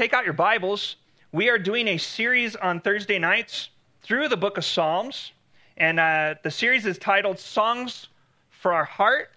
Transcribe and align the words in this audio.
take 0.00 0.14
out 0.14 0.24
your 0.24 0.32
Bibles. 0.32 0.96
We 1.30 1.50
are 1.50 1.58
doing 1.58 1.86
a 1.88 1.98
series 1.98 2.56
on 2.56 2.80
Thursday 2.80 3.18
nights 3.18 3.68
through 4.00 4.28
the 4.28 4.36
book 4.38 4.56
of 4.56 4.64
Psalms. 4.64 5.32
And 5.76 6.00
uh, 6.00 6.36
the 6.42 6.50
series 6.50 6.86
is 6.86 6.96
titled 6.96 7.38
Songs 7.38 8.08
for 8.48 8.72
Our 8.72 8.86
Heart. 8.86 9.30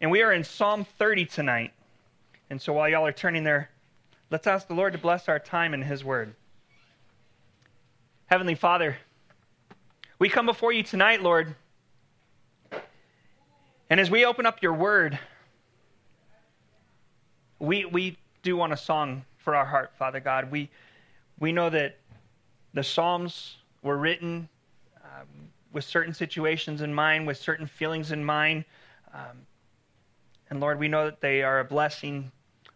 And 0.00 0.10
we 0.10 0.20
are 0.22 0.32
in 0.32 0.42
Psalm 0.42 0.84
30 0.84 1.26
tonight. 1.26 1.72
And 2.50 2.60
so 2.60 2.72
while 2.72 2.88
y'all 2.88 3.06
are 3.06 3.12
turning 3.12 3.44
there, 3.44 3.70
let's 4.30 4.48
ask 4.48 4.66
the 4.66 4.74
Lord 4.74 4.94
to 4.94 4.98
bless 4.98 5.28
our 5.28 5.38
time 5.38 5.74
in 5.74 5.82
His 5.82 6.02
Word. 6.02 6.34
Heavenly 8.26 8.56
Father, 8.56 8.96
we 10.18 10.28
come 10.28 10.46
before 10.46 10.72
you 10.72 10.82
tonight, 10.82 11.22
Lord. 11.22 11.54
And 13.88 14.00
as 14.00 14.10
we 14.10 14.24
open 14.24 14.44
up 14.44 14.60
your 14.60 14.74
Word, 14.74 15.20
we, 17.60 17.84
we 17.84 18.18
do 18.42 18.56
want 18.56 18.72
a 18.72 18.76
song 18.76 19.24
for 19.48 19.56
our 19.56 19.64
heart, 19.64 19.92
Father 19.98 20.20
God. 20.20 20.50
We, 20.50 20.68
we 21.40 21.52
know 21.52 21.70
that 21.70 21.96
the 22.74 22.82
Psalms 22.82 23.56
were 23.80 23.96
written 23.96 24.46
um, 25.02 25.48
with 25.72 25.84
certain 25.84 26.12
situations 26.12 26.82
in 26.82 26.92
mind, 26.92 27.26
with 27.26 27.38
certain 27.38 27.66
feelings 27.66 28.12
in 28.12 28.22
mind. 28.22 28.66
Um, 29.14 29.46
and 30.50 30.60
Lord, 30.60 30.78
we 30.78 30.86
know 30.86 31.06
that 31.06 31.22
they 31.22 31.42
are 31.42 31.60
a 31.60 31.64
blessing 31.64 32.30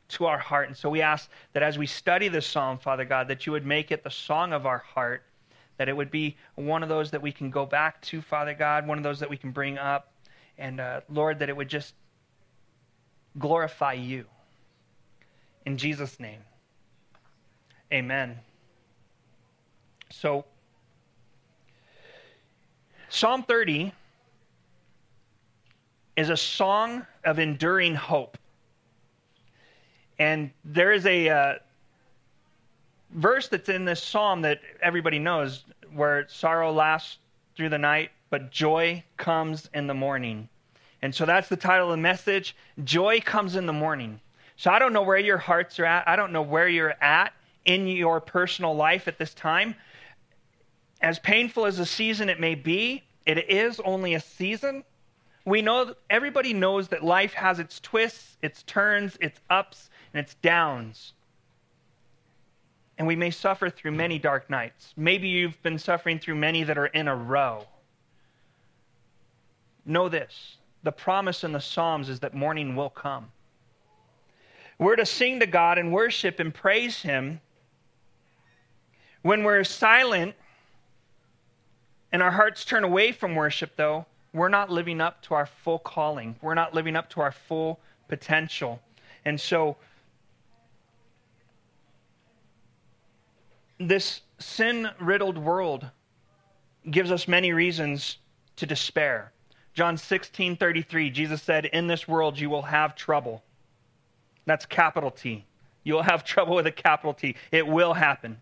to 0.08 0.24
our 0.24 0.38
heart. 0.38 0.68
And 0.68 0.74
so 0.74 0.88
we 0.88 1.02
ask 1.02 1.28
that 1.52 1.62
as 1.62 1.76
we 1.76 1.86
study 1.86 2.28
this 2.28 2.46
psalm, 2.46 2.78
Father 2.78 3.04
God, 3.04 3.28
that 3.28 3.44
you 3.44 3.52
would 3.52 3.66
make 3.66 3.92
it 3.92 4.02
the 4.02 4.10
song 4.10 4.54
of 4.54 4.64
our 4.64 4.78
heart, 4.78 5.24
that 5.76 5.90
it 5.90 5.94
would 5.94 6.10
be 6.10 6.38
one 6.54 6.82
of 6.82 6.88
those 6.88 7.10
that 7.10 7.20
we 7.20 7.32
can 7.32 7.50
go 7.50 7.66
back 7.66 8.00
to, 8.00 8.22
Father 8.22 8.54
God, 8.54 8.86
one 8.86 8.96
of 8.96 9.04
those 9.04 9.20
that 9.20 9.28
we 9.28 9.36
can 9.36 9.50
bring 9.50 9.76
up. 9.76 10.10
And 10.56 10.80
uh, 10.80 11.02
Lord, 11.10 11.38
that 11.40 11.50
it 11.50 11.56
would 11.58 11.68
just 11.68 11.92
glorify 13.38 13.92
you. 13.92 14.24
In 15.66 15.76
Jesus' 15.76 16.18
name, 16.18 16.40
amen. 17.92 18.38
So, 20.10 20.44
Psalm 23.08 23.42
30 23.42 23.92
is 26.16 26.30
a 26.30 26.36
song 26.36 27.06
of 27.24 27.38
enduring 27.38 27.94
hope. 27.94 28.38
And 30.18 30.50
there 30.64 30.92
is 30.92 31.06
a 31.06 31.28
uh, 31.28 31.54
verse 33.10 33.48
that's 33.48 33.68
in 33.68 33.84
this 33.84 34.02
psalm 34.02 34.42
that 34.42 34.60
everybody 34.82 35.18
knows 35.18 35.64
where 35.94 36.26
sorrow 36.28 36.72
lasts 36.72 37.18
through 37.56 37.68
the 37.68 37.78
night, 37.78 38.10
but 38.30 38.50
joy 38.50 39.02
comes 39.16 39.68
in 39.74 39.86
the 39.86 39.94
morning. 39.94 40.48
And 41.02 41.14
so 41.14 41.26
that's 41.26 41.48
the 41.48 41.56
title 41.56 41.86
of 41.86 41.92
the 41.92 41.96
message 42.02 42.56
Joy 42.84 43.20
Comes 43.20 43.56
in 43.56 43.66
the 43.66 43.72
Morning. 43.72 44.20
So 44.56 44.70
I 44.70 44.78
don't 44.78 44.92
know 44.92 45.02
where 45.02 45.18
your 45.18 45.38
hearts 45.38 45.80
are 45.80 45.84
at. 45.84 46.06
I 46.06 46.14
don't 46.14 46.32
know 46.32 46.42
where 46.42 46.68
you're 46.68 46.94
at 47.02 47.32
in 47.64 47.86
your 47.86 48.20
personal 48.20 48.74
life 48.74 49.08
at 49.08 49.18
this 49.18 49.34
time. 49.34 49.74
As 51.00 51.18
painful 51.18 51.66
as 51.66 51.78
a 51.78 51.86
season 51.86 52.28
it 52.28 52.40
may 52.40 52.54
be, 52.54 53.02
it 53.26 53.50
is 53.50 53.80
only 53.80 54.14
a 54.14 54.20
season. 54.20 54.84
We 55.44 55.62
know 55.62 55.94
everybody 56.08 56.52
knows 56.52 56.88
that 56.88 57.02
life 57.02 57.34
has 57.34 57.58
its 57.58 57.80
twists, 57.80 58.36
its 58.42 58.62
turns, 58.62 59.16
its 59.20 59.40
ups, 59.50 59.90
and 60.12 60.24
its 60.24 60.34
downs. 60.34 61.14
And 62.98 63.06
we 63.06 63.16
may 63.16 63.30
suffer 63.30 63.68
through 63.70 63.92
many 63.92 64.18
dark 64.18 64.48
nights. 64.48 64.92
Maybe 64.96 65.28
you've 65.28 65.60
been 65.62 65.78
suffering 65.78 66.18
through 66.18 66.36
many 66.36 66.62
that 66.62 66.78
are 66.78 66.86
in 66.86 67.08
a 67.08 67.16
row. 67.16 67.66
Know 69.84 70.08
this 70.08 70.58
the 70.84 70.92
promise 70.92 71.44
in 71.44 71.52
the 71.52 71.60
Psalms 71.60 72.08
is 72.08 72.20
that 72.20 72.34
morning 72.34 72.74
will 72.74 72.90
come. 72.90 73.30
We're 74.78 74.96
to 74.96 75.06
sing 75.06 75.40
to 75.40 75.46
God 75.46 75.78
and 75.78 75.92
worship 75.92 76.40
and 76.40 76.52
praise 76.52 77.02
Him. 77.02 77.40
When 79.22 79.44
we're 79.44 79.64
silent 79.64 80.34
and 82.10 82.22
our 82.22 82.30
hearts 82.30 82.64
turn 82.64 82.84
away 82.84 83.12
from 83.12 83.34
worship, 83.34 83.76
though, 83.76 84.06
we're 84.34 84.48
not 84.48 84.70
living 84.70 85.00
up 85.00 85.22
to 85.22 85.34
our 85.34 85.46
full 85.46 85.78
calling. 85.78 86.36
We're 86.42 86.54
not 86.54 86.74
living 86.74 86.96
up 86.96 87.08
to 87.10 87.20
our 87.20 87.32
full 87.32 87.80
potential. 88.08 88.80
And 89.24 89.40
so, 89.40 89.76
this 93.78 94.22
sin 94.38 94.90
riddled 95.00 95.38
world 95.38 95.88
gives 96.90 97.10
us 97.10 97.28
many 97.28 97.52
reasons 97.52 98.18
to 98.56 98.66
despair. 98.66 99.32
John 99.74 99.96
16 99.96 100.56
33, 100.56 101.10
Jesus 101.10 101.42
said, 101.42 101.66
In 101.66 101.86
this 101.86 102.08
world 102.08 102.38
you 102.38 102.50
will 102.50 102.62
have 102.62 102.94
trouble. 102.94 103.42
That's 104.44 104.66
capital 104.66 105.10
T. 105.10 105.44
You'll 105.84 106.02
have 106.02 106.24
trouble 106.32 106.56
with 106.56 106.66
a 106.66 106.72
capital 106.72 107.14
T. 107.14 107.36
It 107.50 107.66
will 107.66 107.94
happen. 107.94 108.38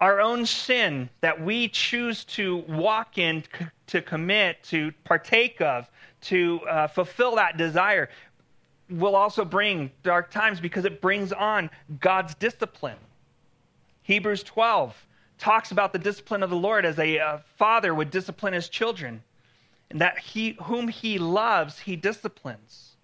Our 0.00 0.20
own 0.20 0.44
sin 0.44 1.08
that 1.22 1.40
we 1.40 1.68
choose 1.68 2.24
to 2.24 2.56
walk 2.68 3.16
in, 3.16 3.44
to 3.86 4.02
commit, 4.02 4.62
to 4.64 4.92
partake 5.04 5.60
of, 5.60 5.88
to 6.22 6.60
uh, 6.68 6.86
fulfill 6.88 7.36
that 7.36 7.56
desire, 7.56 8.10
will 8.90 9.16
also 9.16 9.44
bring 9.44 9.90
dark 10.02 10.30
times 10.30 10.60
because 10.60 10.84
it 10.84 11.00
brings 11.00 11.32
on 11.32 11.70
God's 12.00 12.34
discipline. 12.34 12.98
Hebrews 14.02 14.42
12 14.42 15.06
talks 15.38 15.70
about 15.70 15.92
the 15.92 15.98
discipline 15.98 16.42
of 16.42 16.50
the 16.50 16.56
Lord 16.56 16.84
as 16.84 16.98
a 16.98 17.18
uh, 17.18 17.38
father 17.56 17.94
would 17.94 18.10
discipline 18.10 18.52
his 18.52 18.68
children, 18.68 19.22
and 19.90 20.00
that 20.00 20.18
he 20.18 20.56
whom 20.62 20.88
he 20.88 21.18
loves, 21.18 21.78
he 21.78 21.96
disciplines. 21.96 22.96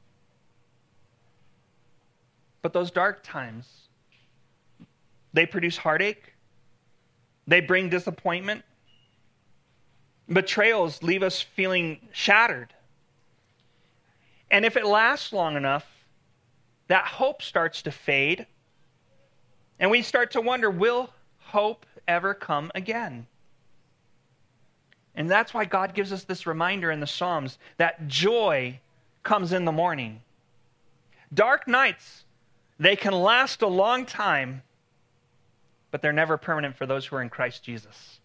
But 2.60 2.72
those 2.72 2.90
dark 2.90 3.22
times, 3.22 3.66
they 5.32 5.46
produce 5.46 5.76
heartache, 5.76 6.31
they 7.46 7.60
bring 7.60 7.88
disappointment. 7.88 8.64
Betrayals 10.28 11.02
leave 11.02 11.22
us 11.22 11.42
feeling 11.42 12.00
shattered. 12.12 12.72
And 14.50 14.64
if 14.64 14.76
it 14.76 14.86
lasts 14.86 15.32
long 15.32 15.56
enough, 15.56 15.86
that 16.88 17.06
hope 17.06 17.42
starts 17.42 17.82
to 17.82 17.90
fade. 17.90 18.46
And 19.78 19.90
we 19.90 20.02
start 20.02 20.32
to 20.32 20.40
wonder 20.40 20.70
will 20.70 21.10
hope 21.38 21.86
ever 22.06 22.34
come 22.34 22.70
again? 22.74 23.26
And 25.14 25.30
that's 25.30 25.52
why 25.52 25.64
God 25.64 25.94
gives 25.94 26.12
us 26.12 26.24
this 26.24 26.46
reminder 26.46 26.90
in 26.90 27.00
the 27.00 27.06
Psalms 27.06 27.58
that 27.76 28.08
joy 28.08 28.78
comes 29.22 29.52
in 29.52 29.64
the 29.64 29.72
morning. 29.72 30.20
Dark 31.34 31.68
nights 31.68 32.24
they 32.78 32.96
can 32.96 33.12
last 33.12 33.62
a 33.62 33.66
long 33.66 34.06
time, 34.06 34.62
but 35.92 36.02
they're 36.02 36.12
never 36.12 36.36
permanent 36.36 36.74
for 36.74 36.86
those 36.86 37.06
who 37.06 37.14
are 37.14 37.22
in 37.22 37.28
Christ 37.28 37.62
Jesus. 37.62 38.18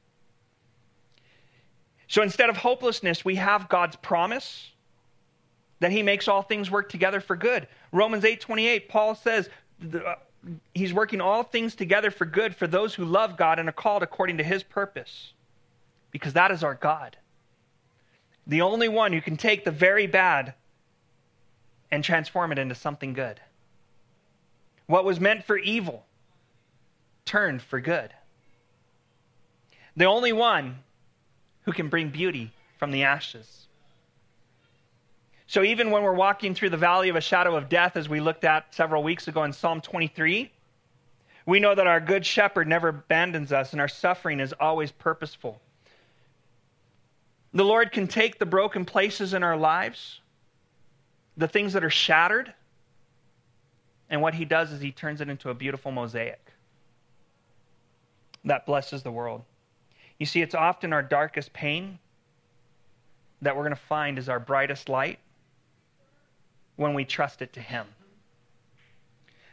So 2.08 2.24
instead 2.24 2.50
of 2.50 2.58
hopelessness, 2.58 3.24
we 3.24 3.36
have 3.36 3.70
God's 3.70 3.98
promise 3.98 4.72
that 5.80 5.92
he 5.92 6.02
makes 6.02 6.28
all 6.28 6.42
things 6.42 6.72
work 6.72 6.90
together 6.90 7.20
for 7.20 7.36
good. 7.36 7.68
Romans 7.92 8.24
8:28 8.24 8.88
Paul 8.88 9.14
says 9.14 9.50
uh, 9.94 10.16
he's 10.74 10.94
working 10.94 11.22
all 11.22 11.44
things 11.44 11.76
together 11.76 12.10
for 12.10 12.26
good 12.26 12.56
for 12.56 12.66
those 12.66 12.96
who 12.96 13.06
love 13.06 13.38
God 13.38 13.60
and 13.60 13.70
are 13.70 13.74
called 13.74 14.02
according 14.02 14.38
to 14.38 14.44
his 14.44 14.64
purpose. 14.64 15.34
Because 16.10 16.34
that 16.34 16.50
is 16.50 16.64
our 16.64 16.74
God. 16.74 17.18
The 18.48 18.62
only 18.62 18.88
one 18.88 19.12
who 19.12 19.22
can 19.22 19.36
take 19.36 19.66
the 19.66 19.72
very 19.72 20.08
bad 20.08 20.54
and 21.92 22.02
transform 22.02 22.54
it 22.54 22.58
into 22.58 22.76
something 22.76 23.14
good. 23.14 23.42
What 24.86 25.04
was 25.04 25.20
meant 25.20 25.44
for 25.44 25.58
evil 25.58 26.07
turned 27.28 27.62
for 27.62 27.80
good. 27.80 28.12
The 29.96 30.06
only 30.06 30.34
one 30.34 30.78
who 31.64 31.74
can 31.74 31.90
bring 31.90 32.10
beauty 32.10 32.52
from 32.78 32.92
the 32.92 33.04
ashes. 33.04 33.68
So, 35.48 35.64
even 35.64 35.92
when 35.92 36.04
we're 36.04 36.14
walking 36.14 36.54
through 36.54 36.72
the 36.72 36.78
valley 36.78 37.10
of 37.10 37.16
a 37.16 37.22
shadow 37.22 37.56
of 37.56 37.70
death, 37.70 37.96
as 37.96 38.10
we 38.10 38.20
looked 38.20 38.44
at 38.44 38.74
several 38.74 39.04
weeks 39.04 39.28
ago 39.28 39.44
in 39.44 39.54
Psalm 39.54 39.80
23, 39.82 40.52
we 41.46 41.60
know 41.60 41.74
that 41.74 41.88
our 41.88 42.02
good 42.02 42.26
shepherd 42.26 42.68
never 42.68 42.90
abandons 42.90 43.54
us 43.54 43.72
and 43.72 43.80
our 43.80 43.88
suffering 43.88 44.40
is 44.40 44.54
always 44.60 44.92
purposeful. 44.92 45.62
The 47.54 47.64
Lord 47.64 47.94
can 47.94 48.08
take 48.08 48.40
the 48.40 48.46
broken 48.46 48.84
places 48.84 49.34
in 49.34 49.42
our 49.42 49.56
lives, 49.56 50.20
the 51.38 51.48
things 51.48 51.74
that 51.74 51.84
are 51.84 51.90
shattered, 51.90 52.54
and 54.10 54.22
what 54.22 54.34
he 54.34 54.44
does 54.44 54.72
is 54.72 54.82
he 54.82 54.92
turns 54.92 55.22
it 55.22 55.30
into 55.30 55.50
a 55.50 55.54
beautiful 55.54 55.92
mosaic 55.92 56.47
that 58.48 58.66
blesses 58.66 59.04
the 59.04 59.12
world. 59.12 59.44
You 60.20 60.26
see, 60.26 60.42
it's 60.42 60.56
often 60.56 60.94
our 60.94 61.04
darkest 61.04 61.54
pain 61.54 62.00
that 63.42 63.56
we're 63.56 63.64
going 63.64 63.76
to 63.76 63.82
find 63.82 64.18
is 64.18 64.30
our 64.30 64.40
brightest 64.40 64.90
light 64.90 65.20
when 66.76 66.94
we 66.94 67.06
trust 67.06 67.42
it 67.42 67.54
to 67.54 67.60
him. 67.60 67.86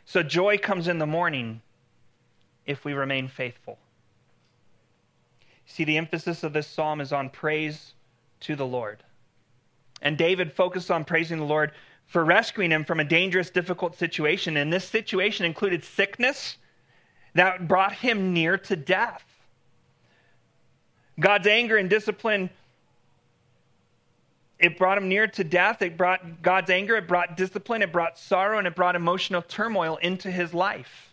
So 0.07 0.23
joy 0.23 0.59
comes 0.59 0.89
in 0.89 0.99
the 0.99 1.07
morning 1.07 1.61
if 2.67 2.85
we 2.85 2.93
remain 2.95 3.29
faithful. 3.29 3.79
See, 5.67 5.85
the 5.85 5.97
emphasis 5.97 6.43
of 6.43 6.53
this 6.53 6.67
psalm 6.67 7.01
is 7.01 7.13
on 7.13 7.31
praise 7.31 7.95
to 8.41 8.57
the 8.57 8.67
Lord. 8.67 9.03
And 10.03 10.19
David 10.19 10.53
focused 10.53 10.91
on 10.91 11.05
praising 11.05 11.39
the 11.39 11.45
Lord 11.45 11.73
for 12.07 12.25
rescuing 12.25 12.71
him 12.71 12.85
from 12.85 13.01
a 13.01 13.05
dangerous, 13.05 13.49
difficult 13.49 13.97
situation. 13.97 14.59
And 14.59 14.73
this 14.73 14.85
situation 14.85 15.47
included 15.47 15.83
sickness 15.85 16.59
that 17.35 17.69
brought 17.69 17.95
him 17.95 18.33
near 18.33 18.59
to 18.59 18.77
death. 18.77 19.25
God's 21.19 21.47
anger 21.47 21.77
and 21.77 21.89
discipline 21.89 22.51
it 24.59 24.79
brought 24.79 24.97
him 24.97 25.09
near 25.09 25.27
to 25.27 25.45
death. 25.45 25.83
It 25.83 25.97
brought 25.97 26.43
God's 26.43 26.71
anger, 26.71 26.97
it 26.97 27.09
brought 27.09 27.37
discipline, 27.37 27.83
it 27.83 27.93
brought 27.93 28.19
sorrow, 28.19 28.59
and 28.59 28.67
it 28.67 28.75
brought 28.75 28.97
emotional 28.97 29.43
turmoil 29.43 29.97
into 29.97 30.31
his 30.31 30.55
life. 30.55 31.13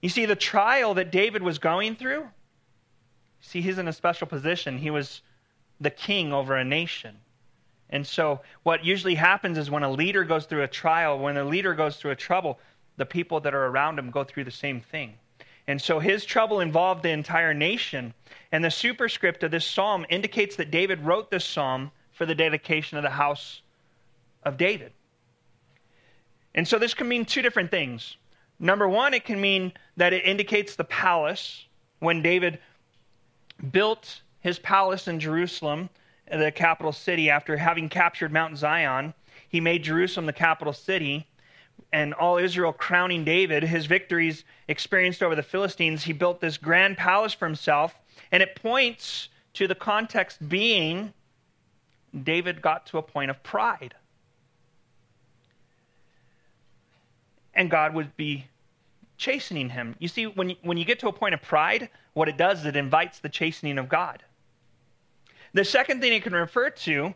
You 0.00 0.08
see, 0.08 0.24
the 0.24 0.36
trial 0.36 0.94
that 0.94 1.12
David 1.12 1.42
was 1.42 1.58
going 1.58 1.94
through, 1.94 2.26
see, 3.40 3.60
he's 3.60 3.78
in 3.78 3.86
a 3.86 3.92
special 3.92 4.26
position. 4.26 4.78
He 4.78 4.90
was 4.90 5.20
the 5.80 5.90
king 5.90 6.32
over 6.32 6.56
a 6.56 6.64
nation. 6.64 7.16
And 7.90 8.06
so, 8.06 8.40
what 8.62 8.84
usually 8.84 9.16
happens 9.16 9.58
is 9.58 9.70
when 9.70 9.82
a 9.82 9.90
leader 9.90 10.24
goes 10.24 10.46
through 10.46 10.62
a 10.62 10.68
trial, 10.68 11.18
when 11.18 11.36
a 11.36 11.44
leader 11.44 11.74
goes 11.74 11.96
through 11.96 12.12
a 12.12 12.16
trouble, 12.16 12.58
the 12.96 13.06
people 13.06 13.40
that 13.40 13.54
are 13.54 13.66
around 13.66 13.98
him 13.98 14.10
go 14.10 14.24
through 14.24 14.44
the 14.44 14.50
same 14.50 14.80
thing. 14.80 15.14
And 15.66 15.80
so 15.80 15.98
his 16.00 16.24
trouble 16.24 16.60
involved 16.60 17.02
the 17.02 17.10
entire 17.10 17.54
nation. 17.54 18.12
And 18.50 18.64
the 18.64 18.70
superscript 18.70 19.42
of 19.44 19.50
this 19.50 19.64
psalm 19.64 20.04
indicates 20.08 20.56
that 20.56 20.70
David 20.70 21.00
wrote 21.04 21.30
this 21.30 21.44
psalm 21.44 21.92
for 22.12 22.26
the 22.26 22.34
dedication 22.34 22.96
of 22.96 23.04
the 23.04 23.10
house 23.10 23.62
of 24.42 24.56
David. 24.56 24.92
And 26.54 26.66
so 26.66 26.78
this 26.78 26.94
can 26.94 27.08
mean 27.08 27.24
two 27.24 27.42
different 27.42 27.70
things. 27.70 28.16
Number 28.58 28.88
one, 28.88 29.14
it 29.14 29.24
can 29.24 29.40
mean 29.40 29.72
that 29.96 30.12
it 30.12 30.24
indicates 30.24 30.74
the 30.76 30.84
palace 30.84 31.66
when 32.00 32.22
David 32.22 32.58
built 33.70 34.22
his 34.40 34.58
palace 34.58 35.06
in 35.06 35.20
Jerusalem, 35.20 35.88
the 36.30 36.50
capital 36.50 36.92
city, 36.92 37.30
after 37.30 37.56
having 37.56 37.88
captured 37.88 38.32
Mount 38.32 38.58
Zion. 38.58 39.14
He 39.48 39.60
made 39.60 39.84
Jerusalem 39.84 40.26
the 40.26 40.32
capital 40.32 40.72
city 40.72 41.26
and 41.92 42.14
all 42.14 42.38
Israel 42.38 42.72
crowning 42.72 43.24
David, 43.24 43.62
his 43.62 43.86
victories 43.86 44.44
experienced 44.68 45.22
over 45.22 45.34
the 45.34 45.42
Philistines, 45.42 46.04
he 46.04 46.12
built 46.12 46.40
this 46.40 46.56
grand 46.56 46.96
palace 46.96 47.32
for 47.32 47.46
himself. 47.46 47.94
And 48.30 48.42
it 48.42 48.54
points 48.54 49.28
to 49.54 49.66
the 49.66 49.74
context 49.74 50.48
being 50.48 51.12
David 52.22 52.62
got 52.62 52.86
to 52.86 52.98
a 52.98 53.02
point 53.02 53.30
of 53.30 53.42
pride. 53.42 53.94
And 57.54 57.70
God 57.70 57.94
would 57.94 58.16
be 58.16 58.46
chastening 59.16 59.70
him. 59.70 59.96
You 59.98 60.08
see, 60.08 60.26
when 60.26 60.50
you, 60.50 60.56
when 60.62 60.78
you 60.78 60.84
get 60.84 61.00
to 61.00 61.08
a 61.08 61.12
point 61.12 61.34
of 61.34 61.42
pride, 61.42 61.90
what 62.14 62.28
it 62.28 62.36
does 62.36 62.60
is 62.60 62.66
it 62.66 62.76
invites 62.76 63.18
the 63.18 63.28
chastening 63.28 63.78
of 63.78 63.88
God. 63.88 64.22
The 65.52 65.64
second 65.64 66.00
thing 66.00 66.12
it 66.12 66.22
can 66.22 66.32
refer 66.32 66.70
to, 66.70 67.14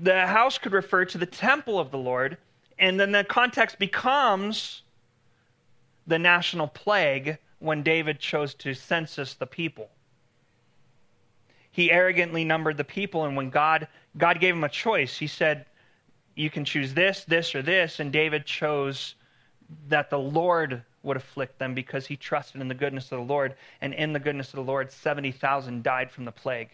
the 0.00 0.26
house 0.26 0.58
could 0.58 0.72
refer 0.72 1.04
to 1.06 1.18
the 1.18 1.26
temple 1.26 1.78
of 1.78 1.90
the 1.90 1.98
Lord, 1.98 2.36
and 2.78 2.98
then 2.98 3.12
the 3.12 3.24
context 3.24 3.78
becomes 3.78 4.82
the 6.06 6.18
national 6.18 6.68
plague 6.68 7.38
when 7.58 7.82
David 7.82 8.20
chose 8.20 8.54
to 8.54 8.74
census 8.74 9.34
the 9.34 9.46
people. 9.46 9.88
He 11.70 11.90
arrogantly 11.90 12.44
numbered 12.44 12.76
the 12.76 12.84
people, 12.84 13.24
and 13.24 13.36
when 13.36 13.50
God, 13.50 13.88
God 14.16 14.38
gave 14.38 14.54
him 14.54 14.64
a 14.64 14.68
choice, 14.68 15.16
he 15.16 15.26
said, 15.26 15.66
You 16.36 16.50
can 16.50 16.64
choose 16.64 16.94
this, 16.94 17.24
this, 17.24 17.54
or 17.54 17.62
this. 17.62 17.98
And 18.00 18.12
David 18.12 18.46
chose 18.46 19.14
that 19.88 20.10
the 20.10 20.18
Lord 20.18 20.82
would 21.02 21.16
afflict 21.16 21.58
them 21.58 21.74
because 21.74 22.06
he 22.06 22.16
trusted 22.16 22.60
in 22.60 22.68
the 22.68 22.74
goodness 22.74 23.10
of 23.12 23.18
the 23.18 23.24
Lord. 23.24 23.56
And 23.80 23.92
in 23.94 24.12
the 24.12 24.20
goodness 24.20 24.48
of 24.48 24.56
the 24.56 24.62
Lord, 24.62 24.92
70,000 24.92 25.82
died 25.82 26.10
from 26.10 26.24
the 26.24 26.32
plague. 26.32 26.70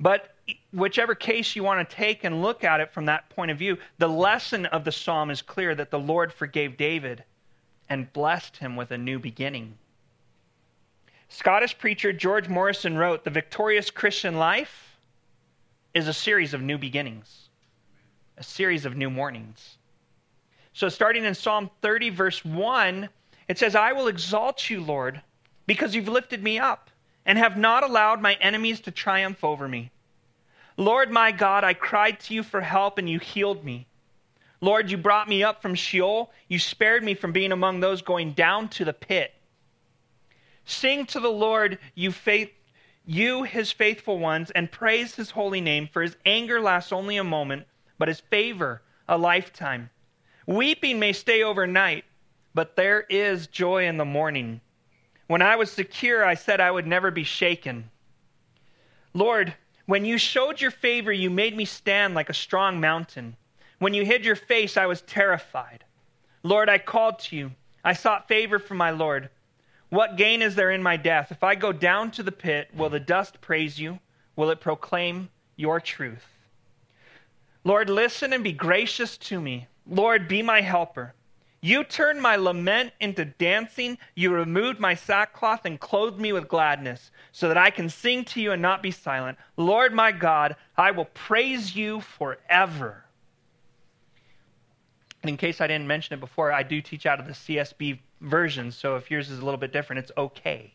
But 0.00 0.34
whichever 0.72 1.14
case 1.14 1.54
you 1.54 1.62
want 1.62 1.86
to 1.86 1.94
take 1.94 2.24
and 2.24 2.40
look 2.40 2.64
at 2.64 2.80
it 2.80 2.90
from 2.90 3.04
that 3.04 3.28
point 3.28 3.50
of 3.50 3.58
view, 3.58 3.76
the 3.98 4.08
lesson 4.08 4.64
of 4.66 4.84
the 4.84 4.92
psalm 4.92 5.30
is 5.30 5.42
clear 5.42 5.74
that 5.74 5.90
the 5.90 5.98
Lord 5.98 6.32
forgave 6.32 6.78
David 6.78 7.22
and 7.90 8.10
blessed 8.14 8.56
him 8.56 8.76
with 8.76 8.90
a 8.90 8.98
new 8.98 9.18
beginning. 9.18 9.76
Scottish 11.28 11.76
preacher 11.76 12.12
George 12.14 12.48
Morrison 12.48 12.96
wrote 12.96 13.24
The 13.24 13.30
victorious 13.30 13.90
Christian 13.90 14.36
life 14.36 14.96
is 15.92 16.08
a 16.08 16.14
series 16.14 16.54
of 16.54 16.62
new 16.62 16.78
beginnings, 16.78 17.50
a 18.38 18.42
series 18.42 18.86
of 18.86 18.96
new 18.96 19.10
mornings. 19.10 19.76
So, 20.72 20.88
starting 20.88 21.24
in 21.24 21.34
Psalm 21.34 21.68
30, 21.82 22.10
verse 22.10 22.44
1, 22.44 23.08
it 23.48 23.58
says, 23.58 23.74
I 23.74 23.92
will 23.92 24.08
exalt 24.08 24.70
you, 24.70 24.80
Lord, 24.80 25.20
because 25.66 25.94
you've 25.94 26.08
lifted 26.08 26.42
me 26.42 26.58
up 26.58 26.89
and 27.24 27.38
have 27.38 27.56
not 27.56 27.82
allowed 27.82 28.20
my 28.20 28.34
enemies 28.34 28.80
to 28.80 28.90
triumph 28.90 29.44
over 29.44 29.68
me. 29.68 29.90
Lord 30.76 31.10
my 31.10 31.32
God, 31.32 31.64
I 31.64 31.74
cried 31.74 32.20
to 32.20 32.34
you 32.34 32.42
for 32.42 32.60
help 32.60 32.98
and 32.98 33.08
you 33.08 33.18
healed 33.18 33.64
me. 33.64 33.86
Lord, 34.60 34.90
you 34.90 34.96
brought 34.96 35.28
me 35.28 35.42
up 35.42 35.62
from 35.62 35.74
Sheol. 35.74 36.30
You 36.48 36.58
spared 36.58 37.02
me 37.02 37.14
from 37.14 37.32
being 37.32 37.52
among 37.52 37.80
those 37.80 38.02
going 38.02 38.32
down 38.32 38.68
to 38.70 38.84
the 38.84 38.92
pit. 38.92 39.34
Sing 40.64 41.06
to 41.06 41.20
the 41.20 41.30
Lord, 41.30 41.78
you 41.94 42.12
faith, 42.12 42.52
you 43.06 43.42
his 43.42 43.72
faithful 43.72 44.18
ones, 44.18 44.50
and 44.50 44.70
praise 44.70 45.14
his 45.14 45.30
holy 45.30 45.60
name, 45.60 45.88
for 45.90 46.02
his 46.02 46.16
anger 46.26 46.60
lasts 46.60 46.92
only 46.92 47.16
a 47.16 47.24
moment, 47.24 47.66
but 47.98 48.08
his 48.08 48.20
favor 48.20 48.82
a 49.08 49.18
lifetime. 49.18 49.90
Weeping 50.46 50.98
may 50.98 51.12
stay 51.12 51.42
overnight, 51.42 52.04
but 52.54 52.76
there 52.76 53.02
is 53.08 53.46
joy 53.46 53.86
in 53.86 53.96
the 53.96 54.04
morning. 54.04 54.60
When 55.30 55.42
I 55.42 55.54
was 55.54 55.70
secure, 55.70 56.24
I 56.24 56.34
said 56.34 56.58
I 56.60 56.72
would 56.72 56.88
never 56.88 57.12
be 57.12 57.22
shaken. 57.22 57.88
Lord, 59.14 59.54
when 59.86 60.04
you 60.04 60.18
showed 60.18 60.60
your 60.60 60.72
favor, 60.72 61.12
you 61.12 61.30
made 61.30 61.56
me 61.56 61.64
stand 61.66 62.16
like 62.16 62.28
a 62.28 62.34
strong 62.34 62.80
mountain. 62.80 63.36
When 63.78 63.94
you 63.94 64.04
hid 64.04 64.24
your 64.24 64.34
face, 64.34 64.76
I 64.76 64.86
was 64.86 65.02
terrified. 65.02 65.84
Lord, 66.42 66.68
I 66.68 66.78
called 66.78 67.20
to 67.20 67.36
you. 67.36 67.52
I 67.84 67.92
sought 67.92 68.26
favor 68.26 68.58
from 68.58 68.78
my 68.78 68.90
Lord. 68.90 69.30
What 69.88 70.16
gain 70.16 70.42
is 70.42 70.56
there 70.56 70.72
in 70.72 70.82
my 70.82 70.96
death? 70.96 71.30
If 71.30 71.44
I 71.44 71.54
go 71.54 71.70
down 71.70 72.10
to 72.10 72.24
the 72.24 72.32
pit, 72.32 72.68
will 72.74 72.90
the 72.90 72.98
dust 72.98 73.40
praise 73.40 73.78
you? 73.78 74.00
Will 74.34 74.50
it 74.50 74.60
proclaim 74.60 75.28
your 75.54 75.80
truth? 75.80 76.26
Lord, 77.62 77.88
listen 77.88 78.32
and 78.32 78.42
be 78.42 78.52
gracious 78.52 79.16
to 79.18 79.40
me. 79.40 79.68
Lord, 79.86 80.26
be 80.26 80.42
my 80.42 80.60
helper. 80.60 81.14
You 81.62 81.84
turned 81.84 82.22
my 82.22 82.36
lament 82.36 82.92
into 83.00 83.24
dancing. 83.24 83.98
You 84.14 84.32
removed 84.32 84.80
my 84.80 84.94
sackcloth 84.94 85.66
and 85.66 85.78
clothed 85.78 86.18
me 86.18 86.32
with 86.32 86.48
gladness, 86.48 87.10
so 87.32 87.48
that 87.48 87.58
I 87.58 87.70
can 87.70 87.90
sing 87.90 88.24
to 88.26 88.40
you 88.40 88.52
and 88.52 88.62
not 88.62 88.82
be 88.82 88.90
silent. 88.90 89.36
Lord 89.56 89.92
my 89.92 90.10
God, 90.10 90.56
I 90.76 90.90
will 90.92 91.04
praise 91.04 91.76
you 91.76 92.00
forever. 92.00 93.04
And 95.22 95.28
in 95.28 95.36
case 95.36 95.60
I 95.60 95.66
didn't 95.66 95.86
mention 95.86 96.14
it 96.14 96.20
before, 96.20 96.50
I 96.50 96.62
do 96.62 96.80
teach 96.80 97.04
out 97.04 97.20
of 97.20 97.26
the 97.26 97.32
CSB 97.32 97.98
version, 98.22 98.70
so 98.70 98.96
if 98.96 99.10
yours 99.10 99.30
is 99.30 99.38
a 99.38 99.44
little 99.44 99.60
bit 99.60 99.72
different, 99.72 100.00
it's 100.00 100.12
okay. 100.16 100.72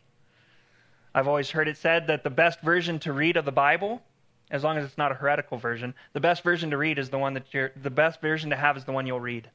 I've 1.14 1.26
always 1.26 1.50
heard 1.50 1.66
it 1.66 1.76
said 1.76 2.06
that 2.06 2.22
the 2.22 2.30
best 2.30 2.60
version 2.60 2.98
to 3.00 3.12
read 3.12 3.36
of 3.36 3.44
the 3.44 3.52
Bible, 3.52 4.02
as 4.50 4.62
long 4.62 4.76
as 4.76 4.84
it's 4.84 4.98
not 4.98 5.10
a 5.10 5.16
heretical 5.16 5.58
version, 5.58 5.94
the 6.12 6.20
best 6.20 6.44
version 6.44 6.70
to 6.70 6.76
read 6.76 6.98
is 6.98 7.10
the 7.10 7.18
one 7.18 7.34
that 7.34 7.52
you're, 7.52 7.72
the 7.74 7.90
best 7.90 8.20
version 8.20 8.50
to 8.50 8.56
have 8.56 8.76
is 8.76 8.84
the 8.84 8.92
one 8.92 9.06
you'll 9.06 9.18
read. 9.18 9.50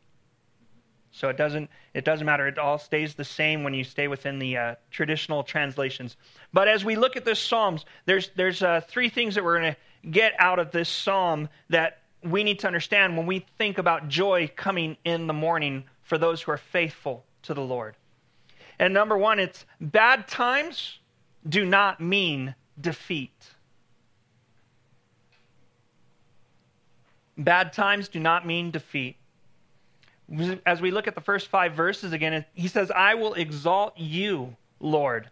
So 1.11 1.29
it 1.29 1.37
doesn't 1.37 1.69
it 1.93 2.05
doesn't 2.05 2.25
matter. 2.25 2.47
It 2.47 2.57
all 2.57 2.77
stays 2.77 3.13
the 3.13 3.25
same 3.25 3.63
when 3.63 3.73
you 3.73 3.83
stay 3.83 4.07
within 4.07 4.39
the 4.39 4.57
uh, 4.57 4.75
traditional 4.91 5.43
translations. 5.43 6.15
But 6.53 6.67
as 6.67 6.85
we 6.85 6.95
look 6.95 7.17
at 7.17 7.25
this 7.25 7.39
Psalms, 7.39 7.85
there's 8.05 8.31
there's 8.35 8.63
uh, 8.63 8.81
three 8.87 9.09
things 9.09 9.35
that 9.35 9.43
we're 9.43 9.59
going 9.59 9.73
to 9.73 10.09
get 10.09 10.33
out 10.39 10.57
of 10.57 10.71
this 10.71 10.89
psalm 10.89 11.47
that 11.69 11.99
we 12.23 12.43
need 12.43 12.59
to 12.59 12.67
understand 12.67 13.17
when 13.17 13.25
we 13.25 13.45
think 13.57 13.77
about 13.77 14.07
joy 14.07 14.49
coming 14.55 14.97
in 15.05 15.27
the 15.27 15.33
morning 15.33 15.83
for 16.01 16.17
those 16.17 16.41
who 16.41 16.51
are 16.51 16.57
faithful 16.57 17.23
to 17.43 17.53
the 17.53 17.61
Lord. 17.61 17.95
And 18.79 18.93
number 18.93 19.17
one, 19.17 19.39
it's 19.39 19.65
bad 19.79 20.27
times 20.27 20.99
do 21.47 21.65
not 21.65 21.99
mean 21.99 22.55
defeat. 22.79 23.31
Bad 27.37 27.73
times 27.73 28.07
do 28.07 28.19
not 28.19 28.45
mean 28.45 28.71
defeat 28.71 29.17
as 30.65 30.81
we 30.81 30.91
look 30.91 31.07
at 31.07 31.15
the 31.15 31.21
first 31.21 31.47
five 31.47 31.73
verses 31.73 32.13
again, 32.13 32.45
he 32.53 32.67
says, 32.67 32.91
I 32.91 33.15
will 33.15 33.33
exalt 33.33 33.97
you, 33.97 34.55
Lord, 34.79 35.29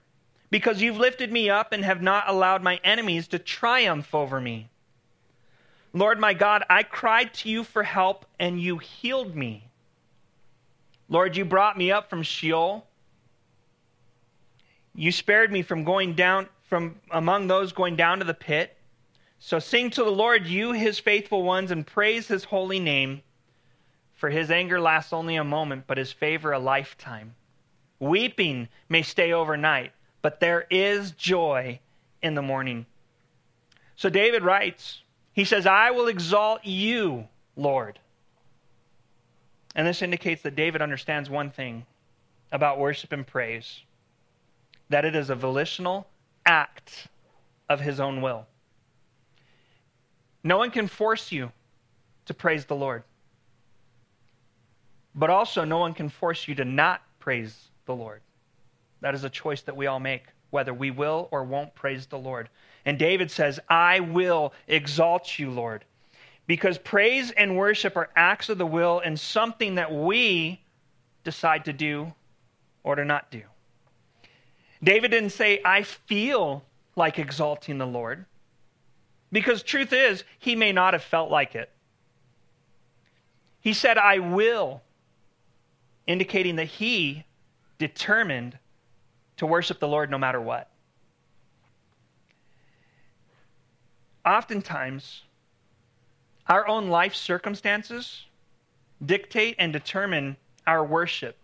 because 0.50 0.82
you've 0.82 0.98
lifted 0.98 1.32
me 1.32 1.50
up 1.50 1.72
and 1.72 1.86
have 1.86 2.02
not 2.02 2.28
allowed 2.28 2.64
my 2.64 2.80
enemies 2.84 3.28
to 3.30 3.40
triumph 3.40 4.14
over 4.14 4.42
me. 4.42 4.70
Lord 5.94 6.20
my 6.20 6.34
God, 6.34 6.64
I 6.70 6.84
cried 6.84 7.34
to 7.36 7.50
you 7.50 7.64
for 7.64 7.84
help 7.84 8.26
and 8.40 8.62
you 8.62 8.78
healed 8.78 9.36
me. 9.36 9.70
Lord, 11.08 11.36
you 11.36 11.46
brought 11.46 11.78
me 11.78 11.92
up 11.92 12.10
from 12.10 12.22
Sheol. 12.22 12.86
You 14.94 15.12
spared 15.12 15.52
me 15.52 15.62
from 15.62 15.84
going 15.84 16.14
down 16.14 16.48
from 16.64 16.96
among 17.10 17.48
those 17.48 17.72
going 17.74 17.96
down 17.96 18.20
to 18.20 18.26
the 18.26 18.34
pit. 18.34 18.78
So 19.40 19.58
sing 19.58 19.90
to 19.92 20.04
the 20.04 20.12
Lord, 20.12 20.46
you 20.46 20.74
his 20.74 21.00
faithful 21.00 21.42
ones, 21.42 21.72
and 21.72 21.88
praise 21.88 22.28
his 22.28 22.44
holy 22.44 22.80
name. 22.80 23.24
For 24.20 24.30
his 24.30 24.52
anger 24.52 24.82
lasts 24.82 25.14
only 25.14 25.38
a 25.38 25.46
moment, 25.46 25.86
but 25.88 25.98
his 25.98 26.12
favor 26.12 26.52
a 26.52 26.60
lifetime. 26.60 27.36
Weeping 28.00 28.68
may 28.90 29.02
stay 29.02 29.32
overnight, 29.32 29.94
but 30.22 30.42
there 30.42 30.68
is 30.70 31.12
joy 31.12 31.80
in 32.22 32.36
the 32.36 32.42
morning. 32.42 32.86
So 33.96 34.10
David 34.10 34.44
writes, 34.44 35.04
He 35.32 35.46
says, 35.46 35.66
I 35.66 35.92
will 35.92 36.10
exalt 36.10 36.66
you, 36.66 37.30
Lord. 37.56 37.98
And 39.74 39.88
this 39.88 40.02
indicates 40.02 40.42
that 40.42 40.58
David 40.58 40.82
understands 40.82 41.30
one 41.30 41.50
thing 41.50 41.86
about 42.52 42.78
worship 42.78 43.14
and 43.14 43.26
praise 43.26 43.84
that 44.90 45.06
it 45.06 45.16
is 45.16 45.30
a 45.30 45.36
volitional 45.36 46.06
act 46.46 47.08
of 47.70 47.80
his 47.80 48.02
own 48.02 48.22
will. 48.22 48.48
No 50.44 50.58
one 50.58 50.72
can 50.72 50.88
force 50.88 51.32
you 51.32 51.54
to 52.26 52.34
praise 52.34 52.66
the 52.66 52.76
Lord. 52.76 53.04
But 55.20 55.30
also, 55.30 55.66
no 55.66 55.80
one 55.80 55.94
can 55.94 56.08
force 56.08 56.48
you 56.48 56.56
to 56.56 56.64
not 56.64 57.02
praise 57.20 57.54
the 57.86 57.94
Lord. 57.94 58.22
That 59.02 59.14
is 59.14 59.26
a 59.26 59.30
choice 59.30 59.62
that 59.64 59.76
we 59.76 59.86
all 59.86 60.00
make, 60.00 60.24
whether 60.50 60.74
we 60.74 60.92
will 60.92 61.28
or 61.32 61.44
won't 61.44 61.76
praise 61.76 62.06
the 62.06 62.18
Lord. 62.18 62.48
And 62.86 62.98
David 62.98 63.30
says, 63.30 63.60
I 63.68 64.00
will 64.00 64.54
exalt 64.70 65.38
you, 65.38 65.52
Lord. 65.52 65.84
Because 66.48 66.78
praise 66.78 67.32
and 67.32 67.58
worship 67.58 67.98
are 67.98 68.10
acts 68.16 68.48
of 68.48 68.58
the 68.58 68.66
will 68.66 69.02
and 69.04 69.20
something 69.20 69.76
that 69.76 69.94
we 69.94 70.62
decide 71.26 71.66
to 71.66 71.74
do 71.74 72.14
or 72.84 72.96
to 72.96 73.04
not 73.04 73.30
do. 73.30 73.42
David 74.82 75.12
didn't 75.12 75.32
say, 75.32 75.62
I 75.66 75.84
feel 75.84 76.64
like 76.96 77.20
exalting 77.20 77.78
the 77.78 77.86
Lord. 77.86 78.26
Because 79.34 79.64
truth 79.64 79.92
is, 79.92 80.24
he 80.40 80.56
may 80.56 80.72
not 80.72 80.94
have 80.94 81.04
felt 81.04 81.30
like 81.30 81.56
it. 81.56 81.70
He 83.60 83.74
said, 83.74 83.98
I 83.98 84.20
will, 84.20 84.82
indicating 86.10 86.56
that 86.56 86.66
he 86.66 87.24
determined 87.78 88.58
to 89.38 89.46
worship 89.46 89.80
the 89.80 89.88
Lord 89.88 90.10
no 90.10 90.18
matter 90.18 90.42
what. 90.42 90.68
Oftentimes, 94.26 95.22
our 96.48 96.68
own 96.68 96.90
life 96.90 97.14
circumstances 97.14 98.26
dictate 99.06 99.56
and 99.60 99.72
determine 99.72 100.36
our 100.66 100.84
worship. 100.84 101.38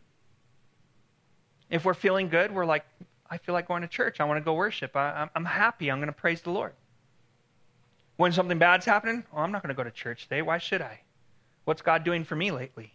If 1.69 1.85
we're 1.85 1.93
feeling 1.93 2.27
good, 2.27 2.51
we're 2.51 2.65
like, 2.65 2.85
I 3.29 3.37
feel 3.37 3.53
like 3.53 3.67
going 3.67 3.83
to 3.83 3.87
church. 3.87 4.19
I 4.19 4.23
want 4.23 4.39
to 4.39 4.43
go 4.43 4.55
worship. 4.55 4.95
I, 4.95 5.29
am 5.35 5.45
happy. 5.45 5.91
I'm 5.91 5.99
going 5.99 6.07
to 6.07 6.13
praise 6.13 6.41
the 6.41 6.49
Lord. 6.49 6.73
When 8.17 8.31
something 8.31 8.57
bad's 8.57 8.85
happening, 8.85 9.25
oh, 9.31 9.41
I'm 9.41 9.51
not 9.51 9.61
going 9.61 9.75
to 9.75 9.77
go 9.77 9.83
to 9.83 9.91
church 9.91 10.23
today. 10.23 10.41
Why 10.41 10.57
should 10.57 10.81
I? 10.81 11.01
What's 11.65 11.83
God 11.83 12.03
doing 12.03 12.23
for 12.23 12.35
me 12.35 12.49
lately? 12.49 12.91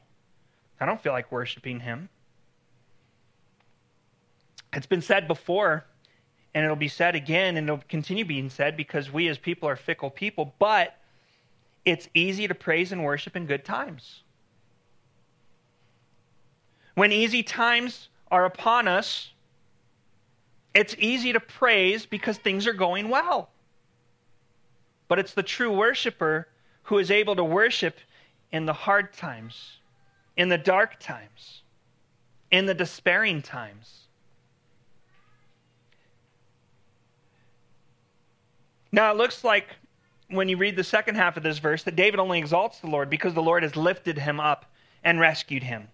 I 0.81 0.87
don't 0.87 1.01
feel 1.01 1.13
like 1.13 1.31
worshiping 1.31 1.81
Him. 1.81 2.09
It's 4.73 4.87
been 4.87 5.03
said 5.03 5.29
before, 5.29 5.85
and 6.55 6.65
it'll 6.65 6.77
be 6.77 6.89
said 6.89 7.15
again, 7.15 7.57
and 7.57 7.69
it'll 7.69 7.83
continue 7.89 8.25
being 8.25 8.51
said 8.51 8.77
because 8.77 9.13
we 9.13 9.29
as 9.29 9.39
people 9.39 9.69
are 9.69 9.77
fickle 9.77 10.11
people, 10.11 10.55
but 10.59 10.97
it's 11.85 12.09
easy 12.15 12.47
to 12.49 12.55
praise 12.55 12.93
and 12.93 13.05
worship 13.05 13.37
in 13.37 13.47
good 13.47 13.65
times. 13.65 14.23
When 16.95 17.13
easy 17.13 17.43
times 17.43 18.09
are 18.31 18.45
upon 18.45 18.89
us, 18.89 19.31
it's 20.75 20.95
easy 20.99 21.33
to 21.33 21.41
praise 21.41 22.07
because 22.07 22.39
things 22.39 22.67
are 22.67 22.73
going 22.73 23.09
well. 23.09 23.51
But 25.09 25.19
it's 25.19 25.35
the 25.35 25.43
true 25.43 25.73
worshiper 25.73 26.47
who 26.85 26.99
is 26.99 27.11
able 27.11 27.35
to 27.37 27.45
worship 27.45 27.99
in 28.53 28.67
the 28.67 28.73
hard 28.73 29.13
times, 29.13 29.79
in 30.41 30.49
the 30.49 30.57
dark 30.57 30.99
times, 30.99 31.61
in 32.51 32.65
the 32.65 32.73
despairing 32.73 33.43
times. 33.43 34.07
Now, 38.91 39.13
it 39.13 39.19
looks 39.19 39.45
like 39.45 39.67
when 40.31 40.49
you 40.49 40.57
read 40.57 40.77
the 40.77 40.83
second 40.83 41.17
half 41.17 41.37
of 41.37 41.43
this 41.43 41.59
verse 41.59 41.83
that 41.83 41.95
David 41.95 42.21
only 42.21 42.39
exalts 42.39 42.81
the 42.81 42.87
Lord 42.87 43.11
because 43.11 43.35
the 43.35 43.43
Lord 43.43 43.63
has 43.63 43.77
lifted 43.77 44.17
him 44.17 44.41
up 44.41 44.65
and 45.05 45.21
rescued 45.21 45.63
him. 45.63 45.89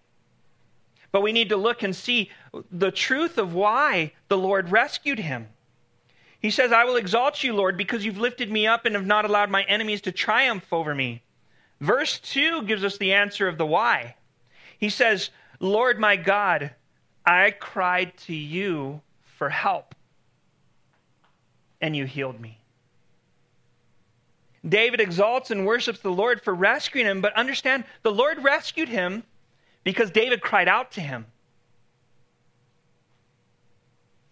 But 1.11 1.23
we 1.23 1.33
need 1.33 1.49
to 1.49 1.57
look 1.57 1.83
and 1.83 1.93
see 1.93 2.31
the 2.71 2.91
truth 2.91 3.37
of 3.37 3.53
why 3.53 4.13
the 4.29 4.37
Lord 4.37 4.71
rescued 4.71 5.19
him. 5.19 5.49
He 6.39 6.51
says, 6.51 6.71
I 6.71 6.85
will 6.85 6.95
exalt 6.95 7.43
you, 7.43 7.53
Lord, 7.53 7.75
because 7.75 8.05
you've 8.05 8.17
lifted 8.17 8.49
me 8.49 8.65
up 8.65 8.85
and 8.85 8.95
have 8.95 9.05
not 9.05 9.25
allowed 9.25 9.49
my 9.49 9.63
enemies 9.63 9.99
to 10.03 10.13
triumph 10.13 10.71
over 10.71 10.95
me. 10.95 11.21
Verse 11.81 12.17
2 12.19 12.61
gives 12.61 12.85
us 12.85 12.97
the 12.97 13.11
answer 13.11 13.49
of 13.49 13.57
the 13.57 13.65
why. 13.65 14.15
He 14.77 14.89
says, 14.89 15.29
Lord 15.59 15.99
my 15.99 16.15
God, 16.15 16.71
I 17.25 17.51
cried 17.51 18.15
to 18.19 18.33
you 18.33 19.01
for 19.37 19.49
help, 19.49 19.95
and 21.81 21.95
you 21.95 22.05
healed 22.05 22.39
me. 22.39 22.59
David 24.67 24.99
exalts 24.99 25.51
and 25.51 25.65
worships 25.65 25.99
the 25.99 26.11
Lord 26.11 26.41
for 26.41 26.53
rescuing 26.53 27.05
him, 27.05 27.21
but 27.21 27.33
understand 27.33 27.85
the 28.03 28.11
Lord 28.11 28.43
rescued 28.43 28.89
him 28.89 29.23
because 29.83 30.11
David 30.11 30.41
cried 30.41 30.67
out 30.67 30.91
to 30.93 31.01
him. 31.01 31.25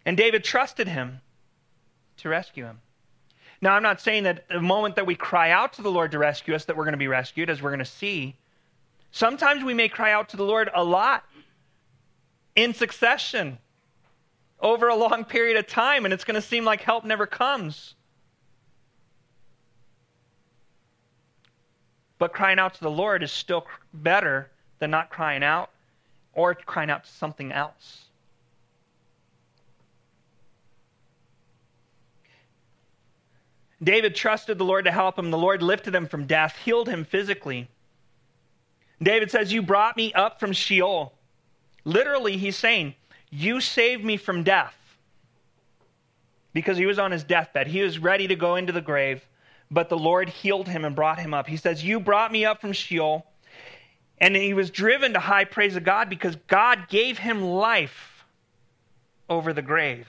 And 0.06 0.18
David 0.18 0.44
trusted 0.44 0.88
him 0.88 1.22
to 2.18 2.30
rescue 2.30 2.66
him. 2.66 2.82
Now, 3.62 3.74
I'm 3.74 3.84
not 3.84 4.02
saying 4.02 4.24
that 4.24 4.48
the 4.50 4.62
moment 4.62 4.96
that 4.96 5.06
we 5.06 5.16
cry 5.16 5.52
out 5.52 5.74
to 5.74 5.82
the 5.82 5.92
Lord 5.92 6.12
to 6.12 6.20
rescue 6.20 6.54
us, 6.54 6.66
that 6.66 6.76
we're 6.76 6.84
going 6.84 6.94
to 6.94 6.98
be 6.98 7.08
rescued, 7.08 7.50
as 7.50 7.62
we're 7.62 7.72
going 7.72 7.80
to 7.80 7.86
see. 7.86 8.36
Sometimes 9.16 9.64
we 9.64 9.74
may 9.74 9.88
cry 9.88 10.12
out 10.12 10.28
to 10.28 10.36
the 10.36 10.44
Lord 10.44 10.70
a 10.76 10.84
lot 10.84 11.24
in 12.54 12.74
succession 12.74 13.58
over 14.60 14.90
a 14.90 14.96
long 14.96 15.24
period 15.24 15.56
of 15.56 15.68
time, 15.68 16.04
and 16.04 16.14
it's 16.14 16.26
going 16.26 16.36
to 16.36 16.42
seem 16.42 16.66
like 16.66 16.82
help 16.82 17.06
never 17.06 17.26
comes. 17.26 17.96
But 22.20 22.34
crying 22.34 22.60
out 22.60 22.74
to 22.74 22.82
the 22.82 22.92
Lord 22.92 23.24
is 23.24 23.32
still 23.32 23.66
better 23.94 24.52
than 24.80 24.92
not 24.92 25.10
crying 25.10 25.44
out 25.44 25.70
or 26.34 26.54
crying 26.54 26.90
out 26.90 27.06
to 27.06 27.10
something 27.10 27.54
else. 27.54 28.08
David 33.82 34.14
trusted 34.14 34.58
the 34.58 34.66
Lord 34.66 34.84
to 34.84 34.92
help 34.92 35.18
him. 35.18 35.32
The 35.32 35.38
Lord 35.38 35.64
lifted 35.64 35.96
him 35.96 36.06
from 36.06 36.26
death, 36.26 36.58
healed 36.66 36.90
him 36.90 37.06
physically. 37.06 37.70
David 39.02 39.32
says, 39.32 39.52
You 39.52 39.62
brought 39.62 39.98
me 39.98 40.14
up 40.14 40.40
from 40.40 40.54
Sheol. 40.54 41.14
Literally, 41.84 42.38
he's 42.38 42.56
saying, 42.56 42.96
You 43.30 43.62
saved 43.62 44.04
me 44.04 44.18
from 44.18 44.44
death. 44.44 44.76
Because 46.54 46.78
he 46.78 46.86
was 46.86 47.00
on 47.00 47.12
his 47.12 47.24
deathbed. 47.24 47.68
He 47.68 47.82
was 47.82 48.00
ready 48.00 48.28
to 48.28 48.36
go 48.36 48.56
into 48.56 48.72
the 48.72 48.82
grave, 48.82 49.26
but 49.70 49.90
the 49.90 49.98
Lord 49.98 50.30
healed 50.30 50.70
him 50.70 50.86
and 50.86 50.96
brought 50.96 51.20
him 51.20 51.34
up. 51.34 51.48
He 51.48 51.58
says, 51.58 51.84
You 51.84 52.00
brought 52.00 52.32
me 52.32 52.46
up 52.46 52.62
from 52.62 52.72
Sheol. 52.72 53.26
And 54.18 54.36
he 54.36 54.54
was 54.54 54.70
driven 54.70 55.12
to 55.14 55.20
high 55.20 55.44
praise 55.44 55.76
of 55.76 55.84
God 55.84 56.10
because 56.10 56.38
God 56.48 56.88
gave 56.88 57.18
him 57.18 57.42
life 57.42 58.26
over 59.28 59.52
the 59.52 59.62
grave 59.62 60.08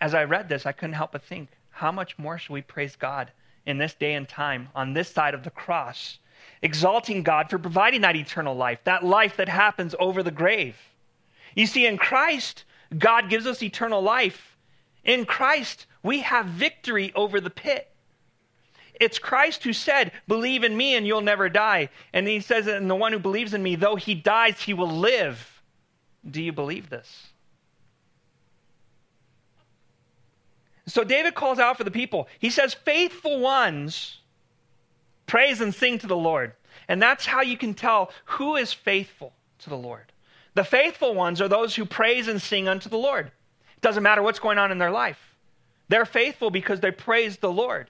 as 0.00 0.14
I 0.14 0.24
read 0.24 0.48
this, 0.48 0.66
I 0.66 0.72
couldn't 0.72 0.94
help 0.94 1.12
but 1.12 1.24
think, 1.24 1.50
how 1.70 1.92
much 1.92 2.18
more 2.18 2.38
should 2.38 2.52
we 2.52 2.62
praise 2.62 2.96
God 2.96 3.32
in 3.66 3.78
this 3.78 3.94
day 3.94 4.14
and 4.14 4.28
time 4.28 4.68
on 4.74 4.92
this 4.92 5.08
side 5.08 5.34
of 5.34 5.44
the 5.44 5.50
cross, 5.50 6.18
exalting 6.62 7.22
God 7.22 7.50
for 7.50 7.58
providing 7.58 8.02
that 8.02 8.16
eternal 8.16 8.54
life, 8.54 8.80
that 8.84 9.04
life 9.04 9.36
that 9.36 9.48
happens 9.48 9.94
over 9.98 10.22
the 10.22 10.30
grave? 10.30 10.76
You 11.54 11.66
see, 11.66 11.86
in 11.86 11.98
Christ, 11.98 12.64
God 12.96 13.28
gives 13.28 13.46
us 13.46 13.62
eternal 13.62 14.02
life. 14.02 14.56
In 15.04 15.24
Christ, 15.24 15.86
we 16.02 16.20
have 16.20 16.46
victory 16.46 17.12
over 17.14 17.40
the 17.40 17.50
pit. 17.50 17.90
It's 19.00 19.18
Christ 19.18 19.62
who 19.64 19.72
said, 19.72 20.12
Believe 20.26 20.64
in 20.64 20.76
me 20.76 20.96
and 20.96 21.06
you'll 21.06 21.20
never 21.20 21.48
die. 21.48 21.90
And 22.12 22.26
he 22.26 22.40
says, 22.40 22.66
And 22.66 22.90
the 22.90 22.96
one 22.96 23.12
who 23.12 23.18
believes 23.18 23.54
in 23.54 23.62
me, 23.62 23.76
though 23.76 23.96
he 23.96 24.14
dies, 24.14 24.60
he 24.60 24.74
will 24.74 24.90
live. 24.90 25.62
Do 26.28 26.42
you 26.42 26.52
believe 26.52 26.90
this? 26.90 27.28
So 30.86 31.04
David 31.04 31.34
calls 31.34 31.58
out 31.58 31.76
for 31.76 31.84
the 31.84 31.90
people. 31.90 32.28
He 32.38 32.50
says, 32.50 32.74
Faithful 32.74 33.40
ones 33.40 34.18
praise 35.28 35.60
and 35.60 35.72
sing 35.72 35.98
to 35.98 36.08
the 36.08 36.16
Lord. 36.16 36.52
And 36.88 37.00
that's 37.00 37.24
how 37.24 37.42
you 37.42 37.56
can 37.56 37.74
tell 37.74 38.10
who 38.24 38.56
is 38.56 38.72
faithful 38.72 39.32
to 39.60 39.70
the 39.70 39.76
Lord. 39.76 40.10
The 40.54 40.64
faithful 40.64 41.14
ones 41.14 41.40
are 41.40 41.48
those 41.48 41.76
who 41.76 41.84
praise 41.84 42.26
and 42.26 42.42
sing 42.42 42.66
unto 42.66 42.88
the 42.88 42.98
Lord. 42.98 43.26
It 43.26 43.82
doesn't 43.82 44.02
matter 44.02 44.22
what's 44.22 44.40
going 44.40 44.58
on 44.58 44.72
in 44.72 44.78
their 44.78 44.90
life, 44.90 45.20
they're 45.88 46.04
faithful 46.06 46.50
because 46.50 46.80
they 46.80 46.90
praise 46.90 47.36
the 47.36 47.52
Lord. 47.52 47.88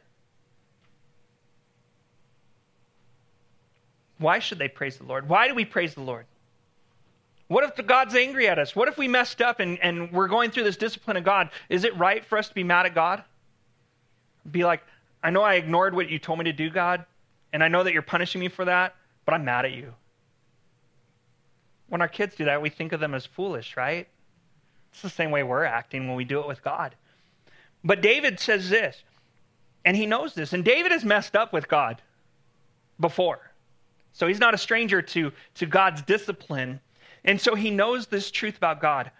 Why 4.19 4.41
should 4.41 4.59
they 4.59 4.69
praise 4.69 4.97
the 4.97 5.05
Lord? 5.05 5.29
Why 5.29 5.47
do 5.47 5.55
we 5.55 5.65
praise 5.65 5.95
the 5.95 6.01
Lord? 6.01 6.27
What 7.47 7.65
if 7.65 7.87
God's 7.87 8.17
angry 8.17 8.49
at 8.49 8.59
us? 8.59 8.75
What 8.75 8.89
if 8.89 8.99
we 8.99 9.09
messed 9.09 9.41
up 9.41 9.61
and, 9.61 9.79
and 9.79 10.13
we're 10.13 10.29
going 10.29 10.51
through 10.51 10.65
this 10.65 10.77
discipline 10.77 11.17
of 11.17 11.25
God? 11.25 11.51
Is 11.69 11.85
it 11.85 11.97
right 11.97 12.25
for 12.25 12.37
us 12.37 12.49
to 12.49 12.55
be 12.55 12.65
mad 12.65 12.85
at 12.85 12.95
God? 12.95 13.23
Be 14.51 14.65
like, 14.65 14.83
I 15.23 15.31
know 15.31 15.43
I 15.43 15.55
ignored 15.55 15.95
what 15.95 16.11
you 16.11 16.19
told 16.19 16.41
me 16.41 16.45
to 16.47 16.53
do, 16.53 16.69
God, 16.69 17.05
and 17.53 17.63
I 17.63 17.69
know 17.69 17.83
that 17.83 17.93
you're 17.93 18.03
punishing 18.03 18.41
me 18.41 18.49
for 18.49 18.65
that, 18.65 18.95
but 19.25 19.35
I'm 19.35 19.45
mad 19.45 19.65
at 19.65 19.73
you. 19.73 19.95
When 21.89 22.03
our 22.03 22.09
kids 22.09 22.35
do 22.37 22.45
that, 22.45 22.61
we 22.61 22.69
think 22.69 22.93
of 22.93 23.01
them 23.01 23.15
as 23.15 23.25
foolish, 23.25 23.77
right? 23.77 24.07
It's 24.93 25.03
the 25.03 25.09
same 25.09 25.31
way 25.31 25.43
we're 25.43 25.65
acting 25.65 26.07
when 26.07 26.17
we 26.17 26.25
do 26.25 26.41
it 26.41 26.49
with 26.49 26.63
God. 26.63 26.95
But 27.85 28.03
David 28.03 28.41
says 28.41 28.69
this 28.69 29.03
And 29.85 29.97
he 29.97 30.07
knows 30.07 30.35
this. 30.35 30.53
And 30.53 30.65
David 30.65 30.93
has 30.93 31.05
messed 31.05 31.37
up 31.37 31.53
with 31.53 31.69
God 31.69 32.03
before. 33.01 33.41
So 34.13 34.27
he's 34.27 34.41
not 34.41 34.55
a 34.55 34.59
stranger 34.59 35.01
to, 35.01 35.33
to 35.55 35.67
God's 35.67 36.03
discipline. 36.03 36.81
And 37.25 37.41
so 37.41 37.55
he 37.55 37.71
knows 37.71 38.07
this 38.07 38.31
truth 38.31 38.57
about 38.57 38.81
God. 38.81 39.11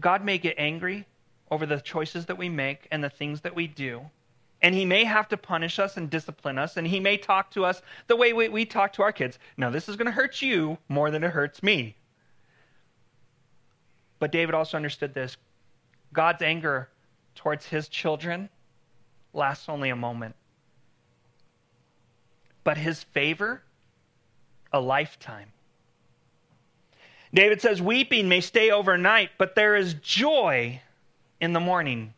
God 0.00 0.24
may 0.24 0.38
get 0.38 0.56
angry 0.58 1.06
over 1.50 1.66
the 1.66 1.80
choices 1.80 2.26
that 2.26 2.36
we 2.36 2.48
make 2.48 2.88
and 2.90 3.02
the 3.02 3.10
things 3.10 3.42
that 3.42 3.54
we 3.54 3.66
do. 3.66 4.02
And 4.64 4.74
he 4.74 4.86
may 4.86 5.04
have 5.04 5.28
to 5.28 5.36
punish 5.36 5.78
us 5.78 5.98
and 5.98 6.08
discipline 6.08 6.56
us. 6.56 6.78
And 6.78 6.86
he 6.86 6.98
may 6.98 7.18
talk 7.18 7.50
to 7.50 7.66
us 7.66 7.82
the 8.06 8.16
way 8.16 8.32
we, 8.32 8.48
we 8.48 8.64
talk 8.64 8.94
to 8.94 9.02
our 9.02 9.12
kids. 9.12 9.38
Now, 9.58 9.68
this 9.68 9.90
is 9.90 9.96
going 9.96 10.06
to 10.06 10.12
hurt 10.12 10.40
you 10.40 10.78
more 10.88 11.10
than 11.10 11.22
it 11.22 11.32
hurts 11.32 11.62
me. 11.62 11.96
But 14.18 14.32
David 14.32 14.54
also 14.54 14.78
understood 14.78 15.12
this 15.12 15.36
God's 16.14 16.40
anger 16.40 16.88
towards 17.34 17.66
his 17.66 17.88
children 17.88 18.48
lasts 19.34 19.68
only 19.68 19.90
a 19.90 19.96
moment, 19.96 20.34
but 22.62 22.78
his 22.78 23.02
favor, 23.02 23.60
a 24.72 24.80
lifetime. 24.80 25.52
David 27.34 27.60
says, 27.60 27.82
Weeping 27.82 28.30
may 28.30 28.40
stay 28.40 28.70
overnight, 28.70 29.32
but 29.36 29.56
there 29.56 29.76
is 29.76 29.92
joy 29.92 30.80
in 31.38 31.52
the 31.52 31.60
morning. 31.60 32.14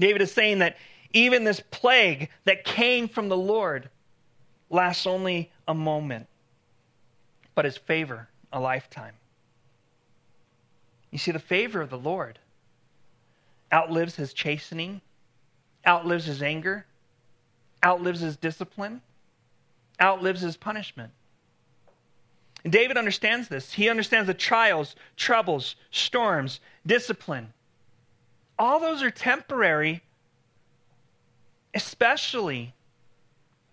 David 0.00 0.22
is 0.22 0.32
saying 0.32 0.60
that 0.60 0.78
even 1.12 1.44
this 1.44 1.62
plague 1.70 2.28
that 2.44 2.64
came 2.64 3.08
from 3.08 3.28
the 3.28 3.36
Lord 3.36 3.88
lasts 4.70 5.06
only 5.06 5.50
a 5.66 5.74
moment, 5.74 6.26
but 7.54 7.64
his 7.64 7.76
favor, 7.76 8.28
a 8.52 8.60
lifetime. 8.60 9.14
You 11.10 11.18
see, 11.18 11.32
the 11.32 11.38
favor 11.38 11.80
of 11.80 11.90
the 11.90 11.98
Lord 11.98 12.38
outlives 13.72 14.16
his 14.16 14.32
chastening, 14.32 15.00
outlives 15.86 16.26
his 16.26 16.42
anger, 16.42 16.84
outlives 17.82 18.20
his 18.20 18.36
discipline, 18.36 19.00
outlives 20.00 20.40
his 20.40 20.56
punishment. 20.56 21.12
And 22.64 22.72
David 22.72 22.96
understands 22.96 23.48
this. 23.48 23.72
He 23.72 23.88
understands 23.88 24.26
the 24.26 24.34
trials, 24.34 24.96
troubles, 25.16 25.76
storms, 25.90 26.60
discipline. 26.86 27.52
All 28.58 28.80
those 28.80 29.02
are 29.02 29.10
temporary, 29.10 30.02
especially 31.74 32.74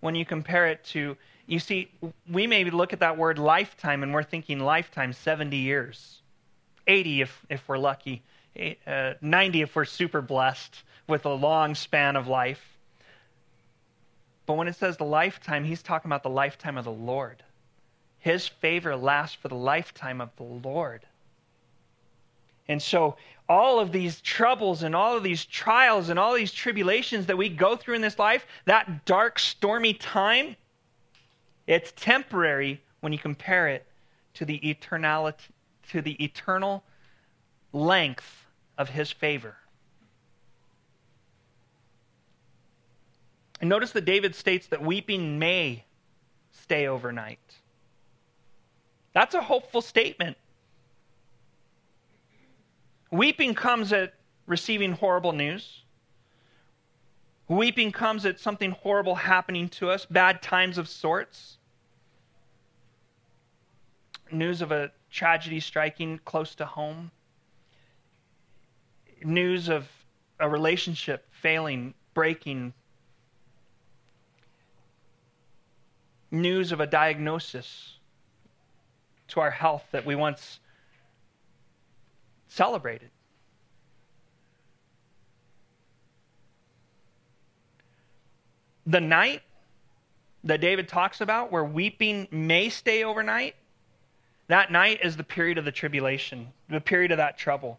when 0.00 0.14
you 0.14 0.24
compare 0.24 0.66
it 0.66 0.84
to, 0.84 1.16
you 1.46 1.58
see, 1.58 1.90
we 2.30 2.46
may 2.46 2.64
look 2.64 2.92
at 2.92 3.00
that 3.00 3.16
word 3.16 3.38
lifetime 3.38 4.02
and 4.02 4.12
we're 4.12 4.22
thinking 4.22 4.58
lifetime, 4.58 5.12
70 5.12 5.56
years, 5.56 6.20
80 6.86 7.22
if, 7.22 7.46
if 7.48 7.68
we're 7.68 7.78
lucky, 7.78 8.22
uh, 8.86 9.14
90 9.20 9.62
if 9.62 9.76
we're 9.76 9.84
super 9.84 10.20
blessed 10.20 10.82
with 11.08 11.24
a 11.24 11.32
long 11.32 11.74
span 11.74 12.16
of 12.16 12.26
life. 12.26 12.62
But 14.46 14.54
when 14.54 14.68
it 14.68 14.76
says 14.76 14.96
the 14.96 15.04
lifetime, 15.04 15.64
he's 15.64 15.82
talking 15.82 16.08
about 16.08 16.22
the 16.22 16.30
lifetime 16.30 16.78
of 16.78 16.84
the 16.84 16.92
Lord. 16.92 17.42
His 18.18 18.46
favor 18.46 18.96
lasts 18.96 19.36
for 19.36 19.48
the 19.48 19.56
lifetime 19.56 20.20
of 20.20 20.30
the 20.36 20.44
Lord. 20.44 21.02
And 22.68 22.82
so, 22.82 23.16
all 23.48 23.78
of 23.78 23.92
these 23.92 24.20
troubles 24.20 24.82
and 24.82 24.94
all 24.94 25.16
of 25.16 25.22
these 25.22 25.44
trials 25.44 26.08
and 26.08 26.18
all 26.18 26.34
these 26.34 26.52
tribulations 26.52 27.26
that 27.26 27.38
we 27.38 27.48
go 27.48 27.76
through 27.76 27.94
in 27.94 28.02
this 28.02 28.18
life, 28.18 28.46
that 28.64 29.04
dark, 29.04 29.38
stormy 29.38 29.94
time, 29.94 30.56
it's 31.66 31.92
temporary 31.96 32.82
when 33.00 33.12
you 33.12 33.18
compare 33.18 33.68
it 33.68 33.86
to 34.34 34.44
the 34.44 34.58
eternality, 34.60 35.48
to 35.90 36.02
the 36.02 36.22
eternal 36.22 36.82
length 37.72 38.46
of 38.78 38.88
his 38.88 39.10
favor. 39.10 39.56
And 43.60 43.70
notice 43.70 43.92
that 43.92 44.04
David 44.04 44.34
states 44.34 44.66
that 44.68 44.82
weeping 44.82 45.38
may 45.38 45.84
stay 46.50 46.88
overnight. 46.88 47.38
That's 49.14 49.34
a 49.34 49.40
hopeful 49.40 49.80
statement. 49.80 50.36
Weeping 53.10 53.54
comes 53.54 53.92
at 53.92 54.14
receiving 54.46 54.92
horrible 54.92 55.32
news. 55.32 55.82
Weeping 57.48 57.92
comes 57.92 58.26
at 58.26 58.40
something 58.40 58.72
horrible 58.72 59.14
happening 59.14 59.68
to 59.68 59.90
us, 59.90 60.04
bad 60.04 60.42
times 60.42 60.78
of 60.78 60.88
sorts. 60.88 61.58
News 64.32 64.60
of 64.60 64.72
a 64.72 64.90
tragedy 65.10 65.60
striking 65.60 66.18
close 66.24 66.56
to 66.56 66.66
home. 66.66 67.12
News 69.22 69.68
of 69.68 69.88
a 70.40 70.48
relationship 70.48 71.26
failing, 71.30 71.94
breaking. 72.14 72.74
News 76.32 76.72
of 76.72 76.80
a 76.80 76.86
diagnosis 76.86 77.98
to 79.28 79.40
our 79.40 79.50
health 79.50 79.84
that 79.92 80.04
we 80.04 80.16
once 80.16 80.58
celebrated. 82.56 83.10
The 88.86 89.00
night 89.00 89.42
that 90.44 90.60
David 90.60 90.88
talks 90.88 91.20
about, 91.20 91.52
where 91.52 91.64
weeping 91.64 92.28
may 92.30 92.68
stay 92.68 93.04
overnight, 93.04 93.56
that 94.48 94.70
night 94.70 95.00
is 95.02 95.16
the 95.16 95.24
period 95.24 95.58
of 95.58 95.64
the 95.64 95.72
tribulation, 95.72 96.48
the 96.68 96.80
period 96.80 97.10
of 97.10 97.18
that 97.18 97.36
trouble. 97.36 97.78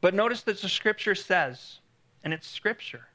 But 0.00 0.14
notice 0.14 0.42
that 0.42 0.60
the 0.60 0.68
scripture 0.68 1.14
says, 1.14 1.78
and 2.24 2.34
it's 2.34 2.46
scripture, 2.46 3.06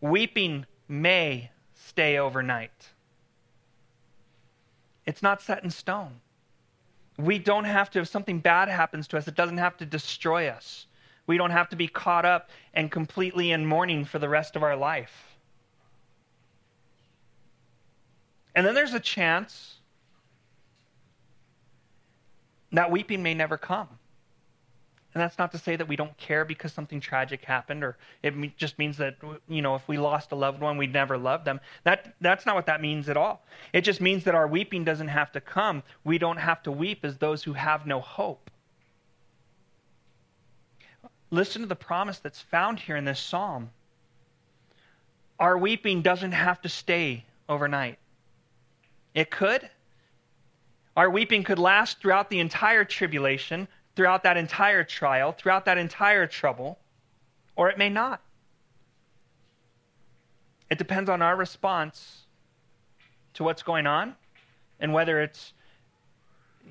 weeping 0.00 0.66
may 0.88 1.50
stay 1.74 2.18
overnight. 2.18 2.88
It's 5.04 5.22
not 5.22 5.42
set 5.42 5.62
in 5.62 5.70
stone. 5.70 6.20
We 7.18 7.38
don't 7.38 7.64
have 7.64 7.90
to, 7.90 8.00
if 8.00 8.08
something 8.08 8.38
bad 8.38 8.68
happens 8.68 9.08
to 9.08 9.18
us, 9.18 9.26
it 9.28 9.34
doesn't 9.34 9.58
have 9.58 9.76
to 9.78 9.86
destroy 9.86 10.48
us. 10.48 10.86
We 11.26 11.36
don't 11.36 11.50
have 11.50 11.68
to 11.70 11.76
be 11.76 11.88
caught 11.88 12.24
up 12.24 12.50
and 12.74 12.90
completely 12.90 13.52
in 13.52 13.66
mourning 13.66 14.04
for 14.04 14.18
the 14.18 14.28
rest 14.28 14.56
of 14.56 14.62
our 14.62 14.76
life. 14.76 15.36
And 18.54 18.66
then 18.66 18.74
there's 18.74 18.94
a 18.94 19.00
chance 19.00 19.74
that 22.72 22.90
weeping 22.90 23.22
may 23.22 23.34
never 23.34 23.56
come. 23.56 23.88
And 25.14 25.22
that's 25.22 25.38
not 25.38 25.52
to 25.52 25.58
say 25.58 25.74
that 25.74 25.88
we 25.88 25.96
don't 25.96 26.16
care 26.18 26.44
because 26.44 26.72
something 26.72 27.00
tragic 27.00 27.44
happened, 27.44 27.82
or 27.82 27.96
it 28.22 28.34
just 28.56 28.78
means 28.78 28.98
that, 28.98 29.16
you 29.48 29.62
know, 29.62 29.74
if 29.74 29.88
we 29.88 29.96
lost 29.96 30.32
a 30.32 30.34
loved 30.34 30.60
one, 30.60 30.76
we'd 30.76 30.92
never 30.92 31.16
love 31.16 31.44
them. 31.44 31.60
That, 31.84 32.14
that's 32.20 32.44
not 32.44 32.54
what 32.54 32.66
that 32.66 32.82
means 32.82 33.08
at 33.08 33.16
all. 33.16 33.42
It 33.72 33.80
just 33.80 34.00
means 34.00 34.24
that 34.24 34.34
our 34.34 34.46
weeping 34.46 34.84
doesn't 34.84 35.08
have 35.08 35.32
to 35.32 35.40
come. 35.40 35.82
We 36.04 36.18
don't 36.18 36.36
have 36.36 36.62
to 36.64 36.70
weep 36.70 37.04
as 37.04 37.16
those 37.16 37.42
who 37.42 37.54
have 37.54 37.86
no 37.86 38.00
hope. 38.00 38.50
Listen 41.30 41.62
to 41.62 41.68
the 41.68 41.74
promise 41.76 42.18
that's 42.18 42.40
found 42.40 42.78
here 42.78 42.96
in 42.96 43.04
this 43.04 43.20
psalm. 43.20 43.70
Our 45.38 45.56
weeping 45.56 46.02
doesn't 46.02 46.32
have 46.32 46.60
to 46.62 46.68
stay 46.68 47.24
overnight. 47.48 47.98
It 49.14 49.30
could. 49.30 49.68
Our 50.96 51.08
weeping 51.08 51.44
could 51.44 51.58
last 51.58 52.00
throughout 52.00 52.28
the 52.28 52.40
entire 52.40 52.84
tribulation, 52.84 53.68
throughout 53.98 54.22
that 54.22 54.36
entire 54.36 54.84
trial, 54.84 55.32
throughout 55.32 55.64
that 55.64 55.76
entire 55.76 56.24
trouble, 56.24 56.78
or 57.56 57.68
it 57.68 57.76
may 57.76 57.88
not. 57.88 58.20
It 60.70 60.78
depends 60.78 61.10
on 61.10 61.20
our 61.20 61.34
response 61.34 62.26
to 63.34 63.42
what's 63.42 63.64
going 63.64 63.88
on 63.88 64.14
and 64.78 64.92
whether 64.92 65.20
it's 65.20 65.52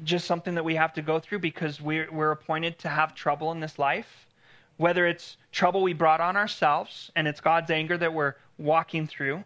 just 0.06 0.26
something 0.26 0.56
that 0.56 0.64
we 0.64 0.76
have 0.76 0.94
to 0.94 1.02
go 1.02 1.20
through 1.20 1.40
because 1.40 1.82
we're, 1.82 2.10
we're 2.14 2.32
appointed 2.32 2.80
to 2.80 2.88
have 2.88 3.14
trouble 3.14 3.52
in 3.52 3.60
this 3.60 3.78
life, 3.78 4.30
whether 4.78 5.06
it's 5.06 5.36
trouble 5.52 5.84
we 5.84 5.92
brought 5.92 6.22
on 6.22 6.38
ourselves 6.38 7.12
and 7.18 7.28
it's 7.28 7.42
God's 7.42 7.72
anger 7.72 7.98
that 7.98 8.14
we're 8.14 8.36
walking 8.58 9.06
through, 9.06 9.44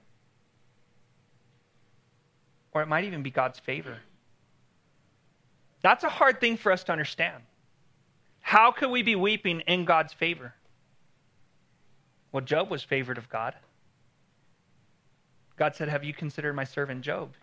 or 2.73 2.83
it 2.83 2.87
might 2.87 3.05
even 3.05 3.23
be 3.23 3.31
God's 3.31 3.57
favor. 3.57 3.97
That's 5.81 6.03
a 6.03 6.09
hard 6.09 6.39
thing 6.39 6.57
for 6.57 6.71
us 6.71 6.83
to 6.83 6.91
understand. 6.91 7.41
How 8.41 8.71
could 8.71 8.89
we 8.89 9.03
be 9.03 9.15
weeping 9.15 9.61
in 9.61 9.85
God's 9.85 10.13
favor? 10.13 10.53
Well, 12.31 12.43
Job 12.43 12.69
was 12.69 12.83
favored 12.83 13.17
of 13.17 13.29
God. 13.29 13.55
God 15.57 15.75
said, 15.75 15.89
Have 15.89 16.03
you 16.03 16.13
considered 16.13 16.53
my 16.53 16.63
servant 16.63 17.01
Job? 17.01 17.33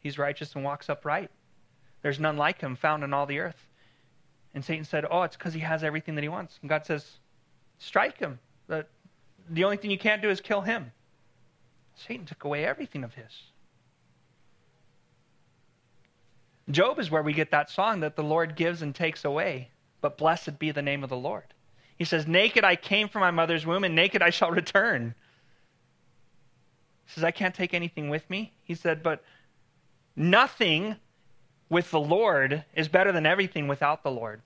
He's 0.00 0.18
righteous 0.18 0.54
and 0.54 0.64
walks 0.64 0.88
upright. 0.88 1.30
There's 2.02 2.20
none 2.20 2.36
like 2.36 2.60
him 2.60 2.76
found 2.76 3.02
in 3.02 3.14
all 3.14 3.26
the 3.26 3.38
earth. 3.38 3.68
And 4.54 4.64
Satan 4.64 4.84
said, 4.84 5.06
Oh, 5.10 5.22
it's 5.22 5.36
because 5.36 5.54
he 5.54 5.60
has 5.60 5.82
everything 5.82 6.14
that 6.16 6.22
he 6.22 6.28
wants. 6.28 6.58
And 6.60 6.68
God 6.68 6.84
says, 6.84 7.18
Strike 7.78 8.18
him. 8.18 8.38
The, 8.68 8.86
the 9.48 9.64
only 9.64 9.76
thing 9.76 9.90
you 9.90 9.98
can't 9.98 10.22
do 10.22 10.30
is 10.30 10.40
kill 10.40 10.60
him. 10.60 10.92
Satan 11.96 12.26
took 12.26 12.44
away 12.44 12.64
everything 12.64 13.04
of 13.04 13.14
his. 13.14 13.32
Job 16.70 16.98
is 17.00 17.10
where 17.10 17.22
we 17.22 17.32
get 17.32 17.50
that 17.50 17.70
song 17.70 18.00
that 18.00 18.16
the 18.16 18.22
Lord 18.22 18.54
gives 18.54 18.82
and 18.82 18.94
takes 18.94 19.24
away 19.24 19.71
but 20.02 20.18
blessed 20.18 20.58
be 20.58 20.70
the 20.70 20.82
name 20.82 21.02
of 21.02 21.08
the 21.08 21.16
Lord. 21.16 21.46
He 21.96 22.04
says, 22.04 22.26
Naked 22.26 22.64
I 22.64 22.76
came 22.76 23.08
from 23.08 23.20
my 23.20 23.30
mother's 23.30 23.64
womb, 23.64 23.84
and 23.84 23.94
naked 23.94 24.20
I 24.20 24.30
shall 24.30 24.50
return. 24.50 25.14
He 27.06 27.12
says, 27.12 27.24
I 27.24 27.30
can't 27.30 27.54
take 27.54 27.72
anything 27.72 28.10
with 28.10 28.28
me. 28.28 28.52
He 28.64 28.74
said, 28.74 29.02
But 29.02 29.24
nothing 30.14 30.96
with 31.70 31.90
the 31.90 32.00
Lord 32.00 32.64
is 32.74 32.88
better 32.88 33.12
than 33.12 33.24
everything 33.24 33.68
without 33.68 34.02
the 34.02 34.10
Lord. 34.10 34.42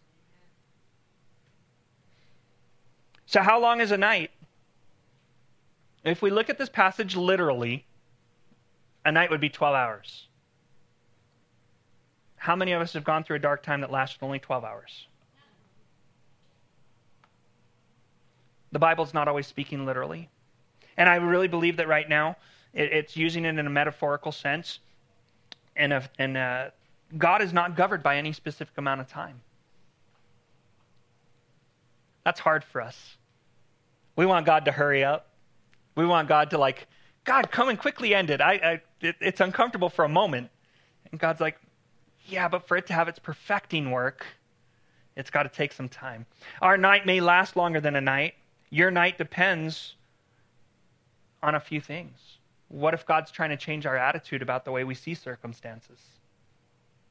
So, 3.27 3.43
how 3.43 3.61
long 3.61 3.81
is 3.81 3.91
a 3.91 3.97
night? 3.97 4.31
If 6.05 6.23
we 6.23 6.31
look 6.31 6.49
at 6.49 6.59
this 6.59 6.69
passage 6.69 7.17
literally, 7.17 7.85
a 9.05 9.11
night 9.11 9.31
would 9.31 9.41
be 9.41 9.49
12 9.49 9.75
hours. 9.75 10.29
How 12.37 12.55
many 12.55 12.73
of 12.73 12.81
us 12.81 12.93
have 12.93 13.03
gone 13.03 13.25
through 13.25 13.37
a 13.37 13.41
dark 13.41 13.65
time 13.65 13.81
that 13.81 13.91
lasted 13.91 14.23
only 14.23 14.39
12 14.39 14.63
hours? 14.63 15.09
The 18.73 18.79
Bible's 18.79 19.15
not 19.15 19.29
always 19.29 19.47
speaking 19.47 19.87
literally. 19.87 20.29
And 20.97 21.09
I 21.09 21.17
really 21.17 21.49
believe 21.49 21.77
that 21.77 21.89
right 21.89 22.09
now 22.09 22.37
it, 22.73 22.93
it's 22.93 23.17
using 23.17 23.45
it 23.45 23.59
in 23.59 23.67
a 23.67 23.71
metaphorical 23.71 24.33
sense. 24.33 24.79
And, 25.77 25.93
a, 25.93 26.09
and 26.19 26.37
a, 26.37 26.73
God 27.17 27.43
is 27.43 27.53
not 27.53 27.77
governed 27.77 28.03
by 28.03 28.17
any 28.17 28.33
specific 28.33 28.77
amount 28.79 29.01
of 29.01 29.09
time. 29.09 29.41
That's 32.25 32.41
hard 32.41 32.65
for 32.65 32.81
us. 32.81 33.17
We 34.17 34.27
want 34.27 34.47
God 34.47 34.65
to 34.65 34.73
hurry 34.73 35.05
up. 35.05 35.29
We 35.95 36.07
want 36.07 36.29
God 36.29 36.51
to 36.51 36.59
like, 36.59 36.87
God, 37.25 37.51
come 37.51 37.69
and 37.69 37.79
quickly 37.79 38.15
end 38.15 38.31
it. 38.31 38.41
I, 38.41 38.53
I 38.55 38.81
it, 39.01 39.17
it's 39.21 39.41
uncomfortable 39.41 39.89
for 39.89 40.05
a 40.05 40.09
moment. 40.09 40.51
And 41.11 41.21
God's 41.21 41.41
like, 41.41 41.59
yeah, 42.27 42.49
but 42.49 42.67
for 42.67 42.77
it 42.77 42.87
to 42.89 42.93
have 42.95 43.09
its 43.09 43.19
perfecting 43.19 43.91
work, 43.91 44.27
it's 45.17 45.31
got 45.31 45.45
to 45.45 45.49
take 45.49 45.73
some 45.73 45.89
time. 45.89 46.27
Our 46.61 46.77
night 46.77 47.07
may 47.07 47.21
last 47.21 47.57
longer 47.57 47.81
than 47.81 47.97
a 47.97 48.01
night. 48.01 48.35
Your 48.71 48.91
night 48.91 49.19
depends 49.19 49.95
on 51.43 51.55
a 51.55 51.61
few 51.61 51.81
things. 51.81 52.39
What 52.69 52.95
if 52.95 53.07
God's 53.07 53.31
trying 53.31 53.51
to 53.51 53.57
change 53.57 53.87
our 53.87 53.97
attitude 53.97 54.43
about 54.43 54.65
the 54.65 54.73
way 54.73 54.85
we 54.85 54.95
see 54.95 55.15
circumstances? 55.15 56.01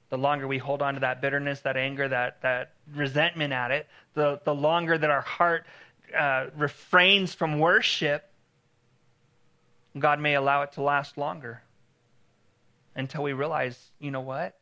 The 0.10 0.18
longer 0.18 0.48
we 0.48 0.58
hold 0.58 0.82
on 0.82 0.96
to 0.96 1.00
that 1.00 1.22
bitterness, 1.22 1.62
that 1.62 1.78
anger, 1.78 2.08
that, 2.08 2.42
that 2.42 2.74
resentment 2.94 3.54
at 3.54 3.72
it, 3.72 3.88
the, 4.14 4.40
the 4.44 4.54
longer 4.54 4.98
that 4.98 5.10
our 5.10 5.22
heart 5.22 5.66
uh, 6.18 6.48
refrains 6.56 7.34
from 7.34 7.60
worship, 7.60 8.30
God 9.98 10.20
may 10.20 10.36
allow 10.36 10.62
it 10.64 10.74
to 10.74 10.82
last 10.82 11.18
longer 11.18 11.62
until 12.96 13.24
we 13.24 13.34
realize, 13.34 13.92
you 14.00 14.12
know 14.12 14.22
what? 14.22 14.58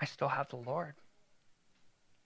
I 0.00 0.06
still 0.06 0.28
have 0.28 0.48
the 0.48 0.56
Lord. 0.56 0.94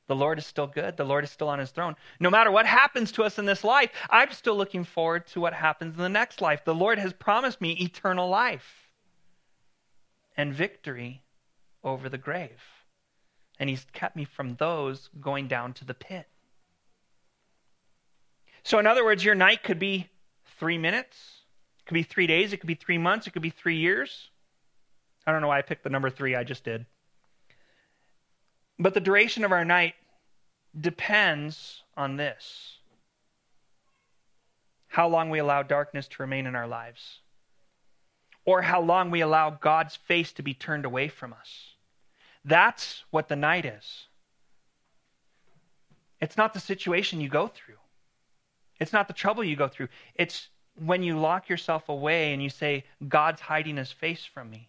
The 0.09 0.17
Lord 0.17 0.39
is 0.39 0.47
still 0.47 0.67
good. 0.67 0.97
The 0.97 1.05
Lord 1.05 1.23
is 1.23 1.31
still 1.31 1.51
on 1.51 1.59
his 1.59 1.71
throne. 1.71 1.95
No 2.19 2.31
matter 2.31 2.51
what 2.51 2.67
happens 2.67 3.13
to 3.13 3.25
us 3.25 3.39
in 3.39 3.45
this 3.45 3.63
life, 3.63 3.91
I'm 4.09 4.33
still 4.33 4.57
looking 4.57 4.85
forward 4.85 5.27
to 5.29 5.41
what 5.41 5.53
happens 5.53 5.97
in 5.97 6.03
the 6.03 6.09
next 6.09 6.41
life. 6.41 6.65
The 6.65 6.75
Lord 6.75 6.99
has 6.99 7.13
promised 7.13 7.61
me 7.61 7.73
eternal 7.73 8.29
life 8.29 8.89
and 10.37 10.55
victory 10.55 11.23
over 11.85 12.09
the 12.09 12.17
grave. 12.17 12.63
And 13.61 13.69
he's 13.69 13.85
kept 13.93 14.17
me 14.17 14.25
from 14.25 14.55
those 14.55 15.11
going 15.21 15.47
down 15.47 15.75
to 15.75 15.85
the 15.85 15.95
pit. 15.95 16.27
So, 18.63 18.79
in 18.79 18.87
other 18.87 19.05
words, 19.05 19.25
your 19.25 19.35
night 19.35 19.63
could 19.63 19.79
be 19.79 20.09
three 20.59 20.79
minutes, 20.79 21.17
it 21.81 21.87
could 21.87 21.95
be 21.95 22.03
three 22.03 22.27
days, 22.27 22.53
it 22.53 22.59
could 22.59 22.67
be 22.67 22.75
three 22.75 22.99
months, 22.99 23.27
it 23.27 23.31
could 23.31 23.43
be 23.43 23.51
three 23.51 23.77
years. 23.77 24.31
I 25.27 25.33
don't 25.33 25.43
know 25.43 25.49
why 25.49 25.59
I 25.59 25.63
picked 25.63 25.85
the 25.85 25.91
number 25.91 26.11
three, 26.11 26.35
I 26.35 26.45
just 26.45 26.65
did. 26.65 26.87
But 28.79 28.95
the 28.95 29.01
duration 29.01 29.45
of 29.45 29.53
our 29.53 29.65
night 29.65 29.95
depends 30.79 31.83
on 31.97 32.17
this 32.17 32.79
how 34.89 35.07
long 35.07 35.31
we 35.31 35.39
allow 35.39 35.63
darkness 35.63 36.09
to 36.09 36.23
remain 36.23 36.47
in 36.47 36.57
our 36.57 36.67
lives, 36.67 37.21
or 38.45 38.63
how 38.63 38.81
long 38.81 39.11
we 39.11 39.21
allow 39.21 39.51
God's 39.51 39.95
face 39.95 40.33
to 40.33 40.43
be 40.43 40.55
turned 40.55 40.87
away 40.87 41.09
from 41.09 41.33
us. 41.35 41.75
That's 42.45 43.05
what 43.11 43.29
the 43.29 43.37
night 43.37 43.67
is. 43.67 44.07
It's 46.21 46.37
not 46.37 46.55
the 46.55 46.61
situation 46.61 47.21
you 47.21 47.29
go 47.29 47.49
through. 47.49 47.77
It's 48.81 48.93
not 48.93 49.09
the 49.09 49.15
trouble 49.15 49.45
you 49.45 49.57
go 49.57 49.69
through. 49.69 49.89
It's 50.15 50.49
when 50.75 51.03
you 51.03 51.19
lock 51.19 51.49
yourself 51.49 51.89
away 51.89 52.33
and 52.33 52.43
you 52.43 52.49
say, 52.49 52.85
God's 53.07 53.41
hiding 53.41 53.77
his 53.77 53.93
face 53.93 54.25
from 54.25 54.51
me. 54.51 54.69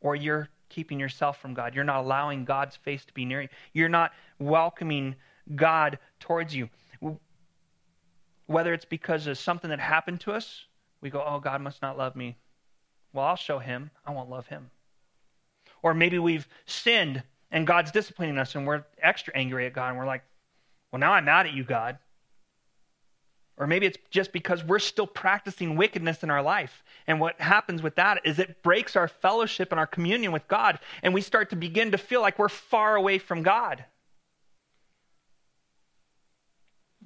Or 0.00 0.14
you're 0.14 0.48
keeping 0.72 0.98
yourself 0.98 1.40
from 1.40 1.54
God. 1.54 1.74
You're 1.74 1.84
not 1.84 2.00
allowing 2.00 2.44
God's 2.44 2.76
face 2.76 3.04
to 3.04 3.12
be 3.12 3.24
near 3.24 3.42
you. 3.42 3.48
You're 3.74 3.88
not 3.88 4.12
welcoming 4.38 5.14
God 5.54 5.98
towards 6.18 6.54
you. 6.54 6.68
Whether 8.46 8.72
it's 8.72 8.84
because 8.84 9.26
of 9.26 9.38
something 9.38 9.70
that 9.70 9.80
happened 9.80 10.20
to 10.22 10.32
us, 10.32 10.64
we 11.00 11.10
go, 11.10 11.22
oh, 11.24 11.40
God 11.40 11.60
must 11.60 11.82
not 11.82 11.98
love 11.98 12.16
me. 12.16 12.36
Well, 13.12 13.26
I'll 13.26 13.36
show 13.36 13.58
him. 13.58 13.90
I 14.06 14.12
won't 14.12 14.30
love 14.30 14.46
him. 14.46 14.70
Or 15.82 15.92
maybe 15.94 16.18
we've 16.18 16.48
sinned 16.64 17.22
and 17.50 17.66
God's 17.66 17.90
disciplining 17.90 18.38
us 18.38 18.54
and 18.54 18.66
we're 18.66 18.84
extra 19.02 19.36
angry 19.36 19.66
at 19.66 19.74
God 19.74 19.90
and 19.90 19.98
we're 19.98 20.06
like, 20.06 20.24
well, 20.90 21.00
now 21.00 21.12
I'm 21.12 21.26
mad 21.26 21.46
at 21.46 21.52
you, 21.52 21.64
God. 21.64 21.98
Or 23.58 23.66
maybe 23.66 23.86
it's 23.86 23.98
just 24.10 24.32
because 24.32 24.64
we're 24.64 24.78
still 24.78 25.06
practicing 25.06 25.76
wickedness 25.76 26.22
in 26.22 26.30
our 26.30 26.42
life. 26.42 26.82
And 27.06 27.20
what 27.20 27.40
happens 27.40 27.82
with 27.82 27.96
that 27.96 28.20
is 28.24 28.38
it 28.38 28.62
breaks 28.62 28.96
our 28.96 29.08
fellowship 29.08 29.70
and 29.70 29.78
our 29.78 29.86
communion 29.86 30.32
with 30.32 30.48
God, 30.48 30.78
and 31.02 31.12
we 31.12 31.20
start 31.20 31.50
to 31.50 31.56
begin 31.56 31.90
to 31.92 31.98
feel 31.98 32.22
like 32.22 32.38
we're 32.38 32.48
far 32.48 32.96
away 32.96 33.18
from 33.18 33.42
God. 33.42 33.84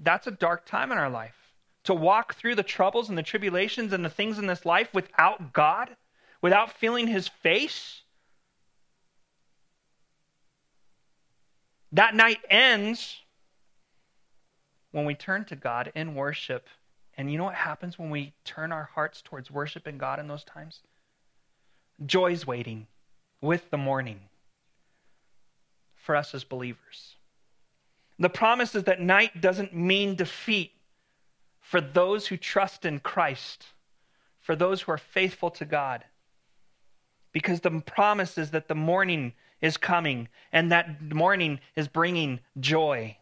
That's 0.01 0.27
a 0.27 0.31
dark 0.31 0.67
time 0.67 0.93
in 0.93 0.99
our 0.99 1.11
life. 1.11 1.35
To 1.85 1.95
walk 1.95 2.35
through 2.35 2.55
the 2.55 2.63
troubles 2.63 3.09
and 3.09 3.17
the 3.17 3.23
tribulations 3.23 3.93
and 3.93 4.05
the 4.05 4.11
things 4.11 4.39
in 4.39 4.47
this 4.47 4.65
life 4.65 4.93
without 4.93 5.53
God, 5.53 5.97
without 6.43 6.73
feeling 6.73 7.07
His 7.07 7.29
face. 7.29 8.03
That 11.93 12.15
night 12.15 12.39
ends 12.51 13.17
when 14.97 15.05
we 15.05 15.15
turn 15.15 15.45
to 15.45 15.55
God 15.55 15.93
in 15.95 16.15
worship, 16.15 16.69
and 17.19 17.31
you 17.31 17.37
know 17.37 17.45
what 17.45 17.55
happens 17.55 17.99
when 17.99 18.09
we 18.09 18.33
turn 18.47 18.73
our 18.73 18.89
hearts 18.95 19.21
towards 19.21 19.51
worshiping 19.51 19.99
God 19.99 20.19
in 20.19 20.27
those 20.27 20.43
times? 20.43 20.81
Joy's 22.07 22.47
waiting 22.47 22.87
with 23.43 23.71
the 23.71 23.77
morning 23.77 24.21
for 25.97 26.17
us 26.17 26.35
as 26.35 26.45
believers. 26.45 27.17
The 28.19 28.31
promise 28.31 28.75
is 28.75 28.85
that 28.85 29.03
night 29.03 29.43
doesn't 29.43 29.75
mean 29.75 30.15
defeat 30.15 30.73
for 31.61 31.83
those 31.83 32.29
who 32.29 32.39
trust 32.39 32.87
in 32.87 33.01
Christ, 33.01 33.67
for 34.41 34.57
those 34.57 34.81
who 34.81 34.93
are 34.93 34.97
faithful 34.97 35.51
to 35.51 35.67
God. 35.67 36.05
Because 37.33 37.61
the 37.61 37.83
promise 37.85 38.39
is 38.39 38.53
that 38.53 38.67
the 38.67 38.75
morning 38.75 39.35
is 39.61 39.77
coming, 39.77 40.29
and 40.53 40.73
that 40.73 41.03
morning 41.03 41.61
is 41.75 41.87
bringing 41.87 42.41
joy. 42.59 43.19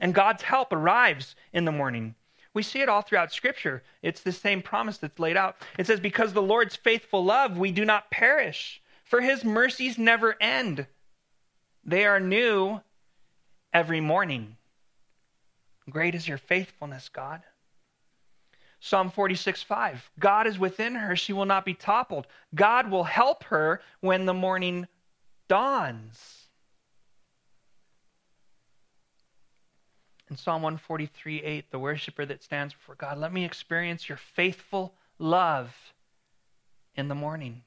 And 0.00 0.14
God's 0.14 0.42
help 0.42 0.72
arrives 0.72 1.36
in 1.52 1.64
the 1.64 1.72
morning. 1.72 2.14
We 2.52 2.62
see 2.62 2.80
it 2.80 2.88
all 2.88 3.02
throughout 3.02 3.32
Scripture. 3.32 3.82
It's 4.02 4.22
the 4.22 4.32
same 4.32 4.62
promise 4.62 4.98
that's 4.98 5.18
laid 5.18 5.36
out. 5.36 5.56
It 5.78 5.86
says, 5.86 6.00
Because 6.00 6.32
the 6.32 6.42
Lord's 6.42 6.74
faithful 6.74 7.24
love, 7.24 7.56
we 7.56 7.70
do 7.70 7.84
not 7.84 8.10
perish, 8.10 8.82
for 9.04 9.20
his 9.20 9.44
mercies 9.44 9.98
never 9.98 10.36
end. 10.40 10.86
They 11.84 12.06
are 12.06 12.18
new 12.20 12.80
every 13.72 14.00
morning. 14.00 14.56
Great 15.88 16.14
is 16.14 16.26
your 16.26 16.38
faithfulness, 16.38 17.08
God. 17.08 17.42
Psalm 18.80 19.10
46 19.10 19.62
5. 19.62 20.10
God 20.18 20.46
is 20.46 20.58
within 20.58 20.94
her, 20.94 21.14
she 21.14 21.32
will 21.32 21.44
not 21.44 21.64
be 21.64 21.74
toppled. 21.74 22.26
God 22.54 22.90
will 22.90 23.04
help 23.04 23.44
her 23.44 23.80
when 24.00 24.24
the 24.24 24.34
morning 24.34 24.88
dawns. 25.48 26.39
In 30.30 30.36
Psalm 30.36 30.62
143 30.62 31.42
8, 31.42 31.70
the 31.70 31.78
worshiper 31.78 32.24
that 32.24 32.42
stands 32.42 32.72
before 32.72 32.94
God, 32.94 33.18
let 33.18 33.32
me 33.32 33.44
experience 33.44 34.08
your 34.08 34.18
faithful 34.18 34.94
love 35.18 35.74
in 36.94 37.08
the 37.08 37.14
morning. 37.14 37.62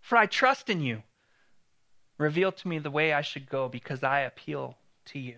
For 0.00 0.18
I 0.18 0.26
trust 0.26 0.68
in 0.68 0.80
you. 0.80 1.02
Reveal 2.18 2.50
to 2.50 2.68
me 2.68 2.78
the 2.78 2.90
way 2.90 3.12
I 3.12 3.20
should 3.20 3.48
go 3.48 3.68
because 3.68 4.02
I 4.02 4.20
appeal 4.20 4.76
to 5.06 5.18
you. 5.18 5.36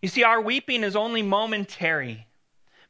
You 0.00 0.08
see, 0.08 0.24
our 0.24 0.40
weeping 0.40 0.82
is 0.82 0.96
only 0.96 1.22
momentary, 1.22 2.26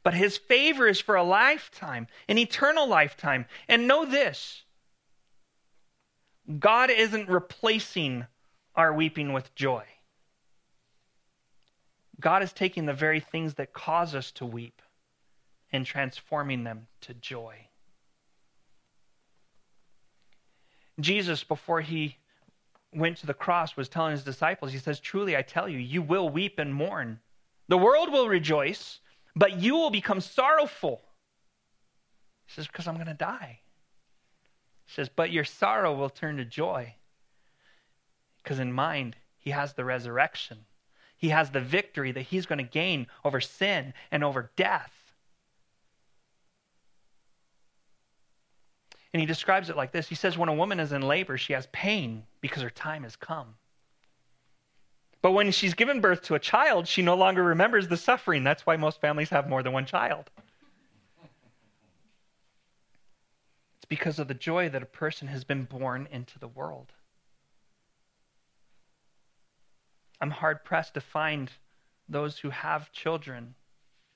but 0.03 0.13
his 0.13 0.37
favor 0.37 0.87
is 0.87 0.99
for 0.99 1.15
a 1.15 1.23
lifetime, 1.23 2.07
an 2.27 2.37
eternal 2.37 2.87
lifetime. 2.87 3.45
And 3.67 3.87
know 3.87 4.05
this 4.05 4.63
God 6.59 6.89
isn't 6.89 7.29
replacing 7.29 8.27
our 8.75 8.93
weeping 8.93 9.33
with 9.33 9.53
joy. 9.55 9.83
God 12.19 12.43
is 12.43 12.53
taking 12.53 12.85
the 12.85 12.93
very 12.93 13.19
things 13.19 13.55
that 13.55 13.73
cause 13.73 14.15
us 14.15 14.31
to 14.33 14.45
weep 14.45 14.81
and 15.71 15.85
transforming 15.85 16.63
them 16.63 16.87
to 17.01 17.13
joy. 17.15 17.67
Jesus, 20.99 21.43
before 21.43 21.81
he 21.81 22.17
went 22.93 23.17
to 23.17 23.25
the 23.25 23.33
cross 23.33 23.75
was 23.75 23.89
telling 23.89 24.11
his 24.11 24.23
disciples, 24.23 24.71
he 24.71 24.77
says, 24.77 24.99
Truly 24.99 25.35
I 25.35 25.41
tell 25.41 25.67
you, 25.67 25.79
you 25.79 26.01
will 26.01 26.29
weep 26.29 26.59
and 26.59 26.73
mourn. 26.73 27.19
The 27.67 27.77
world 27.77 28.11
will 28.11 28.27
rejoice, 28.27 28.99
but 29.35 29.59
you 29.59 29.73
will 29.73 29.89
become 29.89 30.21
sorrowful. 30.21 31.01
He 32.45 32.53
says, 32.53 32.67
Because 32.67 32.87
I'm 32.87 32.95
going 32.95 33.07
to 33.07 33.13
die. 33.13 33.59
He 34.85 34.93
says, 34.93 35.09
But 35.09 35.31
your 35.31 35.45
sorrow 35.45 35.95
will 35.95 36.09
turn 36.09 36.37
to 36.37 36.45
joy. 36.45 36.93
Because 38.43 38.59
in 38.59 38.71
mind, 38.71 39.15
he 39.39 39.49
has 39.51 39.73
the 39.73 39.85
resurrection, 39.85 40.59
he 41.23 41.29
has 41.29 41.51
the 41.51 41.61
victory 41.61 42.11
that 42.11 42.23
he's 42.23 42.45
going 42.45 42.57
to 42.57 42.65
gain 42.65 43.07
over 43.23 43.39
sin 43.39 43.93
and 44.11 44.25
over 44.25 44.51
death. 44.57 44.91
And 49.13 49.21
he 49.21 49.25
describes 49.25 49.69
it 49.69 49.77
like 49.77 49.93
this 49.93 50.09
He 50.09 50.15
says, 50.15 50.37
When 50.37 50.49
a 50.49 50.53
woman 50.53 50.81
is 50.81 50.91
in 50.91 51.01
labor, 51.01 51.37
she 51.37 51.53
has 51.53 51.65
pain 51.67 52.23
because 52.41 52.61
her 52.61 52.69
time 52.69 53.03
has 53.03 53.15
come. 53.15 53.55
But 55.21 55.31
when 55.31 55.49
she's 55.51 55.73
given 55.73 56.01
birth 56.01 56.23
to 56.23 56.35
a 56.35 56.39
child, 56.39 56.89
she 56.89 57.01
no 57.01 57.15
longer 57.15 57.41
remembers 57.41 57.87
the 57.87 57.95
suffering. 57.95 58.43
That's 58.43 58.65
why 58.65 58.75
most 58.75 58.99
families 58.99 59.29
have 59.29 59.47
more 59.47 59.63
than 59.63 59.71
one 59.71 59.85
child. 59.85 60.29
It's 63.77 63.85
because 63.87 64.19
of 64.19 64.27
the 64.27 64.33
joy 64.33 64.67
that 64.67 64.83
a 64.83 64.87
person 64.87 65.29
has 65.29 65.45
been 65.45 65.63
born 65.63 66.05
into 66.11 66.37
the 66.37 66.49
world. 66.49 66.91
I'm 70.21 70.31
hard 70.31 70.63
pressed 70.63 70.93
to 70.95 71.01
find 71.01 71.51
those 72.09 72.37
who 72.37 72.49
have 72.49 72.91
children 72.91 73.55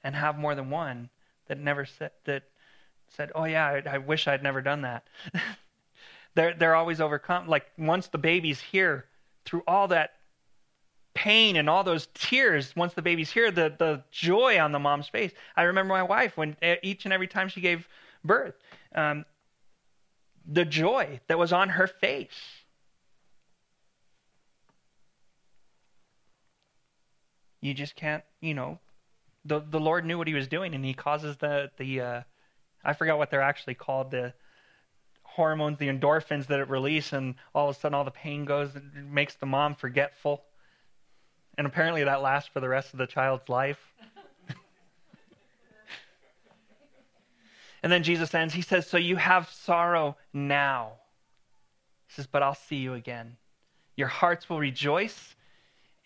and 0.03 0.15
have 0.15 0.37
more 0.37 0.55
than 0.55 0.69
one 0.69 1.09
that 1.47 1.59
never 1.59 1.85
said 1.85 2.11
that 2.25 2.43
said, 3.09 3.31
"Oh 3.35 3.45
yeah, 3.45 3.65
I, 3.65 3.95
I 3.95 3.97
wish 3.97 4.27
I'd 4.27 4.43
never 4.43 4.61
done 4.61 4.81
that." 4.81 5.07
they're 6.35 6.53
they're 6.53 6.75
always 6.75 7.01
overcome. 7.01 7.47
Like 7.47 7.65
once 7.77 8.07
the 8.07 8.17
baby's 8.17 8.59
here, 8.59 9.05
through 9.45 9.63
all 9.67 9.87
that 9.89 10.11
pain 11.13 11.55
and 11.55 11.69
all 11.69 11.83
those 11.83 12.07
tears, 12.13 12.75
once 12.75 12.93
the 12.93 13.01
baby's 13.01 13.31
here, 13.31 13.49
the 13.51 13.73
the 13.77 14.03
joy 14.11 14.59
on 14.59 14.71
the 14.71 14.79
mom's 14.79 15.07
face. 15.07 15.31
I 15.55 15.63
remember 15.63 15.93
my 15.93 16.03
wife 16.03 16.37
when 16.37 16.55
each 16.83 17.05
and 17.05 17.13
every 17.13 17.27
time 17.27 17.49
she 17.49 17.61
gave 17.61 17.87
birth, 18.23 18.55
um, 18.93 19.25
the 20.45 20.65
joy 20.65 21.19
that 21.27 21.39
was 21.39 21.51
on 21.51 21.69
her 21.69 21.87
face. 21.87 22.39
You 27.61 27.73
just 27.73 27.95
can't, 27.95 28.23
you 28.41 28.53
know, 28.53 28.79
the 29.45 29.59
the 29.59 29.79
Lord 29.79 30.05
knew 30.05 30.17
what 30.17 30.27
He 30.27 30.33
was 30.33 30.47
doing, 30.47 30.75
and 30.75 30.83
He 30.83 30.93
causes 30.93 31.37
the 31.37 31.71
the 31.77 32.01
uh, 32.01 32.21
I 32.83 32.93
forgot 32.93 33.17
what 33.17 33.31
they're 33.31 33.41
actually 33.41 33.75
called, 33.75 34.11
the 34.11 34.33
hormones, 35.23 35.77
the 35.77 35.87
endorphins 35.87 36.47
that 36.47 36.59
it 36.59 36.69
releases, 36.69 37.13
and 37.13 37.35
all 37.53 37.69
of 37.69 37.75
a 37.75 37.79
sudden 37.79 37.93
all 37.93 38.03
the 38.03 38.11
pain 38.11 38.45
goes, 38.45 38.75
it 38.75 38.83
makes 38.95 39.35
the 39.35 39.45
mom 39.45 39.75
forgetful. 39.75 40.43
And 41.57 41.67
apparently 41.67 42.03
that 42.03 42.21
lasts 42.21 42.49
for 42.51 42.59
the 42.59 42.69
rest 42.69 42.93
of 42.93 42.99
the 42.99 43.07
child's 43.07 43.47
life. 43.49 43.79
and 47.83 47.91
then 47.91 48.03
Jesus 48.03 48.33
ends, 48.33 48.53
he 48.53 48.61
says, 48.61 48.87
So 48.87 48.97
you 48.97 49.15
have 49.15 49.49
sorrow 49.49 50.17
now. 50.33 50.93
He 52.07 52.13
says, 52.13 52.27
But 52.27 52.41
I'll 52.41 52.55
see 52.55 52.77
you 52.77 52.93
again. 52.93 53.37
Your 53.95 54.07
hearts 54.07 54.49
will 54.49 54.59
rejoice. 54.59 55.35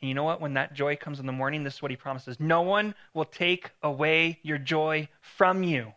And 0.02 0.10
you 0.10 0.16
know 0.16 0.24
what? 0.24 0.42
When 0.42 0.56
that 0.56 0.74
joy 0.74 0.96
comes 0.96 1.20
in 1.20 1.26
the 1.26 1.32
morning, 1.32 1.64
this 1.64 1.76
is 1.76 1.82
what 1.82 1.92
he 1.92 1.98
promises 1.98 2.40
No 2.40 2.62
one 2.62 2.96
will 3.14 3.26
take 3.26 3.72
away 3.84 4.40
your 4.42 4.58
joy 4.58 5.08
from 5.22 5.64
you. 5.64 5.94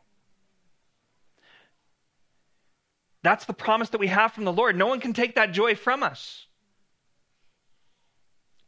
That's 3.22 3.46
the 3.46 3.54
promise 3.54 3.88
that 3.90 4.00
we 4.00 4.08
have 4.08 4.32
from 4.32 4.44
the 4.44 4.52
Lord. 4.52 4.76
No 4.76 4.86
one 4.86 5.00
can 5.00 5.14
take 5.14 5.36
that 5.36 5.52
joy 5.52 5.74
from 5.74 6.02
us. 6.02 6.46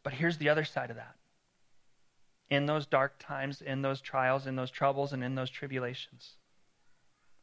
But 0.03 0.15
here's 0.15 0.39
the 0.39 0.49
other 0.49 0.65
side 0.65 0.89
of 0.89 0.97
that. 0.97 1.15
In 2.49 2.65
those 2.65 2.87
dark 2.87 3.17
times, 3.19 3.61
in 3.61 3.83
those 3.83 4.01
trials, 4.01 4.47
in 4.47 4.57
those 4.57 4.71
troubles, 4.71 5.13
and 5.13 5.23
in 5.23 5.35
those 5.35 5.51
tribulations, 5.51 6.37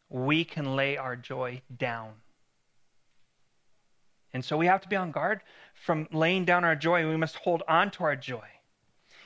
we 0.10 0.44
can 0.44 0.76
lay 0.76 0.98
our 0.98 1.16
joy 1.16 1.62
down. 1.78 2.14
And 4.34 4.44
so 4.44 4.58
we 4.58 4.66
have 4.66 4.82
to 4.82 4.88
be 4.88 4.96
on 4.96 5.12
guard 5.12 5.42
from 5.74 6.08
laying 6.12 6.46
down 6.46 6.64
our 6.64 6.76
joy. 6.76 7.08
We 7.08 7.18
must 7.18 7.36
hold 7.36 7.64
on 7.68 7.92
to 7.92 8.04
our 8.04 8.16
joy. 8.16 8.48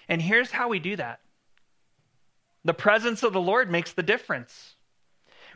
And 0.10 0.22
here's 0.22 0.52
how 0.52 0.70
we 0.70 0.80
do 0.80 0.96
that 0.98 1.20
the 2.64 2.74
presence 2.74 3.24
of 3.24 3.32
the 3.32 3.42
Lord 3.42 3.72
makes 3.72 3.94
the 3.94 4.04
difference. 4.04 4.76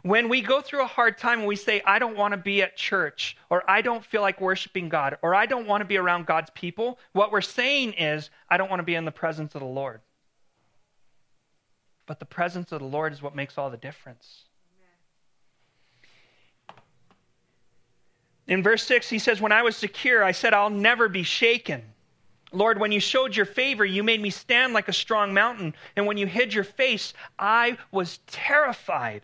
When 0.04 0.30
we 0.30 0.42
go 0.42 0.62
through 0.62 0.84
a 0.84 0.88
hard 0.88 1.18
time 1.18 1.40
and 1.40 1.48
we 1.48 1.56
say, 1.56 1.82
I 1.86 2.00
don't 2.00 2.18
want 2.18 2.32
to 2.32 2.38
be 2.38 2.62
at 2.64 2.76
church, 2.76 3.38
or 3.50 3.70
I 3.70 3.82
don't 3.82 4.04
feel 4.04 4.22
like 4.22 4.42
worshiping 4.42 4.90
God, 4.90 5.18
or 5.22 5.36
I 5.36 5.46
don't 5.46 5.68
want 5.68 5.82
to 5.82 5.86
be 5.86 5.98
around 5.98 6.26
God's 6.26 6.50
people, 6.52 6.98
what 7.12 7.32
we're 7.32 7.42
saying 7.42 7.94
is, 7.94 8.32
I 8.50 8.58
don't 8.58 8.70
want 8.70 8.80
to 8.80 8.86
be 8.86 8.96
in 8.96 9.06
the 9.06 9.12
presence 9.12 9.54
of 9.54 9.62
the 9.62 9.68
Lord. 9.68 10.02
But 12.08 12.20
the 12.20 12.26
presence 12.26 12.72
of 12.72 12.80
the 12.80 12.88
Lord 12.88 13.14
is 13.14 13.22
what 13.22 13.36
makes 13.36 13.58
all 13.58 13.70
the 13.70 13.78
difference. 13.78 14.46
In 18.48 18.64
verse 18.64 18.84
6, 18.84 19.10
he 19.10 19.20
says, 19.20 19.40
When 19.40 19.52
I 19.52 19.62
was 19.62 19.78
secure, 19.78 20.24
I 20.24 20.32
said, 20.32 20.54
I'll 20.54 20.70
never 20.70 21.08
be 21.08 21.24
shaken. 21.24 21.84
Lord, 22.52 22.80
when 22.80 22.92
you 22.92 23.00
showed 23.00 23.36
your 23.36 23.46
favor, 23.46 23.86
you 23.86 24.04
made 24.04 24.22
me 24.22 24.30
stand 24.30 24.74
like 24.74 24.90
a 24.90 24.94
strong 24.94 25.34
mountain. 25.34 25.74
And 25.96 26.06
when 26.06 26.18
you 26.18 26.28
hid 26.28 26.54
your 26.54 26.66
face, 26.66 27.14
I 27.40 27.78
was 27.92 28.20
terrified. 28.28 29.22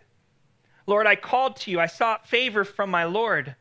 Lord, 0.86 1.06
I 1.08 1.16
called 1.16 1.58
to 1.58 1.72
you. 1.72 1.80
I 1.80 1.88
sought 1.88 2.28
favor 2.28 2.64
from 2.64 2.90
my 2.90 3.04
Lord. 3.04 3.56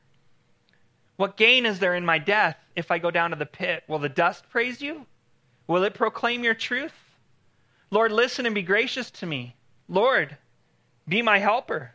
What 1.16 1.37
gain 1.37 1.66
is 1.66 1.81
there 1.81 1.95
in 1.95 2.05
my 2.05 2.19
death 2.19 2.57
if 2.77 2.90
I 2.90 2.99
go 2.99 3.11
down 3.11 3.31
to 3.31 3.37
the 3.37 3.47
pit? 3.47 3.83
Will 3.88 3.99
the 3.99 4.09
dust 4.09 4.49
praise 4.51 4.81
you? 4.81 5.07
Will 5.66 5.83
it 5.83 5.95
proclaim 5.95 6.45
your 6.45 6.55
truth? 6.55 6.95
Lord, 7.90 8.12
listen 8.12 8.47
and 8.47 8.55
be 8.55 8.62
gracious 8.62 9.11
to 9.12 9.27
me. 9.27 9.57
Lord, 9.88 10.37
be 11.09 11.23
my 11.23 11.38
helper. 11.38 11.92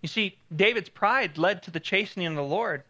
You 0.00 0.08
see, 0.08 0.38
David's 0.54 0.88
pride 0.88 1.38
led 1.38 1.62
to 1.64 1.70
the 1.70 1.80
chastening 1.80 2.28
of 2.28 2.36
the 2.36 2.42
Lord. 2.42 2.84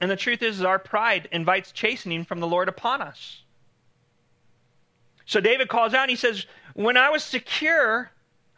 And 0.00 0.10
the 0.10 0.16
truth 0.16 0.42
is, 0.42 0.62
our 0.62 0.78
pride 0.78 1.28
invites 1.32 1.72
chastening 1.72 2.24
from 2.24 2.40
the 2.40 2.46
Lord 2.46 2.68
upon 2.68 3.00
us. 3.00 3.42
So 5.26 5.40
David 5.40 5.68
calls 5.68 5.94
out 5.94 6.02
and 6.02 6.10
he 6.10 6.16
says, 6.16 6.46
When 6.74 6.96
I 6.96 7.10
was 7.10 7.24
secure, 7.24 8.10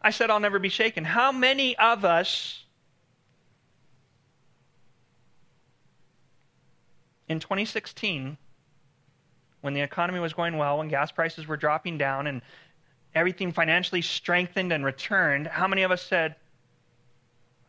I 0.02 0.10
said, 0.10 0.30
I'll 0.30 0.40
never 0.40 0.58
be 0.58 0.68
shaken. 0.68 1.04
How 1.04 1.32
many 1.32 1.76
of 1.78 2.04
us 2.04 2.64
in 7.28 7.40
2016, 7.40 8.36
when 9.60 9.74
the 9.74 9.80
economy 9.80 10.18
was 10.18 10.32
going 10.32 10.56
well, 10.58 10.78
when 10.78 10.88
gas 10.88 11.10
prices 11.12 11.46
were 11.46 11.56
dropping 11.56 11.98
down, 11.98 12.26
and 12.26 12.42
everything 13.16 13.50
financially 13.50 14.02
strengthened 14.02 14.72
and 14.72 14.84
returned, 14.84 15.46
how 15.46 15.66
many 15.66 15.82
of 15.82 15.90
us 15.90 16.02
said, 16.02 16.36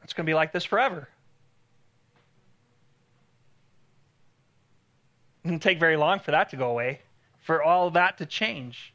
It's 0.04 0.14
going 0.14 0.26
to 0.26 0.30
be 0.30 0.36
like 0.36 0.52
this 0.52 0.66
forever? 0.66 1.08
It 5.44 5.48
didn't 5.48 5.64
take 5.64 5.80
very 5.80 5.96
long 5.96 6.20
for 6.20 6.32
that 6.32 6.50
to 6.50 6.58
go 6.58 6.70
away 6.70 7.00
for 7.48 7.64
all 7.64 7.90
that 7.92 8.18
to 8.18 8.26
change. 8.26 8.94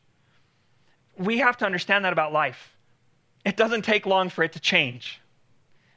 We 1.17 1.39
have 1.39 1.57
to 1.59 1.65
understand 1.65 2.05
that 2.05 2.13
about 2.13 2.35
life. 2.35 2.77
It 3.47 3.57
doesn't 3.57 3.83
take 3.83 4.05
long 4.05 4.29
for 4.29 4.45
it 4.45 4.53
to 4.53 4.61
change. 4.61 5.19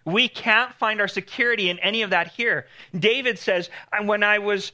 We 0.06 0.30
can't 0.30 0.74
find 0.76 1.02
our 1.02 1.10
security 1.10 1.70
in 1.70 1.80
any 1.80 2.02
of 2.02 2.12
that 2.12 2.32
here. 2.32 2.68
David 2.98 3.38
says, 3.38 3.70
When 4.04 4.24
I 4.24 4.40
was 4.40 4.72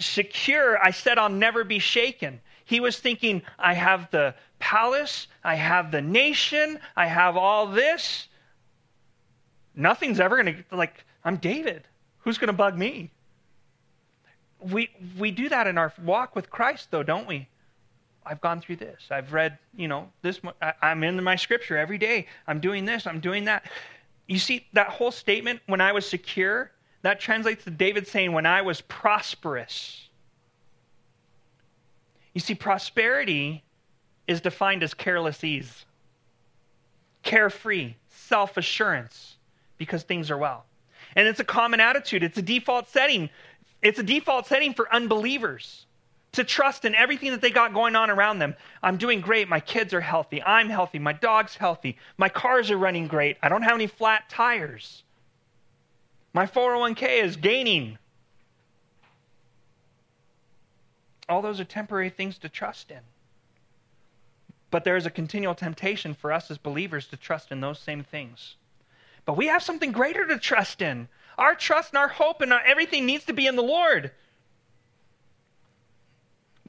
secure, 0.00 0.76
I 0.82 0.90
said, 0.90 1.18
I'll 1.18 1.28
never 1.28 1.62
be 1.62 1.78
shaken. 1.78 2.40
He 2.64 2.80
was 2.80 2.98
thinking, 2.98 3.42
I 3.58 3.74
have 3.74 4.10
the 4.10 4.34
palace, 4.58 5.26
I 5.42 5.54
have 5.56 5.90
the 5.90 6.00
nation, 6.00 6.78
I 6.96 7.06
have 7.06 7.36
all 7.36 7.66
this. 7.66 8.28
Nothing's 9.74 10.20
ever 10.20 10.42
going 10.42 10.64
to, 10.70 10.76
like, 10.76 11.04
I'm 11.24 11.36
David. 11.36 11.84
Who's 12.20 12.38
going 12.38 12.48
to 12.48 12.54
bug 12.54 12.78
me? 12.78 13.10
we 14.70 14.90
we 15.18 15.30
do 15.30 15.48
that 15.48 15.66
in 15.66 15.78
our 15.78 15.92
walk 16.02 16.34
with 16.34 16.50
Christ, 16.50 16.90
though, 16.90 17.02
don't 17.02 17.26
we? 17.26 17.48
I've 18.26 18.40
gone 18.40 18.60
through 18.60 18.76
this. 18.76 19.08
I've 19.10 19.32
read, 19.32 19.58
you 19.76 19.88
know, 19.88 20.10
this. 20.22 20.40
I'm 20.80 21.04
in 21.04 21.22
my 21.22 21.36
scripture 21.36 21.76
every 21.76 21.98
day. 21.98 22.26
I'm 22.46 22.60
doing 22.60 22.84
this. 22.84 23.06
I'm 23.06 23.20
doing 23.20 23.44
that. 23.44 23.64
You 24.26 24.38
see 24.38 24.66
that 24.72 24.88
whole 24.88 25.10
statement. 25.10 25.60
When 25.66 25.80
I 25.80 25.92
was 25.92 26.08
secure, 26.08 26.70
that 27.02 27.20
translates 27.20 27.64
to 27.64 27.70
David 27.70 28.08
saying, 28.08 28.32
"When 28.32 28.46
I 28.46 28.62
was 28.62 28.80
prosperous." 28.82 30.03
You 32.34 32.40
see, 32.40 32.54
prosperity 32.54 33.62
is 34.26 34.40
defined 34.40 34.82
as 34.82 34.92
careless 34.92 35.42
ease, 35.44 35.86
carefree, 37.22 37.94
self 38.08 38.56
assurance, 38.56 39.36
because 39.78 40.02
things 40.02 40.30
are 40.30 40.38
well. 40.38 40.66
And 41.16 41.28
it's 41.28 41.40
a 41.40 41.44
common 41.44 41.80
attitude, 41.80 42.22
it's 42.22 42.38
a 42.38 42.42
default 42.42 42.88
setting 42.88 43.30
it's 43.84 43.98
a 43.98 44.02
default 44.02 44.46
setting 44.46 44.72
for 44.72 44.92
unbelievers 44.92 45.84
to 46.32 46.42
trust 46.42 46.86
in 46.86 46.94
everything 46.94 47.30
that 47.30 47.42
they 47.42 47.50
got 47.50 47.74
going 47.74 47.94
on 47.94 48.10
around 48.10 48.38
them. 48.38 48.56
I'm 48.82 48.96
doing 48.96 49.20
great. 49.20 49.46
My 49.46 49.60
kids 49.60 49.92
are 49.92 50.00
healthy. 50.00 50.42
I'm 50.42 50.70
healthy. 50.70 50.98
My 50.98 51.12
dog's 51.12 51.54
healthy. 51.54 51.98
My 52.16 52.30
cars 52.30 52.70
are 52.70 52.78
running 52.78 53.06
great. 53.06 53.36
I 53.42 53.50
don't 53.50 53.62
have 53.62 53.74
any 53.74 53.86
flat 53.86 54.28
tires. 54.30 55.04
My 56.32 56.46
401k 56.46 57.22
is 57.22 57.36
gaining. 57.36 57.98
All 61.28 61.42
those 61.42 61.60
are 61.60 61.64
temporary 61.64 62.10
things 62.10 62.38
to 62.38 62.48
trust 62.48 62.90
in. 62.90 63.00
But 64.70 64.84
there 64.84 64.96
is 64.96 65.06
a 65.06 65.10
continual 65.10 65.54
temptation 65.54 66.14
for 66.14 66.32
us 66.32 66.50
as 66.50 66.58
believers 66.58 67.06
to 67.08 67.16
trust 67.16 67.52
in 67.52 67.60
those 67.60 67.78
same 67.78 68.02
things. 68.02 68.56
But 69.24 69.36
we 69.36 69.46
have 69.46 69.62
something 69.62 69.92
greater 69.92 70.26
to 70.26 70.38
trust 70.38 70.82
in. 70.82 71.08
Our 71.38 71.54
trust 71.54 71.90
and 71.90 71.98
our 71.98 72.08
hope 72.08 72.40
and 72.40 72.52
our 72.52 72.60
everything 72.60 73.06
needs 73.06 73.24
to 73.26 73.32
be 73.32 73.46
in 73.46 73.56
the 73.56 73.62
Lord. 73.62 74.10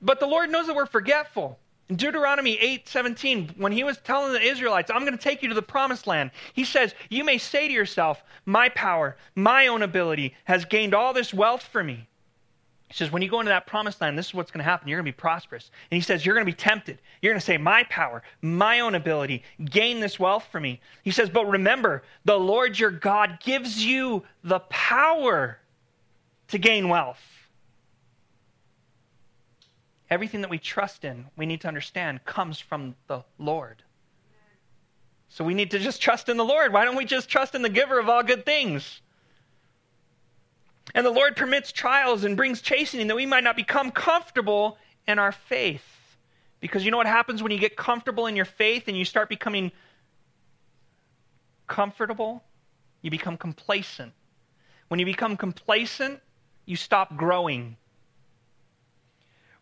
But 0.01 0.19
the 0.19 0.27
Lord 0.27 0.49
knows 0.49 0.67
that 0.67 0.75
we're 0.75 0.85
forgetful. 0.85 1.59
In 1.89 1.97
Deuteronomy 1.97 2.57
8 2.57 2.87
17, 2.87 3.55
when 3.57 3.71
he 3.71 3.83
was 3.83 3.97
telling 3.97 4.33
the 4.33 4.41
Israelites, 4.41 4.89
I'm 4.89 5.01
going 5.01 5.17
to 5.17 5.23
take 5.23 5.43
you 5.43 5.49
to 5.49 5.55
the 5.55 5.61
promised 5.61 6.07
land, 6.07 6.31
he 6.53 6.63
says, 6.63 6.95
You 7.09 7.23
may 7.23 7.37
say 7.37 7.67
to 7.67 7.73
yourself, 7.73 8.23
My 8.45 8.69
power, 8.69 9.17
my 9.35 9.67
own 9.67 9.83
ability 9.83 10.35
has 10.45 10.65
gained 10.65 10.95
all 10.95 11.13
this 11.13 11.33
wealth 11.33 11.63
for 11.63 11.83
me. 11.83 12.07
He 12.87 12.93
says, 12.93 13.11
when 13.11 13.23
you 13.23 13.29
go 13.29 13.39
into 13.39 13.49
that 13.49 13.65
promised 13.65 13.99
land, 13.99 14.17
this 14.17 14.27
is 14.27 14.33
what's 14.33 14.51
going 14.51 14.63
to 14.63 14.69
happen. 14.69 14.87
You're 14.87 14.99
going 14.99 15.05
to 15.05 15.11
be 15.11 15.19
prosperous. 15.19 15.71
And 15.89 15.95
he 15.97 16.01
says, 16.01 16.23
you're 16.23 16.35
going 16.35 16.45
to 16.45 16.51
be 16.51 16.55
tempted. 16.55 16.99
You're 17.21 17.33
going 17.33 17.39
to 17.39 17.45
say, 17.45 17.57
my 17.57 17.83
power, 17.85 18.21
my 18.41 18.79
own 18.81 18.93
ability, 18.93 19.43
gain 19.63 19.99
this 19.99 20.19
wealth 20.19 20.47
for 20.51 20.59
me. 20.59 20.79
He 21.03 21.11
says, 21.11 21.29
but 21.29 21.47
remember, 21.47 22.03
the 22.25 22.37
Lord 22.37 22.77
your 22.77 22.91
God 22.91 23.39
gives 23.43 23.83
you 23.83 24.23
the 24.43 24.59
power 24.59 25.57
to 26.49 26.57
gain 26.59 26.87
wealth. 26.87 27.21
Everything 30.11 30.41
that 30.41 30.51
we 30.51 30.59
trust 30.59 31.03
in, 31.03 31.25
we 31.35 31.47
need 31.47 31.61
to 31.61 31.67
understand, 31.67 32.23
comes 32.23 32.59
from 32.59 32.95
the 33.07 33.23
Lord. 33.39 33.81
So 35.29 35.43
we 35.43 35.55
need 35.55 35.71
to 35.71 35.79
just 35.79 36.01
trust 36.01 36.29
in 36.29 36.37
the 36.37 36.45
Lord. 36.45 36.71
Why 36.71 36.85
don't 36.85 36.95
we 36.95 37.05
just 37.05 37.27
trust 37.29 37.55
in 37.55 37.63
the 37.63 37.69
giver 37.69 37.99
of 37.99 38.07
all 38.07 38.21
good 38.21 38.45
things? 38.45 39.01
And 40.93 41.05
the 41.05 41.11
Lord 41.11 41.35
permits 41.35 41.71
trials 41.71 42.23
and 42.23 42.37
brings 42.37 42.61
chastening 42.61 43.07
that 43.07 43.15
we 43.15 43.25
might 43.25 43.43
not 43.43 43.55
become 43.55 43.91
comfortable 43.91 44.77
in 45.07 45.19
our 45.19 45.31
faith. 45.31 45.83
Because 46.59 46.85
you 46.85 46.91
know 46.91 46.97
what 46.97 47.07
happens 47.07 47.41
when 47.41 47.51
you 47.51 47.59
get 47.59 47.75
comfortable 47.75 48.27
in 48.27 48.35
your 48.35 48.45
faith 48.45 48.87
and 48.87 48.97
you 48.97 49.05
start 49.05 49.29
becoming 49.29 49.71
comfortable? 51.67 52.43
You 53.01 53.11
become 53.11 53.37
complacent. 53.37 54.13
When 54.87 54.99
you 54.99 55.05
become 55.05 55.37
complacent, 55.37 56.19
you 56.65 56.75
stop 56.75 57.15
growing. 57.17 57.77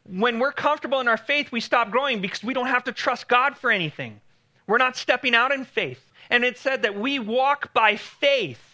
When 0.05 0.39
we're 0.39 0.51
comfortable 0.51 0.99
in 0.99 1.07
our 1.07 1.17
faith, 1.17 1.51
we 1.51 1.61
stop 1.61 1.89
growing 1.89 2.21
because 2.21 2.43
we 2.43 2.53
don't 2.53 2.67
have 2.67 2.83
to 2.85 2.91
trust 2.91 3.27
God 3.27 3.57
for 3.57 3.71
anything. 3.71 4.19
We're 4.67 4.77
not 4.77 4.95
stepping 4.95 5.33
out 5.33 5.51
in 5.51 5.65
faith. 5.65 6.11
And 6.29 6.43
it 6.43 6.57
said 6.57 6.83
that 6.83 6.97
we 6.97 7.19
walk 7.19 7.73
by 7.73 7.95
faith 7.95 8.72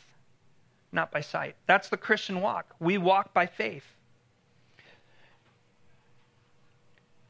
not 0.92 1.12
by 1.12 1.22
sight. 1.22 1.56
That's 1.66 1.90
the 1.90 1.98
Christian 1.98 2.42
walk. 2.42 2.76
We 2.80 2.98
walk 2.98 3.34
by 3.34 3.46
faith. 3.46 3.86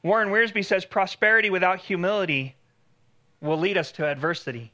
Warren 0.01 0.29
Wiersbe 0.29 0.63
says 0.63 0.85
prosperity 0.85 1.49
without 1.49 1.79
humility 1.79 2.55
will 3.41 3.57
lead 3.57 3.77
us 3.77 3.91
to 3.93 4.05
adversity. 4.05 4.71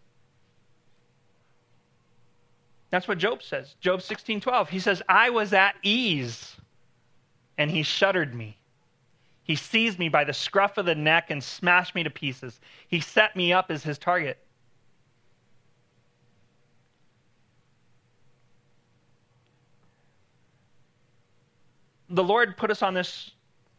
That's 2.91 3.07
what 3.07 3.17
Job 3.17 3.41
says. 3.41 3.75
Job 3.81 4.01
16:12. 4.01 4.69
He 4.69 4.79
says, 4.79 5.01
"I 5.09 5.29
was 5.29 5.51
at 5.51 5.75
ease, 5.81 6.55
and 7.57 7.71
he 7.71 7.83
shuddered 7.83 8.33
me. 8.35 8.57
He 9.43 9.55
seized 9.55 9.99
me 9.99 10.09
by 10.09 10.23
the 10.23 10.33
scruff 10.33 10.77
of 10.77 10.85
the 10.85 10.95
neck 10.95 11.29
and 11.29 11.43
smashed 11.43 11.95
me 11.95 12.03
to 12.03 12.09
pieces. 12.09 12.59
He 12.87 12.99
set 12.99 13.35
me 13.35 13.51
up 13.51 13.71
as 13.71 13.83
his 13.83 13.97
target." 13.97 14.44
The 22.09 22.23
Lord 22.23 22.57
put 22.57 22.71
us 22.71 22.81
on 22.81 22.93
this 22.93 23.31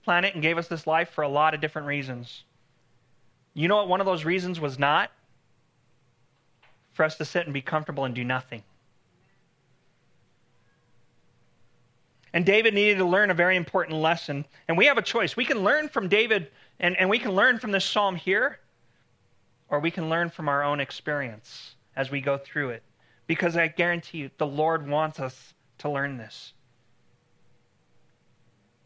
planet 0.05 0.35
and 0.35 0.43
gave 0.43 0.59
us 0.59 0.69
this 0.69 0.87
life 0.87 1.11
for 1.11 1.23
a 1.23 1.29
lot 1.29 1.55
of 1.55 1.61
different 1.61 1.89
reasons. 1.89 2.45
You 3.55 3.69
know 3.69 3.77
what 3.77 3.89
one 3.89 4.01
of 4.01 4.07
those 4.07 4.25
reasons 4.25 4.61
was 4.61 4.79
not? 4.79 5.11
For 6.93 7.05
us 7.05 7.17
to 7.17 7.25
sit 7.25 7.45
and 7.45 7.55
be 7.55 7.63
comfortable 7.63 8.05
and 8.05 8.15
do 8.15 8.25
nothing. 8.25 8.63
And 12.33 12.45
David 12.45 12.75
needed 12.75 12.99
to 12.99 13.05
learn 13.05 13.31
a 13.31 13.35
very 13.35 13.57
important 13.57 13.99
lesson. 13.99 14.45
And 14.69 14.77
we 14.77 14.87
have 14.87 14.99
a 14.99 15.03
choice. 15.03 15.37
We 15.37 15.47
can 15.47 15.65
learn 15.65 15.89
from 15.89 16.09
David 16.09 16.51
and, 16.79 16.97
and 16.99 17.09
we 17.09 17.19
can 17.19 17.33
learn 17.33 17.59
from 17.59 17.73
this 17.73 17.85
psalm 17.85 18.17
here, 18.17 18.59
or 19.71 19.81
we 19.81 19.91
can 19.91 20.11
learn 20.11 20.29
from 20.29 20.49
our 20.49 20.63
own 20.63 20.79
experience 20.79 21.75
as 21.97 22.11
we 22.11 22.21
go 22.21 22.37
through 22.37 22.71
it. 22.71 22.83
Because 23.27 23.57
I 23.57 23.69
guarantee 23.69 24.19
you, 24.19 24.31
the 24.37 24.47
Lord 24.47 24.87
wants 24.87 25.19
us 25.19 25.55
to 25.79 25.89
learn 25.89 26.19
this. 26.19 26.53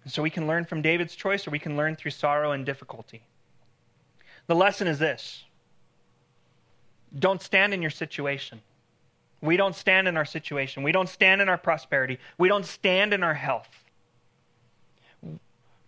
So 0.07 0.23
we 0.23 0.31
can 0.31 0.47
learn 0.47 0.65
from 0.65 0.83
David's 0.83 1.15
choice 1.15 1.47
or 1.47 1.51
we 1.51 1.59
can 1.59 1.77
learn 1.77 1.95
through 1.95 2.13
sorrow 2.13 2.53
and 2.53 2.65
difficulty. 2.65 3.23
The 4.47 4.55
lesson 4.55 4.89
is 4.89 4.99
this 4.99 5.45
don't 7.19 7.43
stand 7.43 7.75
in 7.75 7.83
your 7.83 7.91
situation. 7.91 8.61
We 9.43 9.57
don't 9.57 9.75
stand 9.75 10.07
in 10.07 10.17
our 10.17 10.25
situation. 10.25 10.83
We 10.83 10.93
don't 10.93 11.09
stand 11.09 11.41
in 11.41 11.49
our 11.49 11.59
prosperity. 11.59 12.19
We 12.39 12.49
don't 12.49 12.67
stand 12.67 13.15
in 13.15 13.23
our 13.23 13.35
health. 13.35 13.69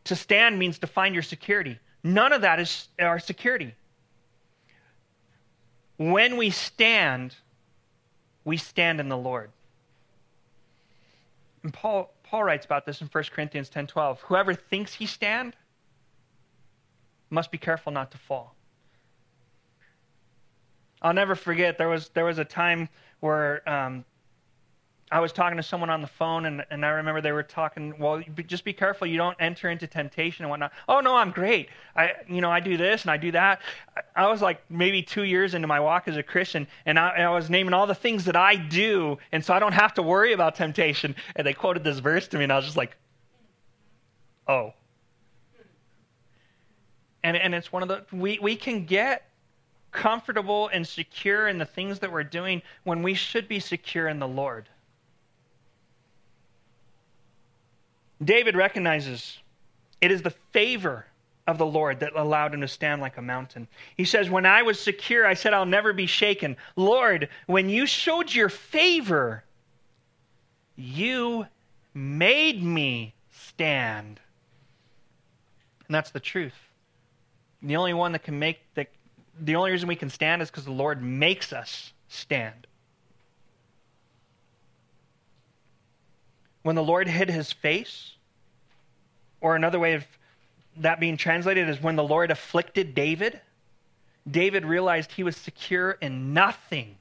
To 0.04 0.16
stand 0.16 0.58
means 0.58 0.78
to 0.80 0.86
find 0.86 1.14
your 1.14 1.22
security. 1.22 1.78
None 2.02 2.32
of 2.32 2.40
that 2.40 2.58
is 2.58 2.88
our 2.98 3.18
security. 3.18 3.74
When 5.96 6.36
we 6.36 6.50
stand, 6.50 7.36
we 8.44 8.56
stand 8.56 9.00
in 9.00 9.08
the 9.08 9.16
Lord. 9.16 9.50
And 11.62 11.72
Paul, 11.72 12.12
Paul 12.32 12.44
writes 12.44 12.64
about 12.64 12.86
this 12.86 13.02
in 13.02 13.08
1 13.08 13.24
Corinthians 13.24 13.68
10:12. 13.68 14.20
Whoever 14.20 14.54
thinks 14.54 14.94
he 14.94 15.04
stand 15.04 15.54
must 17.28 17.50
be 17.50 17.58
careful 17.58 17.92
not 17.92 18.10
to 18.12 18.16
fall. 18.16 18.56
I'll 21.02 21.12
never 21.12 21.34
forget 21.34 21.76
there 21.76 21.90
was 21.90 22.08
there 22.08 22.24
was 22.24 22.38
a 22.38 22.44
time 22.46 22.88
where 23.20 23.68
um, 23.68 24.06
I 25.12 25.20
was 25.20 25.30
talking 25.30 25.58
to 25.58 25.62
someone 25.62 25.90
on 25.90 26.00
the 26.00 26.06
phone, 26.06 26.46
and, 26.46 26.64
and 26.70 26.86
I 26.86 26.88
remember 26.88 27.20
they 27.20 27.32
were 27.32 27.42
talking. 27.42 27.94
Well, 27.98 28.22
just 28.46 28.64
be 28.64 28.72
careful 28.72 29.06
you 29.06 29.18
don't 29.18 29.36
enter 29.38 29.68
into 29.68 29.86
temptation 29.86 30.42
and 30.46 30.50
whatnot. 30.50 30.72
Oh 30.88 31.00
no, 31.00 31.14
I'm 31.14 31.30
great. 31.30 31.68
I 31.94 32.12
you 32.26 32.40
know 32.40 32.50
I 32.50 32.60
do 32.60 32.78
this 32.78 33.02
and 33.02 33.10
I 33.10 33.18
do 33.18 33.30
that. 33.32 33.60
I, 34.16 34.26
was 34.28 34.40
like 34.40 34.62
maybe 34.70 35.02
two 35.02 35.24
years 35.24 35.52
into 35.52 35.68
my 35.68 35.80
walk 35.80 36.08
as 36.08 36.16
a 36.16 36.22
Christian, 36.22 36.66
and 36.86 36.98
I, 36.98 37.10
I, 37.10 37.28
was 37.28 37.50
naming 37.50 37.74
all 37.74 37.86
the 37.86 37.94
things 37.94 38.24
that 38.24 38.36
I 38.36 38.56
do, 38.56 39.18
and 39.32 39.44
so 39.44 39.52
I 39.52 39.58
don't 39.58 39.74
have 39.74 39.92
to 39.94 40.02
worry 40.02 40.32
about 40.32 40.54
temptation. 40.54 41.14
And 41.36 41.46
they 41.46 41.52
quoted 41.52 41.84
this 41.84 41.98
verse 41.98 42.26
to 42.28 42.38
me, 42.38 42.44
and 42.44 42.52
I 42.52 42.56
was 42.56 42.64
just 42.64 42.78
like, 42.78 42.96
oh. 44.48 44.72
And 47.22 47.36
and 47.36 47.54
it's 47.54 47.70
one 47.70 47.82
of 47.82 47.90
the 47.90 48.06
we 48.16 48.38
we 48.38 48.56
can 48.56 48.86
get 48.86 49.28
comfortable 49.90 50.70
and 50.72 50.88
secure 50.88 51.48
in 51.48 51.58
the 51.58 51.66
things 51.66 51.98
that 51.98 52.10
we're 52.10 52.24
doing 52.24 52.62
when 52.84 53.02
we 53.02 53.12
should 53.12 53.46
be 53.46 53.60
secure 53.60 54.08
in 54.08 54.18
the 54.18 54.26
Lord. 54.26 54.70
David 58.24 58.56
recognizes 58.56 59.38
it 60.00 60.10
is 60.10 60.22
the 60.22 60.34
favor 60.52 61.06
of 61.46 61.58
the 61.58 61.66
Lord 61.66 62.00
that 62.00 62.14
allowed 62.14 62.54
him 62.54 62.60
to 62.60 62.68
stand 62.68 63.00
like 63.00 63.16
a 63.16 63.22
mountain. 63.22 63.66
He 63.96 64.04
says, 64.04 64.30
When 64.30 64.46
I 64.46 64.62
was 64.62 64.78
secure, 64.78 65.26
I 65.26 65.34
said, 65.34 65.52
I'll 65.52 65.66
never 65.66 65.92
be 65.92 66.06
shaken. 66.06 66.56
Lord, 66.76 67.28
when 67.46 67.68
you 67.68 67.86
showed 67.86 68.32
your 68.32 68.48
favor, 68.48 69.44
you 70.76 71.46
made 71.94 72.62
me 72.62 73.14
stand. 73.30 74.20
And 75.86 75.94
that's 75.94 76.10
the 76.10 76.20
truth. 76.20 76.54
The 77.62 77.76
only 77.76 77.94
one 77.94 78.12
that 78.12 78.22
can 78.22 78.38
make 78.38 78.60
the, 78.74 78.86
the 79.40 79.56
only 79.56 79.72
reason 79.72 79.88
we 79.88 79.96
can 79.96 80.10
stand 80.10 80.42
is 80.42 80.50
because 80.50 80.64
the 80.64 80.72
Lord 80.72 81.02
makes 81.02 81.52
us 81.52 81.92
stand. 82.08 82.66
When 86.62 86.76
the 86.76 86.82
Lord 86.82 87.08
hid 87.08 87.28
his 87.28 87.52
face, 87.52 88.12
or 89.40 89.56
another 89.56 89.78
way 89.78 89.94
of 89.94 90.06
that 90.78 91.00
being 91.00 91.16
translated 91.16 91.68
is 91.68 91.82
when 91.82 91.96
the 91.96 92.04
Lord 92.04 92.30
afflicted 92.30 92.94
David, 92.94 93.40
David 94.30 94.64
realized 94.64 95.12
he 95.12 95.24
was 95.24 95.36
secure 95.36 95.92
in 95.92 96.32
nothing. 96.32 96.96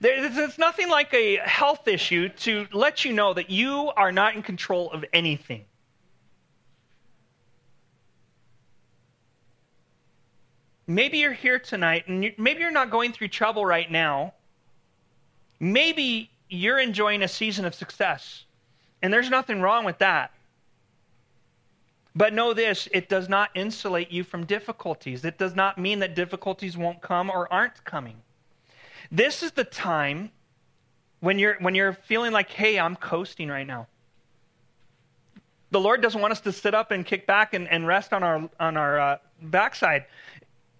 It's 0.00 0.58
nothing 0.58 0.90
like 0.90 1.14
a 1.14 1.36
health 1.36 1.88
issue 1.88 2.28
to 2.28 2.66
let 2.72 3.04
you 3.04 3.12
know 3.14 3.32
that 3.32 3.48
you 3.48 3.90
are 3.96 4.12
not 4.12 4.34
in 4.34 4.42
control 4.42 4.90
of 4.92 5.04
anything. 5.12 5.64
Maybe 10.86 11.18
you're 11.18 11.32
here 11.32 11.58
tonight 11.58 12.06
and 12.06 12.22
you, 12.22 12.34
maybe 12.36 12.60
you're 12.60 12.70
not 12.70 12.90
going 12.90 13.12
through 13.12 13.28
trouble 13.28 13.64
right 13.64 13.90
now. 13.90 14.34
Maybe 15.58 16.30
you're 16.48 16.78
enjoying 16.78 17.22
a 17.22 17.28
season 17.28 17.64
of 17.64 17.74
success. 17.74 18.44
And 19.02 19.12
there's 19.12 19.30
nothing 19.30 19.60
wrong 19.60 19.84
with 19.84 19.98
that. 19.98 20.32
But 22.14 22.32
know 22.32 22.54
this 22.54 22.88
it 22.92 23.08
does 23.08 23.28
not 23.28 23.50
insulate 23.54 24.10
you 24.10 24.24
from 24.24 24.46
difficulties. 24.46 25.24
It 25.24 25.38
does 25.38 25.54
not 25.54 25.78
mean 25.78 25.98
that 26.00 26.14
difficulties 26.14 26.76
won't 26.76 27.00
come 27.00 27.30
or 27.30 27.52
aren't 27.52 27.84
coming. 27.84 28.16
This 29.10 29.42
is 29.42 29.52
the 29.52 29.64
time 29.64 30.30
When 31.20 31.38
you're, 31.38 31.56
when 31.60 31.74
you're 31.74 31.94
feeling 31.94 32.32
like, 32.32 32.50
hey, 32.50 32.78
I'm 32.78 32.94
coasting 32.94 33.48
right 33.48 33.66
now. 33.66 33.86
The 35.70 35.80
Lord 35.80 36.02
doesn't 36.02 36.20
want 36.20 36.32
us 36.32 36.40
to 36.42 36.52
sit 36.52 36.74
up 36.74 36.90
and 36.90 37.06
kick 37.06 37.26
back 37.26 37.54
and, 37.54 37.66
and 37.68 37.86
rest 37.86 38.12
on 38.12 38.22
our, 38.22 38.50
on 38.60 38.76
our 38.76 39.00
uh, 39.00 39.18
backside. 39.40 40.04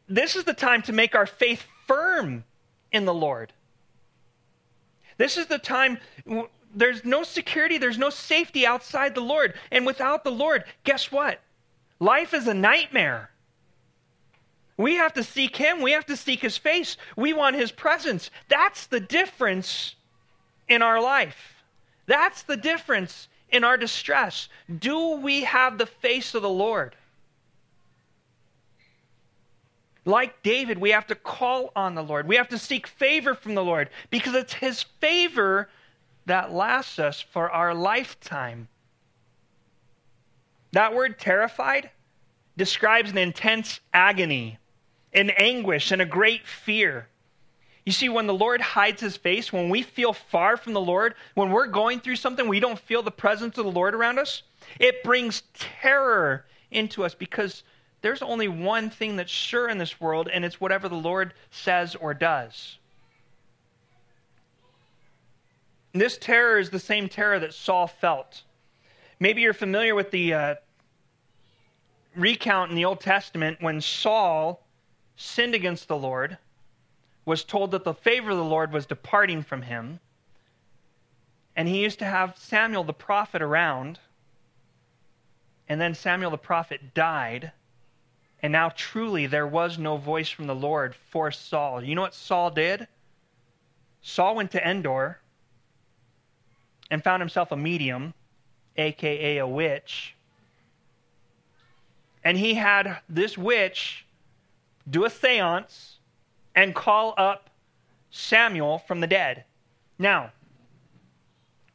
This 0.09 0.37
is 0.37 0.45
the 0.45 0.55
time 0.55 0.83
to 0.83 0.93
make 0.93 1.15
our 1.15 1.27
faith 1.27 1.65
firm 1.87 2.45
in 2.93 3.07
the 3.07 3.15
Lord. 3.15 3.53
This 5.19 5.37
is 5.37 5.47
the 5.47 5.59
time, 5.59 5.99
there's 6.75 7.05
no 7.05 7.23
security, 7.23 7.79
there's 7.79 7.99
no 7.99 8.11
safety 8.11 8.67
outside 8.67 9.15
the 9.15 9.21
Lord. 9.21 9.55
And 9.71 9.87
without 9.87 10.25
the 10.25 10.31
Lord, 10.31 10.65
guess 10.85 11.11
what? 11.11 11.41
Life 11.99 12.35
is 12.35 12.47
a 12.47 12.55
nightmare. 12.55 13.31
We 14.77 14.97
have 14.97 15.15
to 15.15 15.25
seek 15.25 15.57
Him. 15.57 15.81
We 15.81 15.93
have 15.93 16.07
to 16.07 16.17
seek 16.17 16.41
His 16.41 16.59
face. 16.59 16.97
We 17.17 17.33
want 17.33 17.57
His 17.57 17.73
presence. 17.73 18.31
That's 18.49 18.87
the 18.87 19.01
difference 19.01 19.95
in 20.69 20.83
our 20.83 21.01
life. 21.01 21.63
That's 22.07 22.43
the 22.43 22.57
difference 22.57 23.29
in 23.49 23.65
our 23.65 23.77
distress. 23.77 24.49
Do 24.79 25.13
we 25.13 25.45
have 25.45 25.79
the 25.79 25.87
face 25.87 26.35
of 26.35 26.43
the 26.43 26.51
Lord? 26.51 26.95
Like 30.07 30.41
David, 30.45 30.79
we 30.79 30.91
have 30.91 31.09
to 31.09 31.17
call 31.17 31.73
on 31.75 31.97
the 31.97 32.03
Lord. 32.03 32.29
We 32.29 32.37
have 32.37 32.49
to 32.51 32.59
seek 32.59 32.87
favor 32.87 33.35
from 33.35 33.57
the 33.57 33.65
Lord 33.65 33.91
because 34.09 34.35
it's 34.35 34.55
His 34.55 34.83
favor 35.01 35.69
that 36.27 36.53
lasts 36.53 37.01
us 37.01 37.21
for 37.21 37.51
our 37.51 37.75
lifetime. 37.75 38.69
That 40.73 40.95
word 40.95 41.19
terrified 41.19 41.91
describes 42.57 43.11
an 43.11 43.19
intense 43.19 43.81
agony, 43.93 44.59
an 45.13 45.31
anguish, 45.31 45.91
and 45.91 46.01
a 46.01 46.07
great 46.07 46.47
fear. 46.47 47.09
You 47.85 47.93
see, 47.93 48.09
when 48.09 48.27
the 48.27 48.35
Lord 48.35 48.61
hides 48.61 49.01
his 49.01 49.17
face, 49.17 49.53
when 49.53 49.71
we 49.71 49.83
feel 49.83 50.13
far 50.13 50.57
from 50.57 50.73
the 50.73 50.81
Lord, 50.81 51.15
when 51.35 51.51
we're 51.51 51.69
going 51.69 52.01
through 52.01 52.17
something, 52.17 52.49
we 52.49 52.61
don't 52.61 52.79
feel 52.79 53.03
the 53.03 53.13
presence 53.13 53.59
of 53.59 53.65
the 53.65 53.71
Lord 53.71 53.95
around 53.95 54.19
us, 54.19 54.43
it 54.81 55.05
brings 55.05 55.45
terror 55.55 56.47
into 56.71 57.05
us 57.05 57.15
because 57.15 57.63
there's 58.03 58.23
only 58.23 58.49
one 58.49 58.91
thing 58.91 59.17
that's 59.17 59.31
sure 59.31 59.69
in 59.69 59.79
this 59.79 60.01
world, 60.01 60.29
and 60.33 60.45
it's 60.45 60.61
whatever 60.61 60.89
the 60.89 60.95
Lord 60.95 61.35
says 61.51 61.95
or 61.95 62.15
does. 62.15 62.79
This 65.93 66.19
terror 66.19 66.59
is 66.59 66.71
the 66.71 66.79
same 66.79 67.09
terror 67.09 67.39
that 67.39 67.55
Saul 67.55 67.87
felt. 67.87 68.43
Maybe 69.19 69.41
you're 69.41 69.55
familiar 69.55 69.95
with 69.95 70.11
the 70.11 70.35
uh, 70.35 70.55
recount 72.15 72.71
in 72.71 72.77
the 72.77 72.85
Old 72.85 73.01
Testament 73.01 73.59
when 73.61 73.81
Saul 73.81 74.63
sinned 75.17 75.55
against 75.55 75.89
the 75.89 75.97
Lord, 75.97 76.37
was 77.25 77.45
told 77.45 77.71
that 77.71 77.85
the 77.85 77.95
favor 77.95 78.31
of 78.31 78.37
the 78.37 78.45
Lord 78.45 78.73
was 78.73 78.87
departing 78.87 79.43
from 79.43 79.63
him, 79.63 80.01
and 81.57 81.67
he 81.67 81.83
used 81.83 81.99
to 82.01 82.05
have 82.05 82.37
Samuel 82.37 82.85
the 82.85 82.93
prophet 82.93 83.41
around, 83.41 83.99
and 85.69 85.81
then 85.81 85.95
Samuel 85.95 86.31
the 86.31 86.39
prophet 86.39 86.95
died, 86.95 87.53
and 88.43 88.53
now 88.53 88.71
truly 88.71 89.27
there 89.27 89.47
was 89.47 89.79
no 89.79 89.97
voice 89.97 90.29
from 90.29 90.47
the 90.47 90.55
Lord 90.55 90.95
for 91.11 91.31
Saul. 91.31 91.83
You 91.83 91.95
know 91.95 92.03
what 92.03 92.15
Saul 92.15 92.51
did? 92.51 92.87
Saul 94.03 94.37
went 94.37 94.53
to 94.53 94.69
Endor 94.69 95.19
and 96.91 97.03
found 97.03 97.21
himself 97.21 97.51
a 97.53 97.57
medium, 97.57 98.15
aka 98.77 99.39
a 99.39 99.47
witch. 99.47 100.15
And 102.23 102.37
he 102.37 102.55
had 102.55 102.99
this 103.09 103.39
witch 103.39 104.05
do 104.89 105.05
a 105.05 105.11
seance 105.11 105.99
and 106.55 106.75
call 106.75 107.15
up 107.17 107.51
Samuel 108.11 108.79
from 108.79 109.01
the 109.01 109.07
dead. 109.07 109.45
Now, 109.99 110.33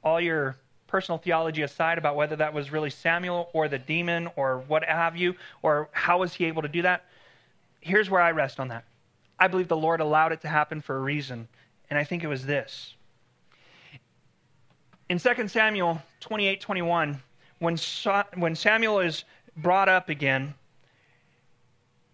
all 0.04 0.20
your 0.20 0.58
personal 0.92 1.18
theology 1.18 1.62
aside 1.62 1.98
about 1.98 2.18
whether 2.18 2.36
that 2.36 2.54
was 2.54 2.70
really 2.70 2.90
Samuel 2.90 3.50
or 3.54 3.70
the 3.70 3.80
demon 3.80 4.30
or 4.36 4.60
what 4.68 4.84
have 4.84 5.16
you, 5.16 5.36
or 5.62 5.90
how 5.94 6.20
was 6.20 6.34
he 6.34 6.46
able 6.46 6.62
to 6.62 6.68
do 6.68 6.82
that, 6.82 7.06
here's 7.80 8.10
where 8.10 8.22
I 8.22 8.32
rest 8.32 8.60
on 8.60 8.68
that. 8.68 8.84
I 9.40 9.48
believe 9.48 9.70
the 9.70 9.78
Lord 9.78 10.02
allowed 10.02 10.34
it 10.34 10.42
to 10.42 10.50
happen 10.50 10.82
for 10.82 10.98
a 10.98 11.00
reason, 11.00 11.48
and 11.90 11.98
I 11.98 12.04
think 12.04 12.24
it 12.24 12.28
was 12.28 12.46
this. 12.46 12.94
In 15.08 15.18
2 15.18 15.48
Samuel 15.48 16.02
28 16.20 16.60
21, 16.60 17.22
when, 17.60 17.78
when 18.36 18.56
Samuel 18.56 19.00
is 19.00 19.24
brought 19.56 19.88
up 19.88 20.10
again, 20.10 20.54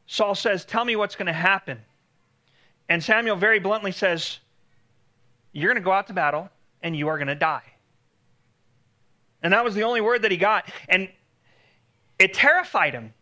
Saul 0.06 0.36
says, 0.36 0.66
Tell 0.66 0.86
me 0.86 0.96
what's 0.96 1.16
going 1.16 1.28
to 1.28 1.34
happen. 1.34 1.80
And 2.90 3.04
Samuel 3.04 3.36
very 3.36 3.60
bluntly 3.60 3.92
says, 3.92 4.40
You're 5.52 5.74
going 5.74 5.82
to 5.82 5.86
go 5.86 5.92
out 5.92 6.08
to 6.08 6.14
battle 6.14 6.50
and 6.82 6.96
you 6.96 7.08
are 7.08 7.18
going 7.18 7.28
to 7.28 7.36
die. 7.36 7.64
And 9.48 9.54
that 9.54 9.64
was 9.64 9.76
the 9.76 9.84
only 9.84 10.02
word 10.02 10.24
that 10.24 10.32
he 10.32 10.36
got. 10.36 10.70
And 10.90 11.08
it 12.20 12.34
terrified 12.34 12.94
him. 12.94 13.14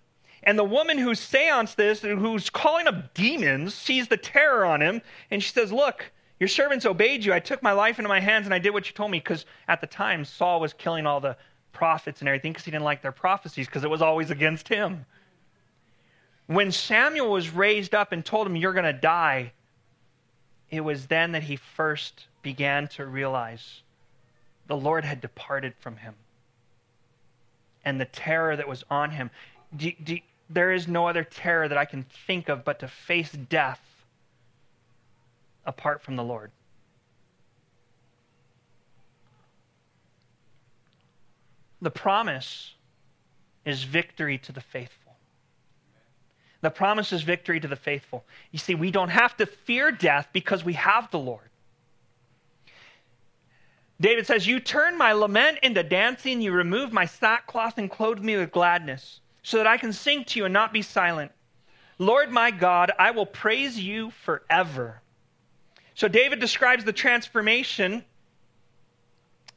And 0.41 0.57
the 0.57 0.63
woman 0.63 0.97
who 0.97 1.13
seanced 1.13 1.77
this, 1.77 2.01
who's 2.01 2.49
calling 2.49 2.87
up 2.87 3.13
demons, 3.13 3.75
sees 3.75 4.07
the 4.07 4.17
terror 4.17 4.65
on 4.65 4.81
him. 4.81 5.03
And 5.29 5.43
she 5.43 5.51
says, 5.51 5.71
Look, 5.71 6.11
your 6.39 6.47
servants 6.47 6.83
obeyed 6.83 7.23
you. 7.23 7.31
I 7.31 7.39
took 7.39 7.61
my 7.61 7.73
life 7.73 7.99
into 7.99 8.09
my 8.09 8.19
hands 8.19 8.47
and 8.47 8.55
I 8.55 8.57
did 8.57 8.71
what 8.71 8.87
you 8.87 8.93
told 8.93 9.11
me. 9.11 9.19
Because 9.19 9.45
at 9.67 9.81
the 9.81 9.85
time, 9.85 10.25
Saul 10.25 10.59
was 10.59 10.73
killing 10.73 11.05
all 11.05 11.19
the 11.19 11.37
prophets 11.73 12.21
and 12.21 12.27
everything 12.27 12.53
because 12.53 12.65
he 12.65 12.71
didn't 12.71 12.85
like 12.85 13.03
their 13.03 13.11
prophecies 13.11 13.67
because 13.67 13.83
it 13.83 13.89
was 13.91 14.01
always 14.01 14.31
against 14.31 14.67
him. 14.67 15.05
When 16.47 16.71
Samuel 16.71 17.29
was 17.29 17.51
raised 17.51 17.93
up 17.93 18.13
and 18.13 18.25
told 18.25 18.47
him, 18.47 18.55
You're 18.55 18.73
going 18.73 18.85
to 18.85 18.93
die, 18.93 19.51
it 20.71 20.81
was 20.81 21.05
then 21.05 21.33
that 21.33 21.43
he 21.43 21.55
first 21.55 22.25
began 22.41 22.87
to 22.87 23.05
realize 23.05 23.83
the 24.67 24.77
Lord 24.77 25.05
had 25.05 25.21
departed 25.21 25.73
from 25.79 25.97
him. 25.97 26.15
And 27.83 27.99
the 27.99 28.05
terror 28.05 28.55
that 28.55 28.67
was 28.67 28.83
on 28.89 29.11
him. 29.11 29.29
Do, 29.75 29.91
do, 30.03 30.17
there 30.49 30.71
is 30.71 30.87
no 30.87 31.07
other 31.07 31.23
terror 31.23 31.67
that 31.67 31.77
I 31.77 31.85
can 31.85 32.05
think 32.25 32.49
of 32.49 32.63
but 32.63 32.79
to 32.79 32.87
face 32.87 33.31
death 33.31 33.81
apart 35.65 36.01
from 36.01 36.15
the 36.15 36.23
Lord. 36.23 36.51
The 41.81 41.91
promise 41.91 42.73
is 43.65 43.83
victory 43.83 44.37
to 44.39 44.51
the 44.51 44.61
faithful. 44.61 45.13
The 46.61 46.71
promise 46.71 47.13
is 47.13 47.21
victory 47.21 47.59
to 47.59 47.67
the 47.67 47.75
faithful. 47.75 48.23
You 48.51 48.59
see, 48.59 48.73
we 48.73 48.89
don't 48.89 49.09
have 49.09 49.37
to 49.37 49.45
fear 49.45 49.91
death 49.91 50.29
because 50.33 50.63
we 50.63 50.73
have 50.73 51.11
the 51.11 51.19
Lord. 51.19 51.49
David 53.99 54.27
says, 54.27 54.47
You 54.47 54.59
turn 54.59 54.97
my 54.97 55.13
lament 55.13 55.59
into 55.63 55.83
dancing, 55.83 56.41
you 56.41 56.51
remove 56.51 56.91
my 56.91 57.05
sackcloth 57.05 57.77
and 57.77 57.89
clothe 57.89 58.19
me 58.19 58.35
with 58.37 58.51
gladness, 58.51 59.21
so 59.43 59.57
that 59.57 59.67
I 59.67 59.77
can 59.77 59.93
sing 59.93 60.25
to 60.25 60.39
you 60.39 60.45
and 60.45 60.53
not 60.53 60.73
be 60.73 60.81
silent. 60.81 61.31
Lord 61.97 62.31
my 62.31 62.51
God, 62.51 62.91
I 62.99 63.11
will 63.11 63.25
praise 63.25 63.79
you 63.79 64.11
forever. 64.11 65.01
So 65.93 66.09
David 66.09 66.39
describes 66.39 66.83
the 66.83 66.91
transformation 66.91 68.03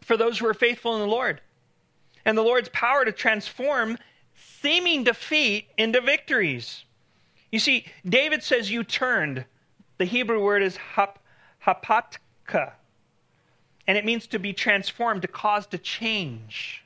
for 0.02 0.16
those 0.16 0.38
who 0.38 0.46
are 0.46 0.54
faithful 0.54 0.94
in 0.94 1.00
the 1.00 1.06
Lord 1.06 1.40
and 2.24 2.38
the 2.38 2.42
Lord's 2.42 2.68
power 2.68 3.04
to 3.04 3.12
transform 3.12 3.98
seeming 4.60 5.02
defeat 5.02 5.66
into 5.76 6.00
victories. 6.00 6.84
You 7.50 7.58
see, 7.58 7.86
David 8.06 8.42
says, 8.42 8.70
You 8.70 8.84
turned. 8.84 9.44
The 9.96 10.04
Hebrew 10.04 10.42
word 10.42 10.62
is 10.62 10.76
hap, 10.76 11.18
hapatka, 11.66 12.72
and 13.88 13.96
it 13.96 14.04
means 14.04 14.26
to 14.28 14.38
be 14.38 14.52
transformed, 14.52 15.22
to 15.22 15.28
cause 15.28 15.66
to 15.68 15.78
change. 15.78 16.84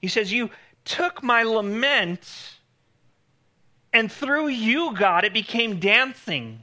He 0.00 0.08
says, 0.08 0.32
You 0.32 0.50
took 0.86 1.22
my 1.22 1.42
lament, 1.42 2.56
and 3.92 4.10
through 4.10 4.48
you, 4.48 4.96
God, 4.96 5.26
it 5.26 5.34
became 5.34 5.78
dancing. 5.78 6.62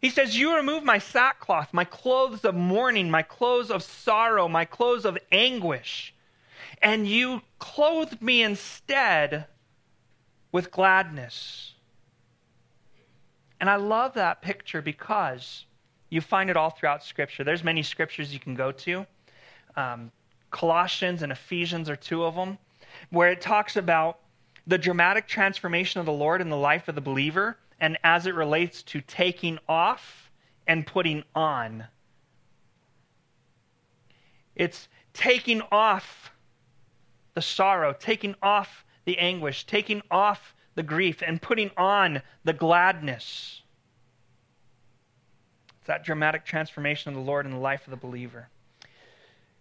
He 0.00 0.08
says, 0.08 0.38
You 0.38 0.56
remove 0.56 0.82
my 0.82 0.98
sackcloth, 0.98 1.74
my 1.74 1.84
clothes 1.84 2.42
of 2.46 2.54
mourning, 2.54 3.10
my 3.10 3.22
clothes 3.22 3.70
of 3.70 3.82
sorrow, 3.82 4.48
my 4.48 4.64
clothes 4.64 5.04
of 5.04 5.18
anguish, 5.30 6.14
and 6.80 7.06
you 7.06 7.42
clothed 7.58 8.22
me 8.22 8.42
instead 8.42 9.44
with 10.52 10.70
gladness. 10.70 11.74
And 13.60 13.68
I 13.68 13.76
love 13.76 14.14
that 14.14 14.40
picture 14.40 14.80
because 14.80 15.66
you 16.16 16.20
find 16.20 16.50
it 16.50 16.56
all 16.56 16.70
throughout 16.70 17.04
Scripture. 17.04 17.44
There's 17.44 17.62
many 17.62 17.82
scriptures 17.82 18.32
you 18.32 18.40
can 18.40 18.54
go 18.54 18.72
to. 18.72 19.06
Um, 19.76 20.10
Colossians 20.50 21.22
and 21.22 21.30
Ephesians 21.30 21.90
are 21.90 21.96
two 21.96 22.24
of 22.24 22.34
them, 22.34 22.58
where 23.10 23.30
it 23.30 23.40
talks 23.40 23.76
about 23.76 24.18
the 24.66 24.78
dramatic 24.78 25.28
transformation 25.28 26.00
of 26.00 26.06
the 26.06 26.12
Lord 26.12 26.40
in 26.40 26.48
the 26.48 26.56
life 26.56 26.88
of 26.88 26.94
the 26.94 27.00
believer 27.00 27.56
and 27.78 27.98
as 28.02 28.26
it 28.26 28.34
relates 28.34 28.82
to 28.84 29.00
taking 29.02 29.58
off 29.68 30.30
and 30.66 30.86
putting 30.86 31.22
on. 31.34 31.84
It's 34.54 34.88
taking 35.12 35.60
off 35.70 36.32
the 37.34 37.42
sorrow, 37.42 37.92
taking 37.92 38.34
off 38.42 38.86
the 39.04 39.18
anguish, 39.18 39.66
taking 39.66 40.02
off 40.10 40.54
the 40.74 40.82
grief, 40.82 41.22
and 41.24 41.40
putting 41.40 41.70
on 41.76 42.22
the 42.44 42.54
gladness. 42.54 43.62
It's 45.86 45.88
that 45.88 46.02
dramatic 46.02 46.44
transformation 46.44 47.10
of 47.10 47.14
the 47.14 47.20
Lord 47.20 47.46
in 47.46 47.52
the 47.52 47.58
life 47.58 47.86
of 47.86 47.92
the 47.92 47.96
believer. 47.96 48.48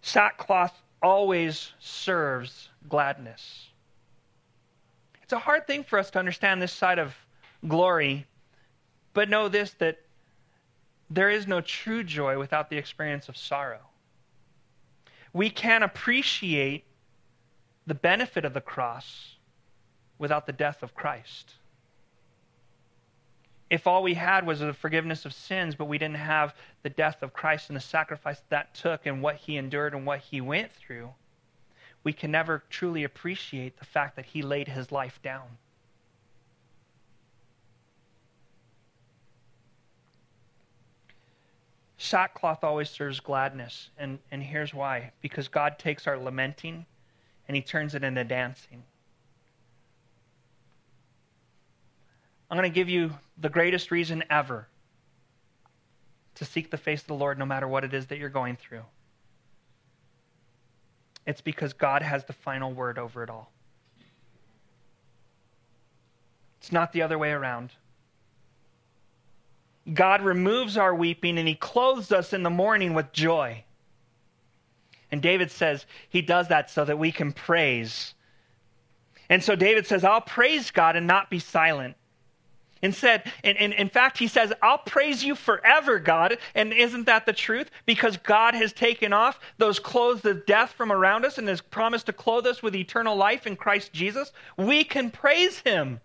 Sackcloth 0.02 0.74
always 1.00 1.72
serves 1.80 2.70
gladness. 2.90 3.68
It's 5.22 5.34
a 5.34 5.38
hard 5.38 5.68
thing 5.68 5.84
for 5.84 6.00
us 6.00 6.10
to 6.10 6.18
understand 6.18 6.60
this 6.60 6.74
side 6.74 6.98
of 6.98 7.16
glory, 7.68 8.26
but 9.14 9.30
know 9.30 9.50
this 9.50 9.74
that 9.74 10.00
there 11.12 11.30
is 11.30 11.46
no 11.46 11.62
true 11.62 12.04
joy 12.04 12.40
without 12.40 12.72
the 12.72 12.78
experience 12.80 13.30
of 13.30 13.38
sorrow. 13.38 13.82
We 15.32 15.52
can 15.52 15.84
appreciate 15.84 16.86
the 17.86 17.94
benefit 17.94 18.46
of 18.46 18.56
the 18.56 18.62
cross 18.62 19.36
without 20.18 20.48
the 20.48 20.54
death 20.54 20.82
of 20.82 20.96
Christ. 20.96 21.54
If 23.70 23.88
all 23.88 24.04
we 24.04 24.14
had 24.14 24.46
was 24.46 24.60
the 24.60 24.74
forgiveness 24.74 25.26
of 25.26 25.34
sins, 25.34 25.76
but 25.76 25.86
we 25.86 25.98
didn't 25.98 26.18
have 26.18 26.54
the 26.84 26.90
death 26.90 27.24
of 27.24 27.34
Christ 27.34 27.70
and 27.70 27.76
the 27.76 27.82
sacrifice 27.82 28.42
that 28.50 28.76
took 28.76 29.06
and 29.06 29.22
what 29.22 29.38
he 29.38 29.58
endured 29.58 29.94
and 29.94 30.06
what 30.06 30.20
he 30.20 30.40
went 30.40 30.72
through, 30.72 31.14
we 32.04 32.14
can 32.14 32.30
never 32.30 32.64
truly 32.70 33.04
appreciate 33.04 33.78
the 33.80 33.86
fact 33.86 34.16
that 34.16 34.26
he 34.26 34.44
laid 34.44 34.68
his 34.68 34.92
life 34.92 35.20
down. 35.24 35.58
Sackcloth 41.98 42.64
always 42.64 42.90
serves 42.92 43.20
gladness, 43.20 43.90
and, 43.98 44.20
and 44.30 44.44
here's 44.44 44.76
why 44.76 45.12
because 45.22 45.48
God 45.48 45.80
takes 45.80 46.06
our 46.06 46.20
lamenting 46.20 46.86
and 47.48 47.56
he 47.56 47.64
turns 47.64 47.96
it 47.96 48.04
into 48.04 48.24
dancing. 48.24 48.84
I'm 52.50 52.58
going 52.58 52.70
to 52.70 52.74
give 52.74 52.90
you 52.90 53.12
the 53.38 53.50
greatest 53.50 53.92
reason 53.92 54.24
ever 54.30 54.68
to 56.36 56.46
seek 56.46 56.70
the 56.70 56.78
face 56.78 57.02
of 57.02 57.08
the 57.08 57.16
Lord 57.16 57.40
no 57.40 57.46
matter 57.46 57.68
what 57.68 57.84
it 57.84 57.94
is 57.94 58.08
that 58.08 58.20
you're 58.20 58.30
going 58.30 58.56
through. 58.56 58.84
It's 61.26 61.42
because 61.42 61.74
God 61.74 62.02
has 62.02 62.24
the 62.26 62.34
final 62.34 62.72
word 62.72 63.00
over 63.00 63.24
it 63.24 63.30
all. 63.30 63.52
It's 66.60 66.72
not 66.72 66.94
the 66.94 67.02
other 67.02 67.18
way 67.18 67.32
around. 67.32 67.72
God 69.92 70.22
removes 70.22 70.78
our 70.78 70.94
weeping 70.94 71.38
and 71.38 71.48
he 71.48 71.56
clothes 71.56 72.12
us 72.12 72.34
in 72.34 72.44
the 72.44 72.50
morning 72.50 72.94
with 72.94 73.12
joy. 73.12 73.64
And 75.12 75.22
David 75.22 75.52
says 75.52 75.86
he 76.10 76.22
does 76.22 76.48
that 76.48 76.70
so 76.70 76.84
that 76.86 76.98
we 76.98 77.12
can 77.12 77.32
praise. 77.32 78.16
And 79.30 79.44
so 79.44 79.56
David 79.56 79.86
says, 79.86 80.04
I'll 80.04 80.22
praise 80.22 80.72
God 80.72 80.96
and 80.96 81.08
not 81.08 81.30
be 81.30 81.40
silent. 81.40 81.96
Instead, 82.82 83.32
in, 83.44 83.56
in, 83.56 83.74
in 83.74 83.90
fact, 83.90 84.18
he 84.18 84.28
says, 84.28 84.54
I'll 84.62 84.78
praise 84.78 85.24
you 85.24 85.36
forever, 85.36 85.98
God. 85.98 86.38
And 86.54 86.74
isn't 86.74 87.06
that 87.06 87.26
the 87.26 87.34
truth? 87.34 87.72
Because 87.86 88.18
God 88.18 88.54
has 88.54 88.74
taken 88.74 89.14
off 89.14 89.40
those 89.58 89.80
clothes 89.80 90.26
of 90.26 90.46
death 90.46 90.72
from 90.72 90.92
around 90.92 91.26
us 91.26 91.38
and 91.38 91.48
has 91.48 91.62
promised 91.62 92.08
to 92.08 92.14
clothe 92.14 92.46
us 92.46 92.62
with 92.62 92.76
eternal 92.76 93.16
life 93.16 93.48
in 93.48 93.56
Christ 93.56 93.94
Jesus. 93.94 94.32
We 94.58 94.84
can 94.84 95.10
praise 95.10 95.60
him 95.60 96.02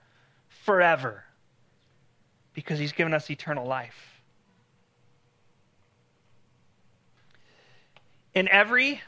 forever 0.49 1.25
because 2.55 2.79
he's 2.79 2.93
given 2.93 3.15
us 3.15 3.31
eternal 3.31 3.67
life. 3.67 4.23
In 8.33 8.49
every 8.49 9.03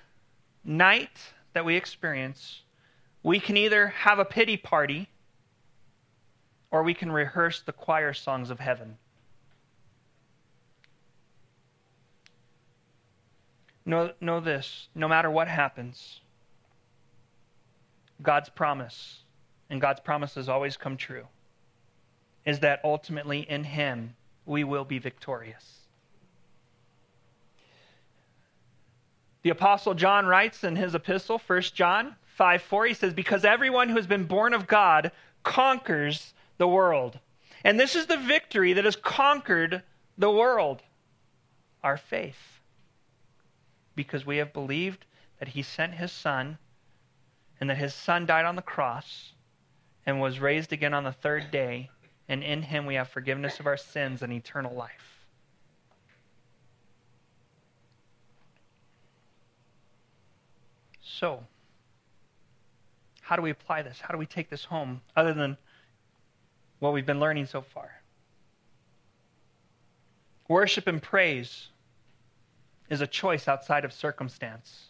night 0.65 1.17
that 1.53 1.65
we 1.65 1.77
experience, 1.77 2.63
we 3.23 3.39
can 3.39 3.57
either 3.57 3.89
have 3.89 4.19
a 4.19 4.25
pity 4.25 4.57
party 4.57 5.09
or 6.73 6.83
we 6.83 6.95
can 6.95 7.13
rehearse 7.13 7.61
the 7.61 7.73
choir 7.73 8.13
songs 8.13 8.51
of 8.51 8.59
heaven. 8.59 8.97
Know, 13.85 14.13
know 14.21 14.41
this 14.41 14.89
no 14.95 15.07
matter 15.07 15.31
what 15.31 15.49
happens, 15.49 16.21
God's 18.23 18.49
promise, 18.49 19.21
and 19.71 19.81
God's 19.81 20.01
promises 20.01 20.49
always 20.49 20.77
come 20.77 20.97
true 20.97 21.27
is 22.45 22.61
that 22.61 22.81
ultimately 22.83 23.49
in 23.49 23.65
Him 23.65 24.15
we 24.47 24.65
will 24.65 24.85
be 24.85 24.99
victorious. 24.99 25.79
The 29.43 29.51
Apostle 29.51 29.95
John 29.95 30.27
writes 30.27 30.63
in 30.63 30.77
his 30.77 30.95
epistle, 30.95 31.41
1 31.45 31.63
John 31.75 32.15
5 32.37 32.63
4, 32.63 32.87
he 32.87 32.95
says, 32.95 33.13
Because 33.13 33.45
everyone 33.45 33.89
who 33.89 33.97
has 33.97 34.07
been 34.07 34.25
born 34.25 34.55
of 34.55 34.69
God 34.69 35.11
conquers 35.43 36.33
the 36.63 36.69
world. 36.69 37.19
And 37.65 37.79
this 37.79 37.97
is 37.97 38.07
the 38.07 38.17
victory 38.17 38.73
that 38.75 38.85
has 38.85 38.95
conquered 38.95 39.83
the 40.17 40.31
world 40.31 40.81
our 41.83 41.97
faith. 41.97 42.61
Because 43.97 44.25
we 44.25 44.37
have 44.37 44.53
believed 44.53 45.05
that 45.41 45.49
He 45.49 45.63
sent 45.63 45.95
His 45.95 46.13
Son 46.13 46.59
and 47.61 47.69
that 47.69 47.79
His 47.79 47.93
Son 47.93 48.27
died 48.27 48.45
on 48.45 48.55
the 48.55 48.63
cross 48.63 49.33
and 50.07 50.21
was 50.21 50.39
raised 50.39 50.73
again 50.73 50.95
on 50.95 51.03
the 51.03 51.13
third 51.13 51.51
day 51.51 51.91
and 52.29 52.43
in 52.43 52.63
him 52.63 52.87
we 52.87 52.95
have 52.95 53.09
forgiveness 53.09 53.61
of 53.61 53.67
our 53.67 53.77
sins 53.77 54.23
and 54.23 54.33
eternal 54.33 54.75
life. 54.75 55.27
So, 61.03 61.45
how 63.21 63.37
do 63.37 63.43
we 63.43 63.51
apply 63.51 63.83
this? 63.83 64.01
How 64.01 64.13
do 64.13 64.19
we 64.19 64.27
take 64.27 64.49
this 64.49 64.65
home 64.65 65.01
other 65.17 65.35
than 65.35 65.57
what 66.83 66.93
we've 66.93 67.07
been 67.07 67.21
learning 67.21 67.47
so 67.47 67.61
far? 67.61 67.93
Worship 70.49 70.89
and 70.89 71.01
praise 71.01 71.69
is 72.91 73.01
a 73.01 73.07
choice 73.07 73.47
outside 73.47 73.85
of 73.85 73.93
circumstance. 73.93 74.87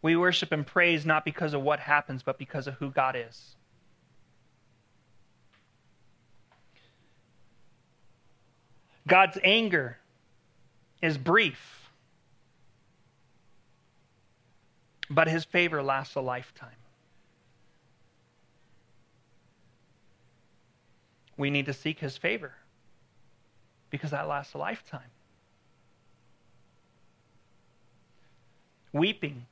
We 0.00 0.16
worship 0.16 0.50
and 0.50 0.66
praise 0.66 1.04
not 1.04 1.26
because 1.26 1.52
of 1.52 1.60
what 1.60 1.78
happens, 1.78 2.22
but 2.22 2.38
because 2.38 2.66
of 2.66 2.74
who 2.76 2.90
God 2.90 3.16
is. 3.18 3.54
God's 9.06 9.36
anger 9.44 9.98
is 11.02 11.18
brief, 11.18 11.90
but 15.10 15.28
his 15.28 15.44
favor 15.44 15.82
lasts 15.82 16.14
a 16.14 16.22
lifetime. 16.22 16.81
We 21.42 21.50
need 21.50 21.66
to 21.66 21.72
seek 21.72 21.98
his 21.98 22.16
favor 22.16 22.52
because 23.90 24.12
that 24.12 24.28
lasts 24.28 24.54
a 24.54 24.58
lifetime. 24.58 25.10
Weeping, 28.92 29.46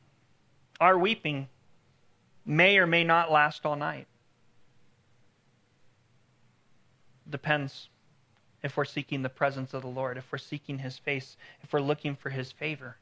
our 0.81 0.97
weeping 0.97 1.49
may 2.47 2.79
or 2.79 2.87
may 2.87 3.03
not 3.03 3.33
last 3.33 3.67
all 3.67 3.75
night. 3.75 4.07
Depends 7.29 7.89
if 8.63 8.77
we're 8.77 8.85
seeking 8.85 9.23
the 9.23 9.29
presence 9.29 9.75
of 9.75 9.83
the 9.83 9.89
Lord, 9.89 10.17
if 10.17 10.31
we're 10.31 10.39
seeking 10.39 10.79
his 10.79 10.97
face, 10.97 11.37
if 11.65 11.73
we're 11.73 11.81
looking 11.81 12.15
for 12.15 12.31
his 12.31 12.53
favor. 12.53 12.99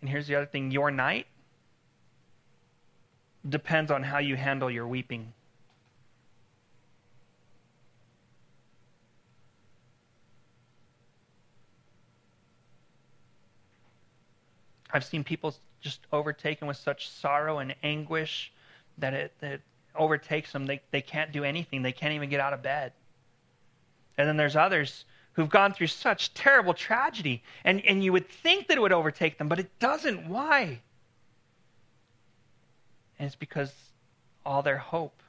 And 0.00 0.10
here's 0.10 0.26
the 0.26 0.34
other 0.34 0.46
thing 0.46 0.72
your 0.72 0.90
night 0.90 1.28
depends 3.48 3.90
on 3.90 4.02
how 4.02 4.18
you 4.18 4.36
handle 4.36 4.70
your 4.70 4.86
weeping. 4.86 5.32
I've 14.92 15.04
seen 15.04 15.24
people 15.24 15.54
just 15.80 16.00
overtaken 16.12 16.68
with 16.68 16.76
such 16.76 17.08
sorrow 17.08 17.58
and 17.58 17.74
anguish 17.82 18.52
that 18.98 19.14
it 19.14 19.32
that 19.40 19.60
overtakes 19.94 20.52
them. 20.52 20.66
They, 20.66 20.80
they 20.90 21.00
can't 21.00 21.32
do 21.32 21.44
anything, 21.44 21.82
they 21.82 21.92
can't 21.92 22.14
even 22.14 22.28
get 22.28 22.40
out 22.40 22.52
of 22.52 22.62
bed. 22.62 22.92
And 24.18 24.28
then 24.28 24.36
there's 24.36 24.56
others 24.56 25.04
who've 25.32 25.48
gone 25.48 25.72
through 25.72 25.86
such 25.86 26.34
terrible 26.34 26.74
tragedy, 26.74 27.42
and, 27.64 27.80
and 27.86 28.04
you 28.04 28.12
would 28.12 28.28
think 28.28 28.68
that 28.68 28.76
it 28.76 28.80
would 28.80 28.92
overtake 28.92 29.38
them, 29.38 29.48
but 29.48 29.58
it 29.58 29.78
doesn't. 29.78 30.28
Why? 30.28 30.80
And 33.22 33.28
it's 33.28 33.36
because 33.36 33.72
all 34.44 34.62
their 34.62 34.78
hope, 34.78 35.22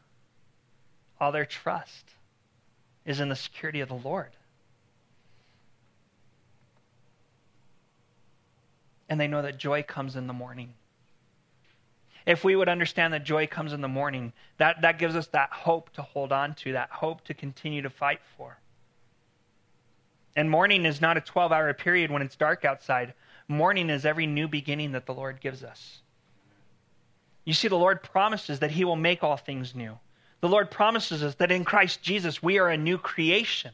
all 1.21 1.31
their 1.31 1.45
trust 1.45 2.09
is 3.05 3.19
in 3.19 3.29
the 3.29 3.35
security 3.35 3.81
of 3.81 3.89
the 3.89 3.93
Lord. 3.93 4.31
And 9.07 9.21
they 9.21 9.27
know 9.27 9.43
that 9.43 9.59
joy 9.59 9.83
comes 9.83 10.15
in 10.15 10.25
the 10.25 10.33
morning 10.33 10.73
if 12.25 12.43
we 12.43 12.55
would 12.55 12.69
understand 12.69 13.13
that 13.13 13.23
joy 13.23 13.47
comes 13.47 13.73
in 13.73 13.81
the 13.81 13.87
morning, 13.87 14.33
that, 14.57 14.81
that 14.81 14.97
gives 14.97 15.15
us 15.15 15.27
that 15.27 15.51
hope 15.51 15.91
to 15.91 16.01
hold 16.01 16.31
on 16.31 16.55
to, 16.55 16.73
that 16.73 16.89
hope 16.89 17.23
to 17.25 17.33
continue 17.33 17.81
to 17.81 17.89
fight 17.89 18.21
for. 18.37 18.57
And 20.35 20.49
morning 20.49 20.85
is 20.85 21.01
not 21.01 21.17
a 21.17 21.21
12 21.21 21.51
hour 21.51 21.73
period 21.73 22.11
when 22.11 22.21
it's 22.21 22.35
dark 22.35 22.65
outside. 22.65 23.13
Morning 23.47 23.89
is 23.89 24.05
every 24.05 24.25
new 24.25 24.47
beginning 24.47 24.93
that 24.93 25.05
the 25.05 25.13
Lord 25.13 25.41
gives 25.41 25.63
us. 25.63 26.02
You 27.45 27.53
see, 27.53 27.67
the 27.67 27.77
Lord 27.77 28.03
promises 28.03 28.59
that 28.59 28.71
He 28.71 28.85
will 28.85 28.95
make 28.95 29.23
all 29.23 29.37
things 29.37 29.75
new. 29.75 29.97
The 30.41 30.49
Lord 30.49 30.71
promises 30.71 31.23
us 31.23 31.35
that 31.35 31.51
in 31.51 31.63
Christ 31.63 32.01
Jesus 32.01 32.43
we 32.43 32.59
are 32.59 32.69
a 32.69 32.77
new 32.77 32.97
creation. 32.97 33.71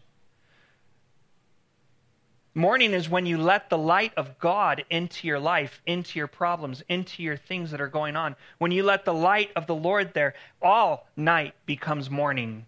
Morning 2.56 2.94
is 2.94 3.08
when 3.08 3.26
you 3.26 3.38
let 3.38 3.70
the 3.70 3.78
light 3.78 4.12
of 4.18 4.38
God 4.40 4.84
into 4.90 5.28
your 5.28 5.40
life, 5.40 5.82
into 5.86 6.20
your 6.20 6.28
problems, 6.28 6.84
into 6.90 7.24
your 7.24 7.38
things 7.38 7.72
that 7.72 7.80
are 7.80 7.88
going 7.88 8.16
on. 8.16 8.36
When 8.58 8.72
you 8.72 8.84
let 8.84 9.06
the 9.06 9.14
light 9.14 9.52
of 9.56 9.68
the 9.68 9.76
Lord 9.76 10.14
there, 10.14 10.34
all 10.62 11.08
night 11.16 11.54
becomes 11.66 12.10
morning. 12.10 12.66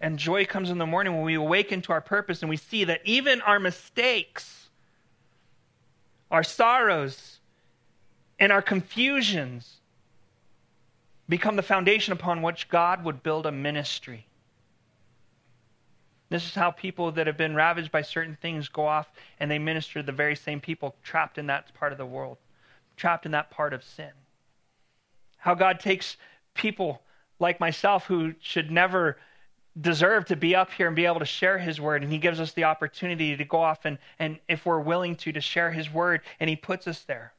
And 0.00 0.18
joy 0.18 0.46
comes 0.46 0.70
in 0.70 0.78
the 0.78 0.86
morning 0.86 1.14
when 1.14 1.24
we 1.24 1.34
awaken 1.34 1.82
to 1.82 1.92
our 1.92 2.00
purpose 2.00 2.42
and 2.42 2.50
we 2.50 2.56
see 2.56 2.84
that 2.84 3.02
even 3.04 3.40
our 3.42 3.60
mistakes, 3.60 4.61
our 6.32 6.42
sorrows, 6.42 7.38
and 8.40 8.50
our 8.50 8.62
confusions 8.62 9.76
become 11.28 11.54
the 11.56 11.62
foundation 11.62 12.12
upon 12.12 12.42
which 12.42 12.68
God 12.68 13.04
would 13.04 13.22
build 13.22 13.46
a 13.46 13.52
ministry. 13.52 14.26
This 16.30 16.44
is 16.46 16.54
how 16.54 16.70
people 16.70 17.12
that 17.12 17.26
have 17.26 17.36
been 17.36 17.54
ravaged 17.54 17.92
by 17.92 18.00
certain 18.00 18.38
things 18.40 18.68
go 18.68 18.86
off 18.86 19.12
and 19.38 19.50
they 19.50 19.58
minister 19.58 20.00
to 20.00 20.02
the 20.02 20.12
very 20.12 20.34
same 20.34 20.60
people 20.60 20.96
trapped 21.02 21.36
in 21.36 21.46
that 21.48 21.72
part 21.74 21.92
of 21.92 21.98
the 21.98 22.06
world, 22.06 22.38
trapped 22.96 23.26
in 23.26 23.32
that 23.32 23.50
part 23.50 23.74
of 23.74 23.84
sin. 23.84 24.10
How 25.36 25.54
God 25.54 25.78
takes 25.78 26.16
people 26.54 27.02
like 27.38 27.60
myself 27.60 28.06
who 28.06 28.34
should 28.40 28.70
never 28.70 29.18
deserve 29.80 30.26
to 30.26 30.36
be 30.36 30.54
up 30.54 30.70
here 30.70 30.86
and 30.86 30.96
be 30.96 31.06
able 31.06 31.20
to 31.20 31.24
share 31.24 31.58
his 31.58 31.80
word 31.80 32.02
and 32.02 32.12
he 32.12 32.18
gives 32.18 32.40
us 32.40 32.52
the 32.52 32.64
opportunity 32.64 33.36
to 33.36 33.44
go 33.44 33.58
off 33.58 33.84
and, 33.84 33.98
and 34.18 34.38
if 34.48 34.66
we're 34.66 34.80
willing 34.80 35.16
to 35.16 35.32
to 35.32 35.40
share 35.40 35.70
his 35.70 35.90
word 35.90 36.20
and 36.40 36.50
he 36.50 36.56
puts 36.56 36.86
us 36.86 37.00
there 37.04 37.32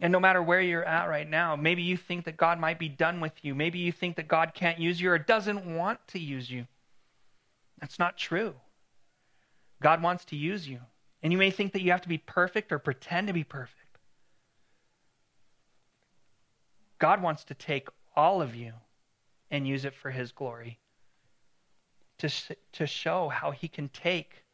and 0.00 0.12
no 0.12 0.20
matter 0.20 0.42
where 0.42 0.60
you're 0.60 0.84
at 0.84 1.08
right 1.08 1.28
now, 1.28 1.56
maybe 1.56 1.82
you 1.82 1.96
think 1.96 2.24
that 2.26 2.36
God 2.36 2.60
might 2.60 2.78
be 2.78 2.88
done 2.88 3.20
with 3.20 3.32
you. 3.42 3.54
Maybe 3.54 3.80
you 3.80 3.90
think 3.90 4.16
that 4.16 4.28
God 4.28 4.54
can't 4.54 4.78
use 4.78 5.00
you 5.00 5.10
or 5.10 5.18
doesn't 5.18 5.66
want 5.66 5.98
to 6.08 6.20
use 6.20 6.48
you. 6.48 6.66
That's 7.80 7.98
not 7.98 8.16
true. 8.16 8.54
God 9.82 10.02
wants 10.02 10.24
to 10.26 10.36
use 10.36 10.68
you. 10.68 10.78
And 11.22 11.32
you 11.32 11.38
may 11.38 11.50
think 11.50 11.72
that 11.72 11.82
you 11.82 11.90
have 11.90 12.02
to 12.02 12.08
be 12.08 12.18
perfect 12.18 12.70
or 12.70 12.78
pretend 12.78 13.26
to 13.26 13.32
be 13.32 13.42
perfect. 13.42 13.74
God 17.00 17.20
wants 17.20 17.44
to 17.44 17.54
take 17.54 17.88
all 18.14 18.40
of 18.40 18.54
you 18.54 18.72
and 19.50 19.66
use 19.66 19.84
it 19.84 19.94
for 19.94 20.10
his 20.10 20.32
glory. 20.32 20.78
To, 22.18 22.30
to 22.72 22.86
show 22.86 23.28
how 23.28 23.52
he 23.52 23.68
can 23.68 23.88
take 23.90 24.44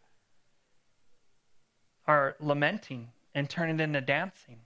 our 2.06 2.36
lamenting 2.38 3.08
and 3.34 3.48
turn 3.48 3.70
it 3.70 3.82
into 3.82 4.02
dancing 4.02 4.60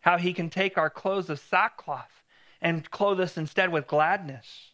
how 0.00 0.16
he 0.16 0.32
can 0.32 0.50
take 0.50 0.78
our 0.78 0.90
clothes 0.90 1.30
of 1.30 1.38
sackcloth 1.38 2.22
and 2.60 2.90
clothe 2.90 3.20
us 3.20 3.36
instead 3.36 3.70
with 3.70 3.86
gladness. 3.86 4.72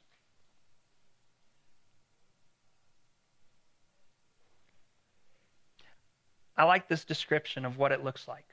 I 6.57 6.65
like 6.65 6.89
this 6.89 7.05
description 7.05 7.65
of 7.65 7.77
what 7.77 7.93
it 7.93 8.03
looks 8.03 8.27
like. 8.27 8.47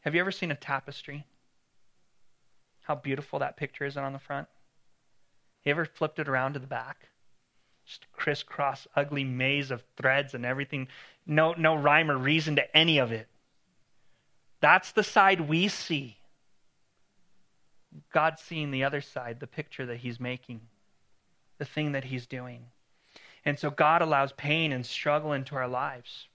Have 0.00 0.14
you 0.14 0.20
ever 0.20 0.32
seen 0.32 0.50
a 0.50 0.56
tapestry? 0.56 1.24
How 2.80 2.96
beautiful 2.96 3.38
that 3.38 3.56
picture 3.56 3.84
is 3.84 3.96
on 3.96 4.12
the 4.12 4.18
front? 4.18 4.48
You 5.68 5.72
ever 5.72 5.84
flipped 5.84 6.18
it 6.18 6.30
around 6.30 6.54
to 6.54 6.60
the 6.60 6.66
back? 6.66 7.10
Just 7.84 8.04
a 8.04 8.16
crisscross, 8.16 8.86
ugly 8.96 9.22
maze 9.22 9.70
of 9.70 9.84
threads 9.98 10.32
and 10.32 10.46
everything. 10.46 10.88
No, 11.26 11.52
no 11.58 11.74
rhyme 11.74 12.10
or 12.10 12.16
reason 12.16 12.56
to 12.56 12.74
any 12.74 12.96
of 12.96 13.12
it. 13.12 13.28
That's 14.60 14.92
the 14.92 15.02
side 15.02 15.42
we 15.42 15.68
see. 15.68 16.16
God's 18.14 18.40
seeing 18.40 18.70
the 18.70 18.84
other 18.84 19.02
side, 19.02 19.40
the 19.40 19.46
picture 19.46 19.84
that 19.84 19.98
He's 19.98 20.18
making, 20.18 20.62
the 21.58 21.66
thing 21.66 21.92
that 21.92 22.04
He's 22.04 22.26
doing. 22.26 22.64
And 23.44 23.58
so 23.58 23.68
God 23.68 24.00
allows 24.00 24.32
pain 24.32 24.72
and 24.72 24.86
struggle 24.86 25.34
into 25.34 25.54
our 25.54 25.68
lives. 25.68 26.28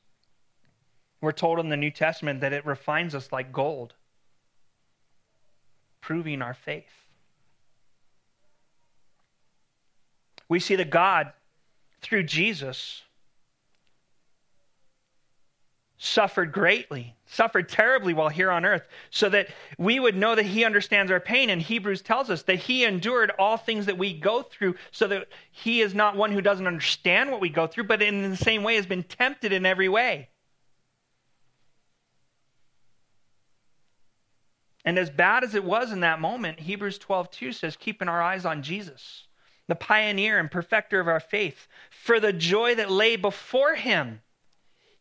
We're 1.22 1.32
told 1.32 1.58
in 1.58 1.70
the 1.70 1.76
New 1.76 1.90
Testament 1.90 2.42
that 2.42 2.54
it 2.54 2.68
refines 2.68 3.16
us 3.16 3.32
like 3.32 3.52
gold, 3.52 3.96
proving 6.02 6.44
our 6.44 6.54
faith. 6.54 7.03
We 10.54 10.60
see 10.60 10.76
that 10.76 10.92
God, 10.92 11.34
through 12.04 12.26
Jesus, 12.26 13.02
suffered 15.98 16.52
greatly, 16.52 17.16
suffered 17.26 17.68
terribly 17.68 18.14
while 18.14 18.30
here 18.30 18.52
on 18.52 18.64
earth, 18.64 18.84
so 19.10 19.30
that 19.30 19.48
we 19.80 20.00
would 20.00 20.16
know 20.16 20.36
that 20.36 20.46
he 20.46 20.64
understands 20.64 21.12
our 21.12 21.20
pain. 21.20 21.50
And 21.50 21.60
Hebrews 21.60 22.04
tells 22.04 22.30
us 22.30 22.44
that 22.44 22.58
he 22.58 22.86
endured 22.86 23.32
all 23.40 23.58
things 23.58 23.88
that 23.88 23.98
we 23.98 24.14
go 24.14 24.44
through, 24.44 24.76
so 24.92 25.08
that 25.08 25.28
he 25.50 25.82
is 25.82 25.96
not 25.96 26.16
one 26.16 26.32
who 26.32 26.40
doesn't 26.40 26.68
understand 26.68 27.32
what 27.32 27.42
we 27.42 27.50
go 27.50 27.66
through, 27.66 27.86
but 27.86 28.04
in 28.04 28.30
the 28.30 28.38
same 28.38 28.62
way 28.62 28.76
has 28.76 28.86
been 28.86 29.02
tempted 29.02 29.54
in 29.54 29.66
every 29.66 29.90
way. 29.90 30.30
And 34.86 35.00
as 35.00 35.10
bad 35.10 35.44
as 35.44 35.56
it 35.56 35.64
was 35.64 35.92
in 35.92 36.02
that 36.02 36.22
moment, 36.22 36.60
Hebrews 36.60 37.00
12 37.00 37.32
2 37.32 37.52
says, 37.54 37.76
keeping 37.76 38.08
our 38.08 38.22
eyes 38.22 38.46
on 38.46 38.62
Jesus, 38.62 39.26
the 39.68 39.76
pioneer 39.76 40.40
and 40.40 40.52
perfecter 40.52 41.00
of 41.00 41.08
our 41.08 41.20
faith, 41.20 41.68
for 41.90 42.20
the 42.20 42.34
joy 42.34 42.76
that 42.76 42.92
lay 42.92 43.16
before 43.16 43.76
him 43.76 44.22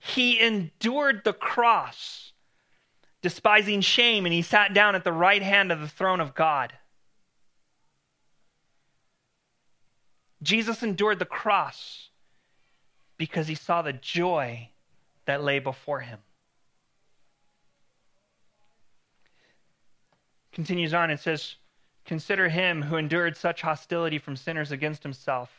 he 0.05 0.41
endured 0.41 1.23
the 1.23 1.33
cross, 1.33 2.33
despising 3.23 3.81
shame, 3.83 4.27
and 4.27 4.33
he 4.33 4.43
sat 4.43 4.75
down 4.75 4.97
at 4.97 5.05
the 5.05 5.13
right 5.13 5.43
hand 5.43 5.71
of 5.71 5.81
the 5.81 5.87
throne 5.87 6.21
of 6.21 6.35
God. 6.35 6.73
Jesus 10.43 10.83
endured 10.83 11.21
the 11.21 11.25
cross 11.25 12.09
because 13.17 13.47
he 13.47 13.55
saw 13.55 13.81
the 13.81 13.93
joy 13.93 14.69
that 15.27 15.45
lay 15.45 15.61
before 15.61 16.01
him. 16.01 16.19
Continues 20.51 20.93
on 20.93 21.11
and 21.11 21.21
says, 21.21 21.55
Consider 22.05 22.49
him 22.49 22.83
who 22.83 22.97
endured 22.97 23.37
such 23.37 23.63
hostility 23.63 24.19
from 24.19 24.37
sinners 24.37 24.73
against 24.73 25.03
himself, 25.03 25.51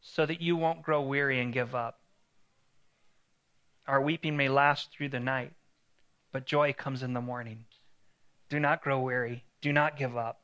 so 0.00 0.24
that 0.24 0.40
you 0.40 0.56
won't 0.56 0.82
grow 0.82 1.02
weary 1.02 1.40
and 1.40 1.52
give 1.52 1.74
up. 1.74 2.00
Our 3.86 4.00
weeping 4.00 4.36
may 4.36 4.48
last 4.48 4.90
through 4.90 5.10
the 5.10 5.20
night, 5.20 5.52
but 6.32 6.46
joy 6.46 6.72
comes 6.72 7.02
in 7.02 7.12
the 7.12 7.20
morning. 7.20 7.64
Do 8.48 8.58
not 8.58 8.82
grow 8.82 9.00
weary. 9.00 9.44
Do 9.60 9.72
not 9.72 9.96
give 9.96 10.16
up. 10.16 10.40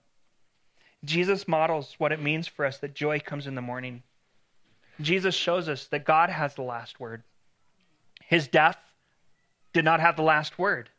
Jesus 1.05 1.49
models 1.49 1.95
what 1.99 2.13
it 2.13 2.23
means 2.23 2.47
for 2.47 2.65
us 2.65 2.79
that 2.79 2.95
joy 2.95 3.21
comes 3.21 3.47
in 3.47 3.55
the 3.55 3.61
morning. 3.61 4.03
Jesus 5.01 5.35
shows 5.35 5.69
us 5.69 5.87
that 5.89 6.05
God 6.05 6.31
has 6.31 6.55
the 6.55 6.63
last 6.63 7.01
word. 7.01 7.23
His 8.25 8.47
death 8.47 8.79
did 9.73 9.85
not 9.85 10.01
have 10.01 10.17
the 10.17 10.23
last 10.23 10.59
word. 10.59 10.91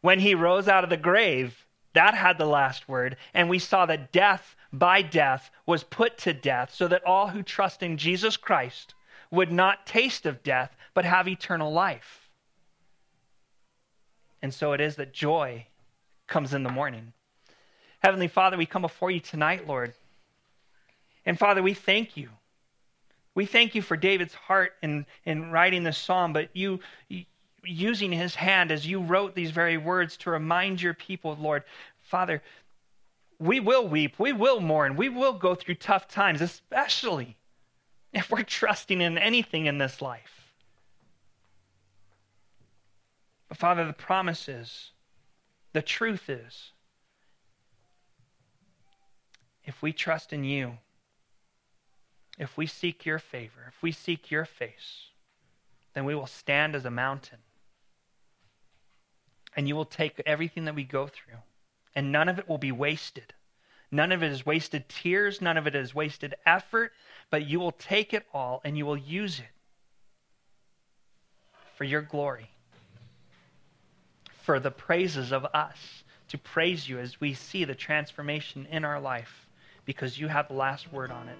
When 0.00 0.18
he 0.18 0.34
rose 0.34 0.68
out 0.68 0.84
of 0.84 0.90
the 0.90 0.96
grave, 0.96 1.65
that 1.96 2.14
had 2.14 2.38
the 2.38 2.46
last 2.46 2.88
word. 2.88 3.16
And 3.32 3.48
we 3.48 3.58
saw 3.58 3.86
that 3.86 4.12
death 4.12 4.54
by 4.72 5.02
death 5.02 5.50
was 5.64 5.82
put 5.82 6.18
to 6.18 6.32
death 6.32 6.72
so 6.74 6.88
that 6.88 7.04
all 7.04 7.28
who 7.28 7.42
trust 7.42 7.82
in 7.82 7.96
Jesus 7.96 8.36
Christ 8.36 8.94
would 9.30 9.50
not 9.50 9.86
taste 9.86 10.26
of 10.26 10.42
death, 10.42 10.76
but 10.94 11.04
have 11.04 11.26
eternal 11.26 11.72
life. 11.72 12.28
And 14.42 14.52
so 14.52 14.72
it 14.72 14.80
is 14.80 14.96
that 14.96 15.12
joy 15.12 15.66
comes 16.26 16.54
in 16.54 16.62
the 16.62 16.70
morning. 16.70 17.12
Heavenly 18.00 18.28
Father, 18.28 18.56
we 18.56 18.66
come 18.66 18.82
before 18.82 19.10
you 19.10 19.20
tonight, 19.20 19.66
Lord. 19.66 19.94
And 21.24 21.38
Father, 21.38 21.62
we 21.62 21.74
thank 21.74 22.16
you. 22.16 22.28
We 23.34 23.46
thank 23.46 23.74
you 23.74 23.82
for 23.82 23.96
David's 23.96 24.34
heart 24.34 24.74
in, 24.82 25.06
in 25.24 25.50
writing 25.50 25.82
this 25.82 25.98
psalm, 25.98 26.32
but 26.32 26.50
you, 26.52 26.80
using 27.66 28.12
his 28.12 28.34
hand 28.34 28.70
as 28.70 28.86
you 28.86 29.00
wrote 29.00 29.34
these 29.34 29.50
very 29.50 29.76
words 29.76 30.16
to 30.18 30.30
remind 30.30 30.80
your 30.80 30.94
people, 30.94 31.36
Lord. 31.40 31.64
Father, 32.00 32.42
we 33.38 33.60
will 33.60 33.86
weep, 33.86 34.18
we 34.18 34.32
will 34.32 34.60
mourn, 34.60 34.96
we 34.96 35.08
will 35.08 35.34
go 35.34 35.54
through 35.54 35.74
tough 35.74 36.08
times, 36.08 36.40
especially 36.40 37.36
if 38.12 38.30
we're 38.30 38.42
trusting 38.42 39.00
in 39.00 39.18
anything 39.18 39.66
in 39.66 39.78
this 39.78 40.00
life. 40.00 40.52
But 43.48 43.58
Father, 43.58 43.86
the 43.86 43.92
promise 43.92 44.48
is, 44.48 44.90
the 45.72 45.82
truth 45.82 46.28
is, 46.28 46.72
if 49.64 49.82
we 49.82 49.92
trust 49.92 50.32
in 50.32 50.44
you, 50.44 50.78
if 52.38 52.56
we 52.56 52.66
seek 52.66 53.04
your 53.04 53.18
favor, 53.18 53.64
if 53.68 53.82
we 53.82 53.92
seek 53.92 54.30
your 54.30 54.44
face, 54.44 55.10
then 55.94 56.04
we 56.04 56.14
will 56.14 56.26
stand 56.26 56.74
as 56.74 56.84
a 56.84 56.90
mountain. 56.90 57.38
And 59.56 59.66
you 59.66 59.74
will 59.74 59.86
take 59.86 60.20
everything 60.26 60.66
that 60.66 60.74
we 60.74 60.84
go 60.84 61.06
through, 61.06 61.38
and 61.94 62.12
none 62.12 62.28
of 62.28 62.38
it 62.38 62.48
will 62.48 62.58
be 62.58 62.72
wasted. 62.72 63.32
None 63.90 64.12
of 64.12 64.22
it 64.22 64.30
is 64.30 64.44
wasted 64.44 64.88
tears, 64.88 65.40
none 65.40 65.56
of 65.56 65.66
it 65.66 65.74
is 65.74 65.94
wasted 65.94 66.34
effort, 66.44 66.92
but 67.30 67.46
you 67.46 67.58
will 67.58 67.72
take 67.72 68.12
it 68.12 68.26
all 68.34 68.60
and 68.64 68.76
you 68.76 68.84
will 68.84 68.96
use 68.96 69.38
it 69.38 69.46
for 71.76 71.84
your 71.84 72.02
glory, 72.02 72.50
for 74.42 74.58
the 74.58 74.70
praises 74.70 75.32
of 75.32 75.44
us, 75.46 76.04
to 76.28 76.38
praise 76.38 76.88
you 76.88 76.98
as 76.98 77.20
we 77.20 77.34
see 77.34 77.64
the 77.64 77.74
transformation 77.74 78.66
in 78.70 78.84
our 78.84 79.00
life 79.00 79.46
because 79.84 80.18
you 80.18 80.26
have 80.26 80.48
the 80.48 80.54
last 80.54 80.92
word 80.92 81.10
on 81.10 81.28
it. 81.28 81.38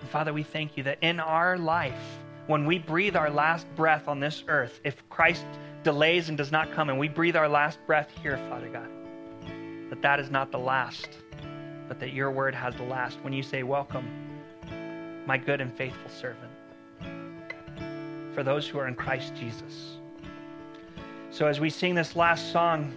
And 0.00 0.08
Father, 0.10 0.32
we 0.32 0.44
thank 0.44 0.76
you 0.76 0.84
that 0.84 0.98
in 1.00 1.18
our 1.18 1.58
life, 1.58 2.18
when 2.46 2.66
we 2.66 2.78
breathe 2.78 3.16
our 3.16 3.30
last 3.30 3.66
breath 3.74 4.06
on 4.06 4.20
this 4.20 4.44
earth, 4.48 4.80
if 4.84 5.08
Christ 5.08 5.46
delays 5.84 6.28
and 6.30 6.36
does 6.36 6.50
not 6.50 6.72
come 6.72 6.88
and 6.88 6.98
we 6.98 7.08
breathe 7.08 7.36
our 7.36 7.48
last 7.48 7.78
breath 7.86 8.10
here, 8.22 8.38
Father 8.48 8.68
God, 8.68 8.88
that 9.90 10.02
that 10.02 10.18
is 10.18 10.30
not 10.30 10.50
the 10.50 10.58
last, 10.58 11.08
but 11.86 12.00
that 12.00 12.12
your 12.12 12.30
word 12.30 12.54
has 12.54 12.74
the 12.74 12.82
last 12.82 13.18
when 13.22 13.32
you 13.32 13.42
say, 13.42 13.62
Welcome, 13.62 14.08
my 15.26 15.38
good 15.38 15.60
and 15.60 15.72
faithful 15.72 16.10
servant, 16.10 16.50
for 18.34 18.42
those 18.42 18.66
who 18.66 18.78
are 18.78 18.88
in 18.88 18.94
Christ 18.94 19.34
Jesus. 19.36 19.98
So 21.30 21.46
as 21.46 21.60
we 21.60 21.70
sing 21.70 21.94
this 21.94 22.16
last 22.16 22.50
song, 22.50 22.92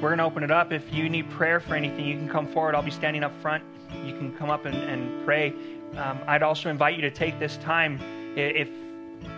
we're 0.00 0.10
going 0.10 0.18
to 0.18 0.24
open 0.24 0.42
it 0.42 0.50
up. 0.50 0.72
If 0.72 0.92
you 0.92 1.08
need 1.08 1.28
prayer 1.30 1.58
for 1.58 1.74
anything, 1.74 2.04
you 2.04 2.16
can 2.16 2.28
come 2.28 2.46
forward. 2.46 2.74
I'll 2.74 2.82
be 2.82 2.90
standing 2.90 3.24
up 3.24 3.32
front. 3.40 3.64
You 4.04 4.14
can 4.16 4.36
come 4.36 4.50
up 4.50 4.66
and, 4.66 4.76
and 4.76 5.24
pray. 5.24 5.54
Um, 5.96 6.20
I'd 6.26 6.42
also 6.42 6.68
invite 6.68 6.96
you 6.96 7.00
to 7.02 7.10
take 7.10 7.38
this 7.38 7.56
time 7.56 7.98
if 8.36 8.68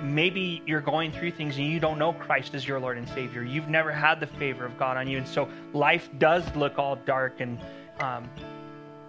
maybe 0.03 0.63
you're 0.67 0.81
going 0.81 1.13
through 1.13 1.33
things 1.33 1.57
and 1.57 1.67
you 1.67 1.81
don't 1.81 1.99
know 1.99 2.13
Christ 2.13 2.55
as 2.55 2.67
your 2.67 2.81
Lord 2.81 2.99
and 2.99 3.09
Savior. 3.09 3.43
You've 3.43 3.69
never 3.69 3.93
had 3.93 4.21
the 4.21 4.27
favor 4.27 4.65
of 4.65 4.79
God 4.79 4.97
on 4.97 5.09
you. 5.09 5.19
And 5.19 5.27
so 5.27 5.49
life 5.73 6.09
does 6.19 6.45
look 6.55 6.79
all 6.79 6.97
dark 6.97 7.41
and 7.41 7.59
um, 8.01 8.29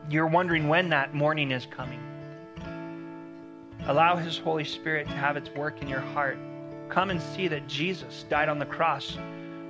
you're 0.10 0.28
wondering 0.28 0.68
when 0.68 0.90
that 0.90 1.14
morning 1.14 1.52
is 1.52 1.66
coming. 1.66 2.00
Allow 3.88 4.16
His 4.18 4.38
Holy 4.38 4.64
Spirit 4.64 5.08
to 5.08 5.14
have 5.14 5.38
its 5.38 5.50
work 5.52 5.82
in 5.82 5.88
your 5.88 6.00
heart. 6.00 6.38
Come 6.90 7.12
and 7.12 7.22
see 7.22 7.48
that 7.48 7.68
Jesus 7.68 8.26
died 8.30 8.50
on 8.50 8.60
the 8.60 8.66
cross, 8.66 9.18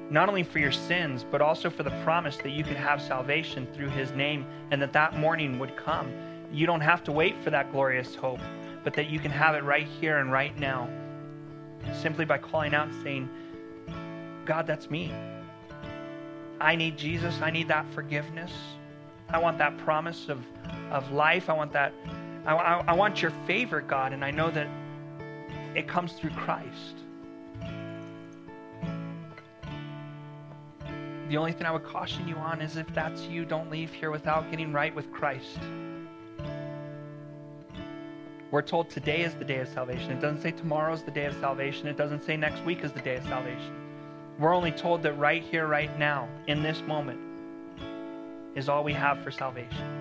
not 0.10 0.30
only 0.30 0.44
for 0.44 0.60
your 0.60 0.72
sins, 0.72 1.26
but 1.30 1.42
also 1.42 1.70
for 1.70 1.84
the 1.84 1.92
promise 2.04 2.38
that 2.38 2.52
you 2.52 2.64
could 2.64 2.78
have 2.78 3.02
salvation 3.02 3.68
through 3.74 3.90
His 3.90 4.12
name 4.12 4.46
and 4.72 4.82
that 4.82 4.94
that 4.94 5.18
morning 5.18 5.60
would 5.60 5.76
come. 5.76 6.12
You 6.52 6.66
don't 6.66 6.82
have 6.82 7.04
to 7.04 7.12
wait 7.12 7.36
for 7.44 7.50
that 7.50 7.72
glorious 7.72 8.16
hope, 8.16 8.40
but 8.90 8.96
that 8.96 9.12
you 9.12 9.20
can 9.20 9.30
have 9.30 9.54
it 9.54 9.64
right 9.64 9.86
here 10.02 10.18
and 10.18 10.32
right 10.32 10.58
now 10.58 10.90
simply 12.02 12.26
by 12.26 12.40
calling 12.40 12.74
out 12.74 12.88
and 12.88 13.04
saying, 13.04 13.30
God, 14.46 14.66
that's 14.66 14.90
me. 14.90 15.14
I 16.60 16.76
need 16.76 16.98
Jesus. 16.98 17.40
I 17.40 17.52
need 17.52 17.68
that 17.68 17.86
forgiveness. 17.94 18.52
I 19.30 19.38
want 19.38 19.60
that 19.60 19.78
promise 19.78 20.28
of, 20.28 20.44
of 20.90 21.12
life. 21.12 21.52
I 21.52 21.54
want 21.54 21.72
that. 21.74 21.94
I, 22.48 22.56
I, 22.56 22.84
I 22.88 22.94
want 22.94 23.22
your 23.22 23.30
favor, 23.46 23.80
God, 23.80 24.12
and 24.12 24.26
I 24.26 24.32
know 24.32 24.50
that 24.50 24.68
it 25.76 25.88
comes 25.88 26.14
through 26.14 26.32
Christ. 26.32 26.96
The 31.30 31.38
only 31.38 31.52
thing 31.52 31.68
I 31.68 31.72
would 31.72 31.86
caution 31.86 32.28
you 32.28 32.38
on 32.38 32.60
is 32.60 32.76
if 32.76 32.92
that's 32.96 33.22
you, 33.28 33.46
don't 33.46 33.70
leave 33.70 33.94
here 33.94 34.10
without 34.10 34.50
getting 34.50 34.74
right 34.74 34.96
with 34.96 35.12
Christ. 35.12 35.60
We're 38.52 38.64
told 38.64 38.90
today 38.90 39.22
is 39.22 39.36
the 39.36 39.46
day 39.46 39.60
of 39.60 39.68
salvation. 39.68 40.12
It 40.12 40.22
doesn't 40.22 40.42
say 40.42 40.50
tomorrow 40.50 40.94
is 40.94 41.04
the 41.04 41.12
day 41.12 41.26
of 41.26 41.36
salvation. 41.36 41.88
It 41.88 41.98
doesn't 41.98 42.24
say 42.24 42.36
next 42.36 42.64
week 42.66 42.84
is 42.84 42.92
the 42.92 43.02
day 43.02 43.18
of 43.18 43.24
salvation. 43.26 43.76
We're 44.40 44.56
only 44.56 44.72
told 44.72 45.04
that 45.04 45.14
right 45.14 45.44
here, 45.44 45.68
right 45.68 46.00
now, 46.00 46.28
in 46.48 46.64
this 46.64 46.82
moment, 46.82 47.20
is 48.56 48.68
all 48.68 48.84
we 48.84 48.94
have 48.94 49.20
for 49.24 49.30
salvation. 49.30 50.00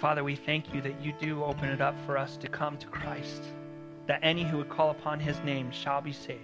Father, 0.00 0.24
we 0.24 0.36
thank 0.36 0.72
you 0.72 0.80
that 0.80 1.02
you 1.02 1.12
do 1.20 1.44
open 1.44 1.68
it 1.68 1.82
up 1.82 1.94
for 2.06 2.16
us 2.16 2.38
to 2.38 2.48
come 2.48 2.78
to 2.78 2.86
Christ, 2.86 3.42
that 4.06 4.20
any 4.22 4.44
who 4.44 4.58
would 4.58 4.70
call 4.70 4.90
upon 4.90 5.20
his 5.20 5.38
name 5.40 5.70
shall 5.70 6.00
be 6.00 6.12
saved 6.12 6.40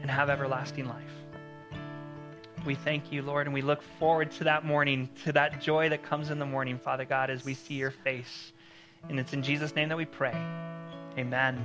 and 0.00 0.10
have 0.10 0.30
everlasting 0.30 0.88
life. 0.88 1.21
We 2.64 2.76
thank 2.76 3.10
you, 3.10 3.22
Lord, 3.22 3.48
and 3.48 3.54
we 3.54 3.60
look 3.60 3.82
forward 3.98 4.30
to 4.32 4.44
that 4.44 4.64
morning, 4.64 5.08
to 5.24 5.32
that 5.32 5.60
joy 5.60 5.88
that 5.88 6.04
comes 6.04 6.30
in 6.30 6.38
the 6.38 6.46
morning, 6.46 6.78
Father 6.78 7.04
God, 7.04 7.28
as 7.28 7.44
we 7.44 7.54
see 7.54 7.74
your 7.74 7.90
face. 7.90 8.52
And 9.08 9.18
it's 9.18 9.32
in 9.32 9.42
Jesus' 9.42 9.74
name 9.74 9.88
that 9.88 9.96
we 9.96 10.04
pray. 10.04 10.34
Amen. 11.18 11.60